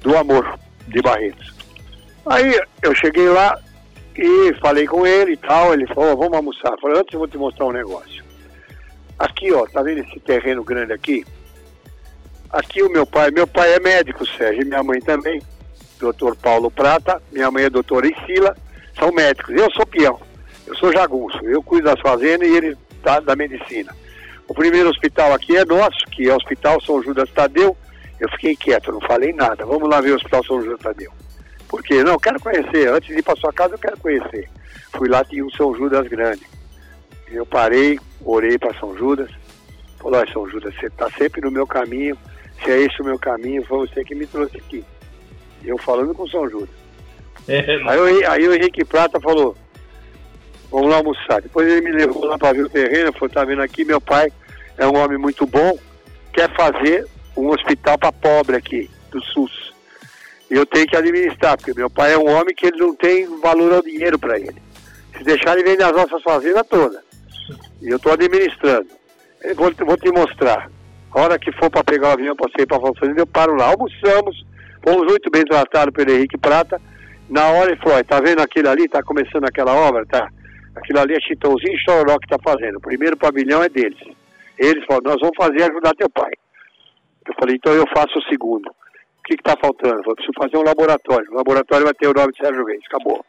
do 0.00 0.16
Amor 0.16 0.58
de 0.88 1.00
Barretos. 1.02 1.54
Aí 2.26 2.58
eu 2.82 2.94
cheguei 2.94 3.28
lá 3.28 3.58
e 4.16 4.54
falei 4.60 4.86
com 4.86 5.06
ele 5.06 5.32
e 5.32 5.36
tal, 5.36 5.72
ele 5.72 5.86
falou, 5.88 6.16
vamos 6.16 6.34
almoçar. 6.34 6.72
Eu 6.72 6.80
falei, 6.80 7.00
antes 7.00 7.12
eu 7.12 7.18
vou 7.18 7.28
te 7.28 7.36
mostrar 7.36 7.66
um 7.66 7.72
negócio. 7.72 8.24
Aqui, 9.18 9.52
ó, 9.52 9.66
tá 9.66 9.82
vendo 9.82 10.00
esse 10.00 10.18
terreno 10.20 10.64
grande 10.64 10.92
aqui? 10.92 11.24
Aqui 12.54 12.84
o 12.84 12.88
meu 12.88 13.04
pai, 13.04 13.32
meu 13.32 13.48
pai 13.48 13.74
é 13.74 13.80
médico, 13.80 14.24
Sérgio, 14.24 14.64
minha 14.64 14.80
mãe 14.80 15.00
também, 15.00 15.42
doutor 15.98 16.36
Paulo 16.36 16.70
Prata, 16.70 17.20
minha 17.32 17.50
mãe 17.50 17.64
é 17.64 17.68
doutora 17.68 18.06
Isila, 18.06 18.56
são 18.96 19.10
médicos. 19.10 19.56
Eu 19.56 19.68
sou 19.72 19.84
peão, 19.84 20.20
eu 20.64 20.76
sou 20.76 20.92
jagunço, 20.92 21.36
eu 21.44 21.60
cuido 21.60 21.88
das 21.88 22.00
fazendas 22.00 22.48
e 22.48 22.56
ele 22.56 22.78
tá 23.02 23.18
da 23.18 23.34
medicina. 23.34 23.92
O 24.46 24.54
primeiro 24.54 24.88
hospital 24.88 25.32
aqui 25.32 25.56
é 25.56 25.64
nosso, 25.64 25.98
que 26.12 26.28
é 26.28 26.32
o 26.32 26.36
Hospital 26.36 26.80
São 26.80 27.02
Judas 27.02 27.28
Tadeu, 27.30 27.76
eu 28.20 28.28
fiquei 28.30 28.54
quieto, 28.54 28.92
não 28.92 29.00
falei 29.00 29.32
nada. 29.32 29.66
Vamos 29.66 29.88
lá 29.88 30.00
ver 30.00 30.12
o 30.12 30.16
Hospital 30.16 30.44
São 30.44 30.62
Judas 30.62 30.78
Tadeu. 30.78 31.10
Por 31.68 31.82
quê? 31.82 32.04
Não, 32.04 32.16
quero 32.20 32.38
conhecer. 32.38 32.88
Antes 32.88 33.08
de 33.08 33.18
ir 33.18 33.22
para 33.22 33.34
sua 33.34 33.52
casa, 33.52 33.74
eu 33.74 33.78
quero 33.78 33.98
conhecer. 33.98 34.48
Fui 34.96 35.08
lá, 35.08 35.24
tinha 35.24 35.44
um 35.44 35.50
São 35.50 35.74
Judas 35.74 36.06
grande. 36.06 36.46
Eu 37.26 37.44
parei, 37.44 37.98
orei 38.24 38.56
para 38.58 38.78
São 38.78 38.96
Judas. 38.96 39.28
Falou, 39.98 40.24
São 40.32 40.48
Judas, 40.48 40.72
você 40.76 40.86
está 40.86 41.10
sempre 41.18 41.40
no 41.40 41.50
meu 41.50 41.66
caminho. 41.66 42.16
Se 42.62 42.70
é 42.70 42.80
esse 42.80 43.00
o 43.00 43.04
meu 43.04 43.18
caminho, 43.18 43.64
foi 43.64 43.86
você 43.86 44.04
que 44.04 44.14
me 44.14 44.26
trouxe 44.26 44.56
aqui. 44.56 44.84
Eu 45.64 45.78
falando 45.78 46.14
com 46.14 46.28
São 46.28 46.48
Judas. 46.48 46.68
É, 47.48 47.60
aí, 47.60 48.24
aí 48.24 48.48
o 48.48 48.54
Henrique 48.54 48.84
Prata 48.84 49.20
falou, 49.20 49.56
vamos 50.70 50.90
lá 50.90 50.96
almoçar. 50.96 51.42
Depois 51.42 51.66
ele 51.68 51.80
me 51.80 51.92
levou 51.92 52.24
lá 52.24 52.38
para 52.38 52.52
ver 52.52 52.64
o 52.64 52.68
terreno, 52.68 53.12
falou, 53.12 53.28
tá 53.28 53.44
vendo 53.44 53.62
aqui, 53.62 53.84
meu 53.84 54.00
pai 54.00 54.32
é 54.76 54.86
um 54.86 54.96
homem 54.96 55.18
muito 55.18 55.46
bom, 55.46 55.78
quer 56.32 56.54
fazer 56.54 57.06
um 57.36 57.48
hospital 57.48 57.98
para 57.98 58.12
pobre 58.12 58.56
aqui, 58.56 58.90
do 59.10 59.22
SUS. 59.22 59.72
Eu 60.50 60.66
tenho 60.66 60.86
que 60.86 60.96
administrar, 60.96 61.56
porque 61.56 61.74
meu 61.74 61.90
pai 61.90 62.12
é 62.12 62.18
um 62.18 62.28
homem 62.28 62.54
que 62.54 62.66
ele 62.66 62.78
não 62.78 62.94
tem 62.94 63.26
valor 63.40 63.72
ao 63.72 63.82
dinheiro 63.82 64.18
para 64.18 64.38
ele. 64.38 64.62
Se 65.16 65.24
deixar, 65.24 65.56
ele 65.56 65.68
vende 65.68 65.82
as 65.82 65.92
nossas 65.92 66.22
fazendas 66.22 66.66
todas. 66.68 67.02
E 67.80 67.88
eu 67.88 67.96
estou 67.96 68.12
administrando. 68.12 68.88
Eu 69.42 69.54
vou, 69.54 69.72
vou, 69.86 69.96
te 69.96 70.10
mostrar. 70.10 70.70
A 71.14 71.20
hora 71.20 71.38
que 71.38 71.52
for 71.52 71.70
para 71.70 71.84
pegar 71.84 72.08
o 72.08 72.12
avião 72.12 72.34
para 72.34 72.50
sair 72.56 72.66
para 72.66 72.76
a 72.76 72.94
fazenda, 72.94 73.20
eu 73.20 73.26
paro 73.26 73.54
lá. 73.54 73.66
Almoçamos, 73.66 74.44
fomos 74.82 75.06
muito 75.06 75.30
bem 75.30 75.44
tratados 75.44 75.94
pelo 75.94 76.10
Henrique 76.10 76.36
Prata. 76.36 76.80
Na 77.30 77.50
hora 77.50 77.70
ele 77.70 77.80
falou, 77.80 78.02
tá 78.04 78.20
vendo 78.20 78.42
aquilo 78.42 78.68
ali? 78.68 78.88
Tá 78.88 79.02
começando 79.02 79.44
aquela 79.44 79.72
obra? 79.72 80.04
Tá. 80.06 80.28
Aquilo 80.74 80.98
ali 80.98 81.14
é 81.14 81.20
Chitãozinho 81.20 81.74
e 81.74 81.78
Chororó 81.78 82.18
que 82.18 82.26
está 82.26 82.36
fazendo. 82.42 82.78
O 82.78 82.80
primeiro 82.80 83.16
pavilhão 83.16 83.62
é 83.62 83.68
deles. 83.68 83.98
Eles 84.58 84.84
falaram, 84.86 85.12
nós 85.12 85.20
vamos 85.20 85.36
fazer 85.36 85.70
ajudar 85.70 85.94
teu 85.94 86.10
pai. 86.10 86.32
Eu 87.26 87.34
falei, 87.38 87.56
então 87.56 87.72
eu 87.72 87.86
faço 87.94 88.18
o 88.18 88.22
segundo. 88.24 88.68
O 88.68 89.22
que 89.24 89.34
está 89.34 89.56
faltando? 89.56 90.02
Eu 90.04 90.16
preciso 90.16 90.32
fazer 90.36 90.56
um 90.58 90.64
laboratório. 90.64 91.30
O 91.30 91.36
laboratório 91.36 91.86
vai 91.86 91.94
ter 91.94 92.08
o 92.08 92.12
nome 92.12 92.32
de 92.32 92.38
Sérgio 92.38 92.64
Reis. 92.66 92.82
Acabou. 92.88 93.24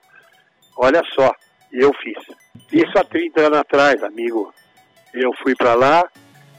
Olha 0.77 1.01
só. 1.13 1.31
E 1.71 1.79
eu 1.79 1.91
fiz. 2.01 2.17
Isso 2.73 2.97
há 2.97 3.03
30 3.03 3.41
anos 3.41 3.59
atrás, 3.59 4.03
amigo. 4.03 4.53
Eu 5.13 5.31
fui 5.41 5.55
para 5.55 5.75
lá, 5.75 6.03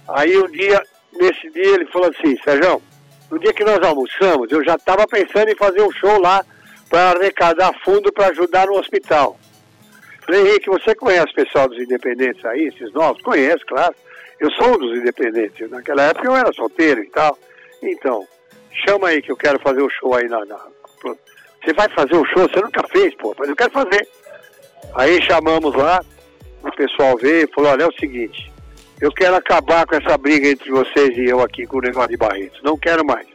aí 0.08 0.38
um 0.38 0.50
dia, 0.50 0.80
nesse 1.12 1.50
dia 1.50 1.74
ele 1.74 1.86
falou 1.86 2.10
assim, 2.10 2.36
Sérgio, 2.42 2.82
no 3.30 3.38
dia 3.38 3.52
que 3.52 3.64
nós 3.64 3.80
almoçamos, 3.82 4.50
eu 4.50 4.64
já 4.64 4.74
estava 4.74 5.06
pensando 5.06 5.50
em 5.50 5.56
fazer 5.56 5.82
um 5.82 5.92
show 5.92 6.20
lá 6.20 6.44
para 6.88 7.10
arrecadar 7.10 7.72
fundo 7.84 8.12
para 8.12 8.28
ajudar 8.28 8.66
no 8.66 8.78
hospital. 8.78 9.38
Falei, 10.24 10.42
Henrique, 10.42 10.68
você 10.68 10.94
conhece 10.94 11.32
o 11.32 11.34
pessoal 11.34 11.68
dos 11.68 11.78
independentes 11.78 12.44
aí, 12.44 12.66
esses 12.66 12.92
novos? 12.92 13.22
Conheço, 13.22 13.64
claro. 13.66 13.94
Eu 14.40 14.50
sou 14.52 14.74
um 14.74 14.78
dos 14.78 14.98
independentes. 14.98 15.70
Naquela 15.70 16.02
época 16.02 16.26
eu 16.26 16.36
era 16.36 16.52
solteiro 16.52 17.02
e 17.02 17.08
tal. 17.10 17.38
Então, 17.82 18.26
chama 18.86 19.08
aí 19.08 19.22
que 19.22 19.30
eu 19.30 19.36
quero 19.36 19.58
fazer 19.60 19.82
o 19.82 19.86
um 19.86 19.90
show 19.90 20.14
aí 20.14 20.28
na, 20.28 20.44
na, 20.44 20.58
Você 21.64 21.72
vai 21.74 21.88
fazer 21.90 22.14
o 22.14 22.22
um 22.22 22.24
show? 22.26 22.48
Você 22.48 22.60
nunca 22.60 22.86
fez, 22.88 23.14
pô, 23.16 23.34
mas 23.38 23.48
eu 23.48 23.56
quero 23.56 23.70
fazer. 23.70 24.08
Aí 24.94 25.22
chamamos 25.22 25.74
lá, 25.74 26.00
o 26.62 26.72
pessoal 26.72 27.16
veio 27.16 27.44
e 27.44 27.54
falou, 27.54 27.70
olha, 27.70 27.84
é 27.84 27.86
o 27.86 27.98
seguinte, 27.98 28.50
eu 29.00 29.12
quero 29.12 29.36
acabar 29.36 29.86
com 29.86 29.94
essa 29.96 30.16
briga 30.16 30.48
entre 30.48 30.70
vocês 30.70 31.16
e 31.16 31.24
eu 31.24 31.40
aqui 31.40 31.66
com 31.66 31.78
o 31.78 31.82
negócio 31.82 32.10
de 32.10 32.16
Barretos. 32.16 32.62
Não 32.62 32.76
quero 32.78 33.04
mais. 33.04 33.26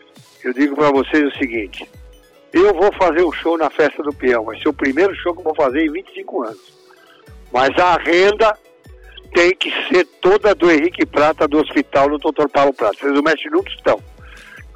Eu 0.43 0.53
digo 0.53 0.75
para 0.75 0.89
vocês 0.89 1.23
o 1.23 1.37
seguinte, 1.37 1.87
eu 2.51 2.73
vou 2.73 2.91
fazer 2.93 3.23
um 3.23 3.31
show 3.31 3.57
na 3.57 3.69
festa 3.69 4.01
do 4.01 4.11
peão, 4.11 4.45
vai 4.45 4.59
ser 4.59 4.69
o 4.69 4.73
primeiro 4.73 5.15
show 5.15 5.33
que 5.33 5.39
eu 5.39 5.43
vou 5.43 5.55
fazer 5.55 5.85
em 5.85 5.91
25 5.91 6.43
anos. 6.43 6.81
Mas 7.51 7.69
a 7.77 7.95
renda 7.97 8.57
tem 9.33 9.55
que 9.55 9.71
ser 9.87 10.05
toda 10.19 10.55
do 10.55 10.69
Henrique 10.69 11.05
Prata 11.05 11.47
do 11.47 11.59
hospital 11.59 12.09
no 12.09 12.17
Dr. 12.17 12.47
Paulo 12.51 12.73
Prata. 12.73 12.97
Vocês 12.97 13.13
não 13.13 13.21
mexem 13.21 13.51
no 13.51 13.63
tostão. 13.63 14.01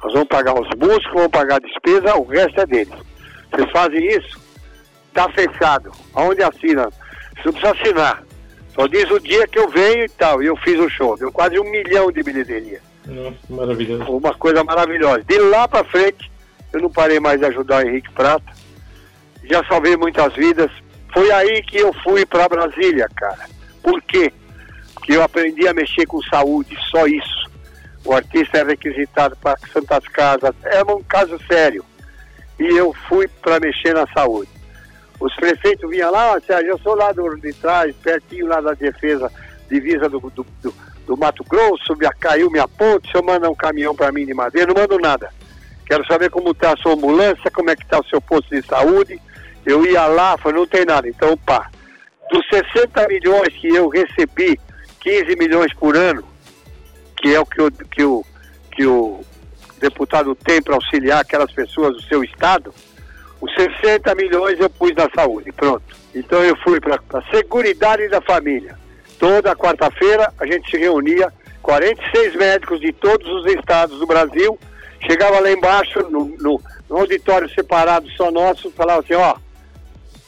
Nós 0.02 0.12
vamos 0.12 0.28
pagar 0.28 0.54
os 0.54 0.68
músicos, 0.78 1.12
vamos 1.12 1.30
pagar 1.30 1.56
a 1.56 1.58
despesa, 1.58 2.16
o 2.16 2.24
resto 2.24 2.60
é 2.60 2.66
deles. 2.66 2.94
Vocês 3.50 3.70
fazem 3.72 4.06
isso? 4.06 4.40
Está 5.08 5.28
fechado. 5.30 5.90
Aonde 6.14 6.42
assina? 6.42 6.88
Você 7.34 7.46
não 7.46 7.52
precisa 7.52 7.72
assinar. 7.72 8.25
Só 8.76 8.86
diz 8.86 9.10
o 9.10 9.18
dia 9.18 9.48
que 9.48 9.58
eu 9.58 9.68
venho 9.70 10.04
e 10.04 10.08
tal. 10.10 10.42
E 10.42 10.46
eu 10.46 10.56
fiz 10.58 10.78
o 10.78 10.88
show. 10.90 11.16
Deu 11.16 11.32
quase 11.32 11.58
um 11.58 11.64
milhão 11.64 12.12
de 12.12 12.22
bilheteria. 12.22 12.80
Nossa, 13.06 13.36
maravilhoso. 13.48 14.04
Uma 14.04 14.34
coisa 14.34 14.62
maravilhosa. 14.62 15.24
De 15.24 15.38
lá 15.38 15.66
para 15.66 15.82
frente, 15.84 16.30
eu 16.72 16.82
não 16.82 16.90
parei 16.90 17.18
mais 17.18 17.40
de 17.40 17.46
ajudar 17.46 17.82
o 17.82 17.88
Henrique 17.88 18.12
Prata. 18.12 18.52
Já 19.44 19.64
salvei 19.64 19.96
muitas 19.96 20.34
vidas. 20.34 20.70
Foi 21.12 21.30
aí 21.32 21.62
que 21.62 21.78
eu 21.78 21.92
fui 22.04 22.26
para 22.26 22.48
Brasília, 22.48 23.08
cara. 23.16 23.48
Por 23.82 24.02
quê? 24.02 24.30
Porque 24.92 25.12
eu 25.12 25.22
aprendi 25.22 25.66
a 25.66 25.72
mexer 25.72 26.04
com 26.04 26.20
saúde, 26.22 26.76
só 26.90 27.06
isso. 27.06 27.50
O 28.04 28.12
artista 28.12 28.58
é 28.58 28.64
requisitado 28.64 29.34
para 29.36 29.56
Santas 29.72 30.06
Casas. 30.08 30.54
É 30.64 30.82
um 30.82 31.02
caso 31.02 31.38
sério. 31.48 31.84
E 32.58 32.64
eu 32.64 32.94
fui 33.08 33.26
para 33.28 33.58
mexer 33.58 33.94
na 33.94 34.06
saúde. 34.08 34.50
Os 35.18 35.34
prefeitos 35.34 35.88
vinham 35.88 36.10
lá, 36.10 36.38
Sérgio, 36.40 36.72
eu 36.72 36.78
sou 36.78 36.94
lá 36.94 37.12
do, 37.12 37.36
de 37.36 37.52
trás, 37.54 37.94
pertinho 37.96 38.46
lá 38.46 38.60
da 38.60 38.72
defesa, 38.72 39.32
divisa 39.68 40.08
do, 40.08 40.20
do, 40.20 40.46
do, 40.62 40.74
do 41.06 41.16
Mato 41.16 41.42
Grosso, 41.44 41.96
me, 41.96 42.08
caiu 42.20 42.50
minha 42.50 42.68
ponte, 42.68 43.08
o 43.08 43.12
senhor 43.12 43.24
manda 43.24 43.50
um 43.50 43.54
caminhão 43.54 43.94
para 43.94 44.12
mim 44.12 44.26
de 44.26 44.34
madeira, 44.34 44.72
não 44.72 44.80
mando 44.80 44.98
nada. 44.98 45.30
Quero 45.86 46.04
saber 46.06 46.30
como 46.30 46.50
está 46.50 46.72
a 46.72 46.76
sua 46.76 46.94
ambulância, 46.94 47.50
como 47.50 47.70
é 47.70 47.76
que 47.76 47.84
está 47.84 47.98
o 48.00 48.06
seu 48.06 48.20
posto 48.20 48.50
de 48.50 48.66
saúde. 48.66 49.20
Eu 49.64 49.86
ia 49.86 50.06
lá, 50.06 50.36
falei, 50.36 50.58
não 50.58 50.66
tem 50.66 50.84
nada. 50.84 51.08
Então, 51.08 51.36
pá, 51.38 51.70
dos 52.30 52.44
60 52.48 53.08
milhões 53.08 53.48
que 53.54 53.68
eu 53.68 53.88
recebi, 53.88 54.58
15 55.00 55.36
milhões 55.36 55.72
por 55.74 55.96
ano, 55.96 56.24
que 57.16 57.34
é 57.34 57.40
o 57.40 57.46
que 57.46 57.62
o, 57.62 57.70
que 57.70 58.04
o, 58.04 58.24
que 58.72 58.86
o 58.86 59.20
deputado 59.78 60.34
tem 60.34 60.60
para 60.60 60.74
auxiliar 60.74 61.20
aquelas 61.20 61.52
pessoas 61.52 61.94
do 61.94 62.02
seu 62.02 62.24
estado, 62.24 62.74
os 63.40 63.52
60 63.54 64.14
milhões 64.14 64.58
eu 64.58 64.70
pus 64.70 64.92
na 64.94 65.08
saúde, 65.14 65.52
pronto. 65.52 65.82
Então 66.14 66.42
eu 66.42 66.56
fui 66.56 66.80
para 66.80 66.98
a 67.14 67.22
Seguridade 67.34 68.08
da 68.08 68.20
Família. 68.20 68.78
Toda 69.18 69.56
quarta-feira 69.56 70.32
a 70.38 70.46
gente 70.46 70.70
se 70.70 70.76
reunia, 70.76 71.32
46 71.62 72.36
médicos 72.36 72.80
de 72.80 72.92
todos 72.92 73.28
os 73.28 73.46
estados 73.46 73.98
do 73.98 74.06
Brasil, 74.06 74.58
chegava 75.06 75.40
lá 75.40 75.50
embaixo, 75.50 76.00
no, 76.10 76.26
no, 76.38 76.60
no 76.88 76.96
auditório 76.96 77.48
separado 77.50 78.08
só 78.10 78.30
nosso, 78.30 78.70
falava 78.70 79.00
assim, 79.00 79.14
ó, 79.14 79.36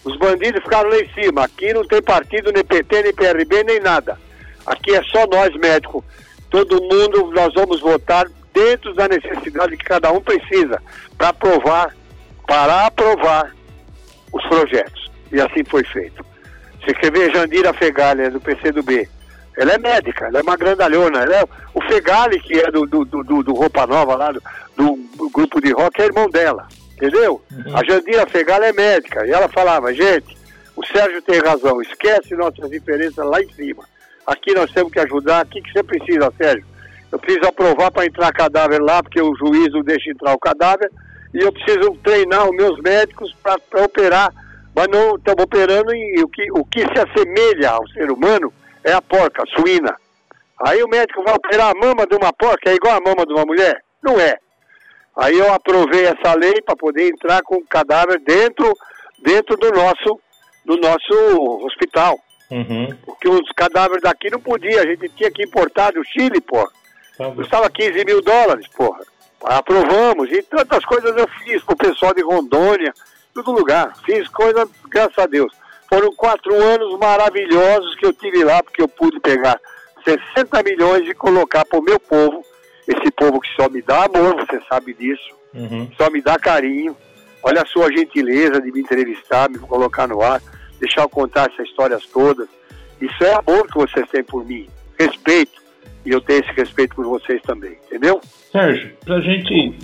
os 0.04 0.16
bandidos 0.16 0.62
ficaram 0.62 0.88
lá 0.88 0.98
em 0.98 1.08
cima, 1.12 1.44
aqui 1.44 1.72
não 1.72 1.84
tem 1.84 2.02
partido, 2.02 2.52
nem 2.52 2.64
PT, 2.64 3.02
nem 3.02 3.14
PRB, 3.14 3.64
nem 3.64 3.80
nada. 3.80 4.18
Aqui 4.64 4.94
é 4.94 5.02
só 5.04 5.26
nós 5.26 5.54
médicos. 5.56 6.04
Todo 6.50 6.82
mundo, 6.82 7.30
nós 7.32 7.52
vamos 7.54 7.80
votar 7.80 8.26
dentro 8.54 8.94
da 8.94 9.08
necessidade 9.08 9.76
que 9.76 9.84
cada 9.84 10.10
um 10.12 10.20
precisa 10.20 10.82
para 11.16 11.28
aprovar 11.28 11.94
para 12.48 12.86
aprovar 12.86 13.54
os 14.32 14.42
projetos. 14.48 15.12
E 15.30 15.38
assim 15.38 15.62
foi 15.68 15.84
feito. 15.84 16.24
Você 16.80 16.94
quer 16.94 17.12
ver 17.12 17.32
Jandira 17.32 17.74
Fegali, 17.74 18.30
do 18.30 18.40
PCdoB. 18.40 19.06
Ela 19.58 19.72
é 19.72 19.78
médica, 19.78 20.26
ela 20.26 20.38
é 20.38 20.42
uma 20.42 20.56
grandalhona. 20.56 21.22
Ela 21.22 21.36
é, 21.36 21.44
o 21.74 21.82
Fegali, 21.82 22.40
que 22.40 22.58
é 22.58 22.70
do, 22.70 22.86
do, 22.86 23.04
do, 23.04 23.42
do 23.42 23.52
Roupa 23.52 23.86
Nova 23.86 24.16
lá, 24.16 24.32
do, 24.32 24.40
do, 25.16 25.30
grupo 25.30 25.60
de 25.60 25.72
rock, 25.72 26.00
é 26.00 26.06
irmão 26.06 26.30
dela. 26.30 26.66
Entendeu? 26.96 27.42
Uhum. 27.52 27.76
A 27.76 27.84
Jandira 27.84 28.26
Fegali 28.26 28.64
é 28.64 28.72
médica. 28.72 29.26
E 29.26 29.30
ela 29.30 29.48
falava, 29.48 29.92
gente, 29.92 30.38
o 30.74 30.86
Sérgio 30.86 31.20
tem 31.20 31.40
razão, 31.40 31.82
esquece 31.82 32.34
nossas 32.34 32.70
diferenças 32.70 33.26
lá 33.26 33.42
em 33.42 33.52
cima. 33.52 33.84
Aqui 34.26 34.54
nós 34.54 34.70
temos 34.72 34.92
que 34.92 35.00
ajudar. 35.00 35.44
O 35.44 35.48
que, 35.48 35.60
que 35.60 35.72
você 35.72 35.82
precisa, 35.82 36.32
Sérgio? 36.38 36.64
Eu 37.12 37.18
preciso 37.18 37.46
aprovar 37.46 37.90
para 37.90 38.06
entrar 38.06 38.32
cadáver 38.32 38.80
lá, 38.80 39.02
porque 39.02 39.20
o 39.20 39.34
juiz 39.36 39.72
não 39.72 39.82
deixa 39.82 40.10
entrar 40.10 40.32
o 40.32 40.38
cadáver 40.38 40.90
e 41.34 41.38
eu 41.38 41.52
preciso 41.52 41.94
treinar 42.02 42.48
os 42.48 42.56
meus 42.56 42.80
médicos 42.80 43.34
para 43.42 43.84
operar, 43.84 44.32
mas 44.74 44.88
não 44.88 45.16
estamos 45.16 45.44
operando 45.44 45.94
e 45.94 46.22
o 46.22 46.28
que, 46.28 46.50
o 46.52 46.64
que 46.64 46.80
se 46.80 46.98
assemelha 46.98 47.70
ao 47.70 47.86
ser 47.88 48.10
humano 48.10 48.52
é 48.84 48.92
a 48.92 49.02
porca, 49.02 49.42
a 49.42 49.60
suína. 49.60 49.94
Aí 50.64 50.82
o 50.82 50.88
médico 50.88 51.22
vai 51.22 51.34
operar 51.34 51.70
a 51.70 51.78
mama 51.78 52.06
de 52.06 52.16
uma 52.16 52.32
porca, 52.32 52.70
é 52.70 52.74
igual 52.74 52.96
a 52.96 53.00
mama 53.00 53.26
de 53.26 53.32
uma 53.32 53.44
mulher? 53.44 53.80
Não 54.02 54.18
é. 54.18 54.36
Aí 55.16 55.36
eu 55.36 55.52
aprovei 55.52 56.06
essa 56.06 56.34
lei 56.34 56.60
para 56.62 56.76
poder 56.76 57.08
entrar 57.08 57.42
com 57.42 57.56
o 57.56 57.66
cadáver 57.66 58.20
dentro, 58.20 58.72
dentro 59.22 59.56
do 59.56 59.70
nosso, 59.72 60.20
do 60.64 60.76
nosso 60.76 61.66
hospital. 61.66 62.18
Uhum. 62.50 62.96
Porque 63.04 63.28
os 63.28 63.50
cadáveres 63.54 64.02
daqui 64.02 64.30
não 64.30 64.40
podia, 64.40 64.80
a 64.80 64.86
gente 64.86 65.08
tinha 65.10 65.30
que 65.30 65.44
importar 65.44 65.92
do 65.92 66.02
Chile, 66.04 66.40
porra. 66.40 66.70
Tá 67.16 67.30
Custava 67.32 67.68
15 67.68 68.04
mil 68.04 68.22
dólares, 68.22 68.66
porra 68.68 69.04
aprovamos 69.44 70.30
e 70.30 70.42
tantas 70.42 70.84
coisas 70.84 71.16
eu 71.16 71.28
fiz 71.44 71.62
para 71.62 71.74
o 71.74 71.78
pessoal 71.78 72.14
de 72.14 72.22
Rondônia, 72.22 72.92
todo 73.34 73.52
lugar. 73.52 73.94
Fiz 74.04 74.28
coisas, 74.28 74.68
graças 74.88 75.18
a 75.18 75.26
Deus. 75.26 75.52
Foram 75.88 76.12
quatro 76.12 76.54
anos 76.54 76.98
maravilhosos 76.98 77.94
que 77.96 78.06
eu 78.06 78.12
tive 78.12 78.44
lá, 78.44 78.62
porque 78.62 78.82
eu 78.82 78.88
pude 78.88 79.18
pegar 79.20 79.58
60 80.04 80.62
milhões 80.62 81.08
e 81.08 81.14
colocar 81.14 81.64
para 81.64 81.78
o 81.78 81.82
meu 81.82 81.98
povo, 81.98 82.44
esse 82.86 83.10
povo 83.10 83.40
que 83.40 83.48
só 83.54 83.68
me 83.68 83.82
dá 83.82 84.04
amor, 84.04 84.36
você 84.36 84.60
sabe 84.68 84.94
disso, 84.94 85.34
uhum. 85.54 85.90
só 85.96 86.10
me 86.10 86.20
dá 86.20 86.38
carinho. 86.38 86.96
Olha 87.42 87.62
a 87.62 87.66
sua 87.66 87.90
gentileza 87.92 88.60
de 88.60 88.72
me 88.72 88.80
entrevistar, 88.80 89.48
me 89.48 89.58
colocar 89.58 90.08
no 90.08 90.20
ar, 90.20 90.42
deixar 90.80 91.02
eu 91.02 91.08
contar 91.08 91.50
essas 91.50 91.68
histórias 91.68 92.04
todas. 92.06 92.48
Isso 93.00 93.24
é 93.24 93.32
amor 93.34 93.66
que 93.68 93.78
vocês 93.78 94.08
têm 94.10 94.24
por 94.24 94.44
mim, 94.44 94.68
respeito. 94.98 95.62
E 96.04 96.10
eu 96.10 96.20
tenho 96.20 96.40
esse 96.40 96.52
respeito 96.52 96.94
por 96.94 97.04
vocês 97.06 97.40
também, 97.42 97.76
entendeu? 97.86 98.20
Sérgio, 98.50 98.92
para 99.04 99.16
a 99.16 99.20
gente 99.20 99.74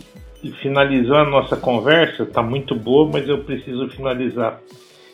finalizar 0.62 1.26
a 1.26 1.30
nossa 1.30 1.56
conversa, 1.56 2.22
está 2.22 2.42
muito 2.42 2.74
boa, 2.74 3.10
mas 3.12 3.28
eu 3.28 3.38
preciso 3.38 3.88
finalizar. 3.90 4.60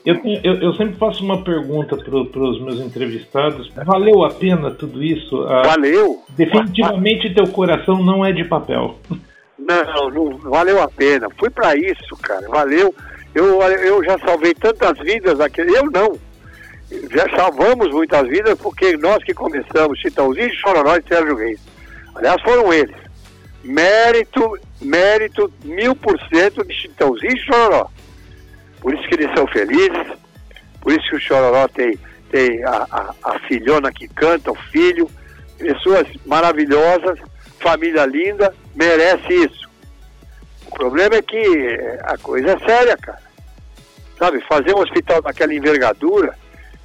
Eu, 0.04 0.18
eu, 0.42 0.54
eu 0.54 0.72
sempre 0.74 0.96
faço 0.96 1.22
uma 1.22 1.42
pergunta 1.42 1.96
para 1.96 2.42
os 2.42 2.60
meus 2.62 2.80
entrevistados. 2.80 3.70
Valeu 3.84 4.24
a 4.24 4.30
pena 4.30 4.70
tudo 4.70 5.02
isso? 5.02 5.42
Ah, 5.42 5.62
valeu! 5.62 6.22
Definitivamente 6.30 7.34
teu 7.34 7.46
coração 7.48 8.02
não 8.02 8.24
é 8.24 8.32
de 8.32 8.44
papel. 8.44 8.98
Não, 9.58 10.10
não 10.10 10.38
valeu 10.38 10.82
a 10.82 10.88
pena. 10.88 11.28
Fui 11.38 11.50
para 11.50 11.76
isso, 11.76 12.16
cara. 12.22 12.48
Valeu. 12.48 12.94
Eu, 13.34 13.60
eu 13.62 14.02
já 14.02 14.18
salvei 14.18 14.54
tantas 14.54 14.98
vidas 14.98 15.38
aqui. 15.38 15.60
Eu 15.60 15.90
não. 15.90 16.18
Já 16.90 17.28
salvamos 17.36 17.90
muitas 17.92 18.28
vidas 18.28 18.58
porque 18.58 18.96
nós 18.96 19.22
que 19.22 19.32
começamos, 19.32 20.00
Chitãozinho, 20.00 20.54
Chororó 20.54 20.96
e 20.96 21.08
Sérgio 21.08 21.36
Reis. 21.36 21.60
Aliás, 22.14 22.42
foram 22.42 22.72
eles 22.72 22.96
mérito, 23.62 24.58
mérito 24.80 25.52
mil 25.64 25.94
por 25.94 26.18
cento 26.28 26.64
de 26.66 26.74
Chitãozinho 26.74 27.32
e 27.32 27.38
Chororó. 27.38 27.88
Por 28.80 28.94
isso 28.94 29.06
que 29.08 29.14
eles 29.14 29.30
são 29.36 29.46
felizes, 29.46 30.18
por 30.80 30.92
isso 30.92 31.08
que 31.10 31.16
o 31.16 31.20
Chororó 31.20 31.68
tem, 31.68 31.98
tem 32.30 32.64
a, 32.64 32.86
a, 32.90 33.14
a 33.22 33.38
filhona 33.40 33.92
que 33.92 34.08
canta, 34.08 34.50
o 34.50 34.54
filho, 34.54 35.08
pessoas 35.58 36.06
maravilhosas, 36.24 37.18
família 37.60 38.06
linda, 38.06 38.54
merece 38.74 39.32
isso. 39.32 39.68
O 40.66 40.70
problema 40.70 41.16
é 41.16 41.22
que 41.22 41.78
a 42.04 42.16
coisa 42.16 42.52
é 42.52 42.58
séria, 42.58 42.96
cara. 42.96 43.22
Sabe, 44.18 44.40
fazer 44.46 44.74
um 44.74 44.80
hospital 44.80 45.20
daquela 45.22 45.54
envergadura, 45.54 46.34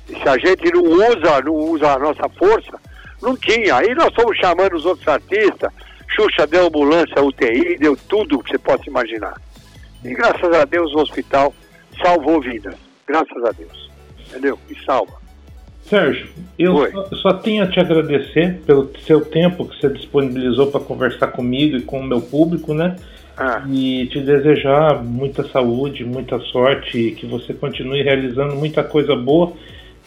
se 0.08 0.30
a 0.30 0.38
gente 0.38 0.72
não 0.74 0.84
usa, 0.84 1.42
não 1.44 1.56
usa 1.56 1.94
a 1.94 2.00
nossa 2.00 2.30
força, 2.30 2.80
não 3.22 3.36
tinha. 3.36 3.76
Aí 3.78 3.94
nós 3.96 4.08
estamos 4.08 4.38
chamando 4.38 4.76
os 4.76 4.86
outros 4.86 5.08
artistas, 5.08 5.72
Xuxa 6.08 6.48
deu 6.48 6.68
ambulância, 6.68 7.24
UTI, 7.24 7.78
deu 7.78 7.98
tudo 8.08 8.40
que 8.40 8.52
você 8.52 8.58
possa 8.58 8.88
imaginar. 8.88 9.40
E 10.04 10.14
graças 10.14 10.54
a 10.54 10.66
Deus 10.66 10.94
o 10.94 11.00
hospital 11.00 11.54
salvou 12.02 12.40
vidas. 12.42 12.76
Graças 13.08 13.44
a 13.44 13.52
Deus. 13.52 13.90
Entendeu? 14.28 14.60
E 14.70 14.76
salva. 14.84 15.14
Sérgio, 15.84 16.28
eu 16.58 16.92
só, 16.92 17.16
só, 17.16 17.34
tenho 17.34 17.64
a 17.64 17.68
te 17.68 17.80
agradecer 17.80 18.60
pelo 18.66 18.92
seu 19.06 19.24
tempo 19.24 19.66
que 19.66 19.80
você 19.80 19.90
disponibilizou 19.90 20.72
para 20.72 20.80
conversar 20.80 21.28
comigo 21.28 21.78
e 21.78 21.82
com 21.82 22.00
o 22.00 22.04
meu 22.04 22.22
público, 22.22 22.74
né? 22.74 22.96
Ah. 23.38 23.64
E 23.70 24.08
te 24.08 24.20
desejar 24.20 25.04
muita 25.04 25.48
saúde, 25.50 26.04
muita 26.04 26.40
sorte, 26.40 27.12
que 27.12 27.28
você 27.28 27.54
continue 27.54 28.02
realizando 28.02 28.56
muita 28.56 28.84
coisa 28.84 29.16
boa, 29.16 29.54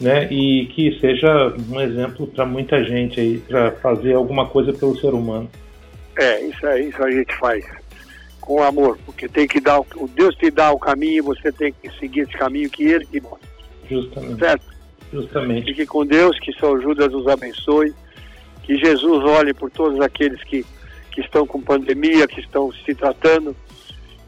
né? 0.01 0.29
E 0.31 0.67
que 0.67 0.99
seja 1.01 1.55
um 1.69 1.81
exemplo 1.81 2.27
para 2.27 2.47
muita 2.47 2.83
gente 2.85 3.21
aí, 3.21 3.39
para 3.39 3.73
fazer 3.73 4.15
alguma 4.15 4.47
coisa 4.47 4.73
pelo 4.73 4.99
ser 4.99 5.13
humano. 5.13 5.51
É, 6.19 6.41
isso 6.43 6.67
aí, 6.67 6.89
isso 6.89 7.03
a 7.03 7.11
gente 7.11 7.35
faz 7.37 7.65
com 8.41 8.63
amor, 8.63 8.99
porque 9.05 9.29
tem 9.29 9.47
que 9.47 9.61
dar, 9.61 9.79
o 9.81 10.09
Deus 10.09 10.35
te 10.37 10.51
dá 10.51 10.73
o 10.73 10.79
caminho, 10.79 11.23
você 11.23 11.53
tem 11.53 11.73
que 11.73 11.91
seguir 11.99 12.21
esse 12.21 12.33
caminho 12.33 12.71
que 12.71 12.85
Ele 12.85 13.05
te 13.05 13.21
mostra. 13.21 13.49
Justamente. 13.91 14.39
Certo? 14.39 14.67
Justamente. 15.13 15.67
Fique 15.67 15.87
com 15.87 16.07
Deus, 16.07 16.39
que 16.41 16.53
São 16.55 16.81
Judas 16.81 17.13
nos 17.13 17.27
abençoe, 17.27 17.93
que 18.63 18.77
Jesus 18.79 19.25
olhe 19.25 19.53
por 19.53 19.71
todos 19.71 20.01
aqueles 20.01 20.43
que, 20.45 20.65
que 21.11 21.21
estão 21.21 21.47
com 21.47 21.61
pandemia, 21.61 22.27
que 22.27 22.41
estão 22.41 22.73
se 22.73 22.95
tratando, 22.95 23.55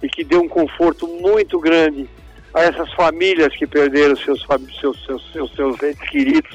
e 0.03 0.09
que 0.09 0.25
dê 0.25 0.37
um 0.37 0.49
conforto 0.49 1.07
muito 1.07 1.59
grande 1.59 2.09
a 2.55 2.63
essas 2.63 2.93
famílias 2.95 3.55
que 3.57 3.67
perderam 3.67 4.17
seus, 4.17 4.45
seus, 4.81 5.07
seus, 5.07 5.33
seus, 5.33 5.53
seus 5.55 5.83
entes 5.83 6.09
queridos, 6.11 6.51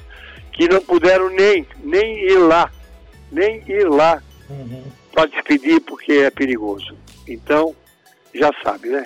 que 0.51 0.67
não 0.67 0.81
puderam 0.81 1.29
nem, 1.29 1.65
nem 1.83 2.25
ir 2.25 2.39
lá, 2.39 2.69
nem 3.31 3.61
ir 3.67 3.87
lá 3.89 4.21
uhum. 4.49 4.83
para 5.13 5.27
despedir 5.27 5.81
porque 5.81 6.13
é 6.13 6.29
perigoso. 6.29 6.95
Então, 7.27 7.75
já 8.33 8.49
sabe, 8.63 8.89
né? 8.89 9.05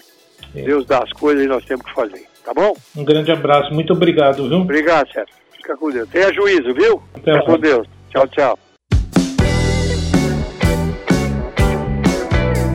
É. 0.56 0.64
Deus 0.64 0.86
dá 0.86 1.00
as 1.00 1.12
coisas 1.14 1.44
e 1.44 1.48
nós 1.48 1.64
temos 1.66 1.86
que 1.86 1.94
fazer. 1.94 2.26
Tá 2.44 2.54
bom? 2.54 2.74
Um 2.96 3.04
grande 3.04 3.32
abraço, 3.32 3.74
muito 3.74 3.94
obrigado, 3.94 4.48
viu? 4.48 4.58
Obrigado, 4.58 5.12
Sérgio. 5.12 5.36
Fica 5.56 5.78
com 5.78 5.92
Deus. 5.92 6.10
Tenha 6.10 6.34
juízo, 6.34 6.74
viu? 6.74 7.02
Até 7.14 7.34
Fica 7.34 7.46
com 7.46 7.60
Deus. 7.60 7.88
Tchau, 8.10 8.28
tchau. 8.28 8.60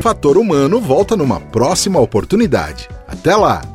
Fator 0.01 0.37
Humano 0.37 0.81
volta 0.81 1.17
numa 1.17 1.41
próxima 1.41 1.99
oportunidade. 1.99 2.89
Até 3.09 3.35
lá! 3.35 3.74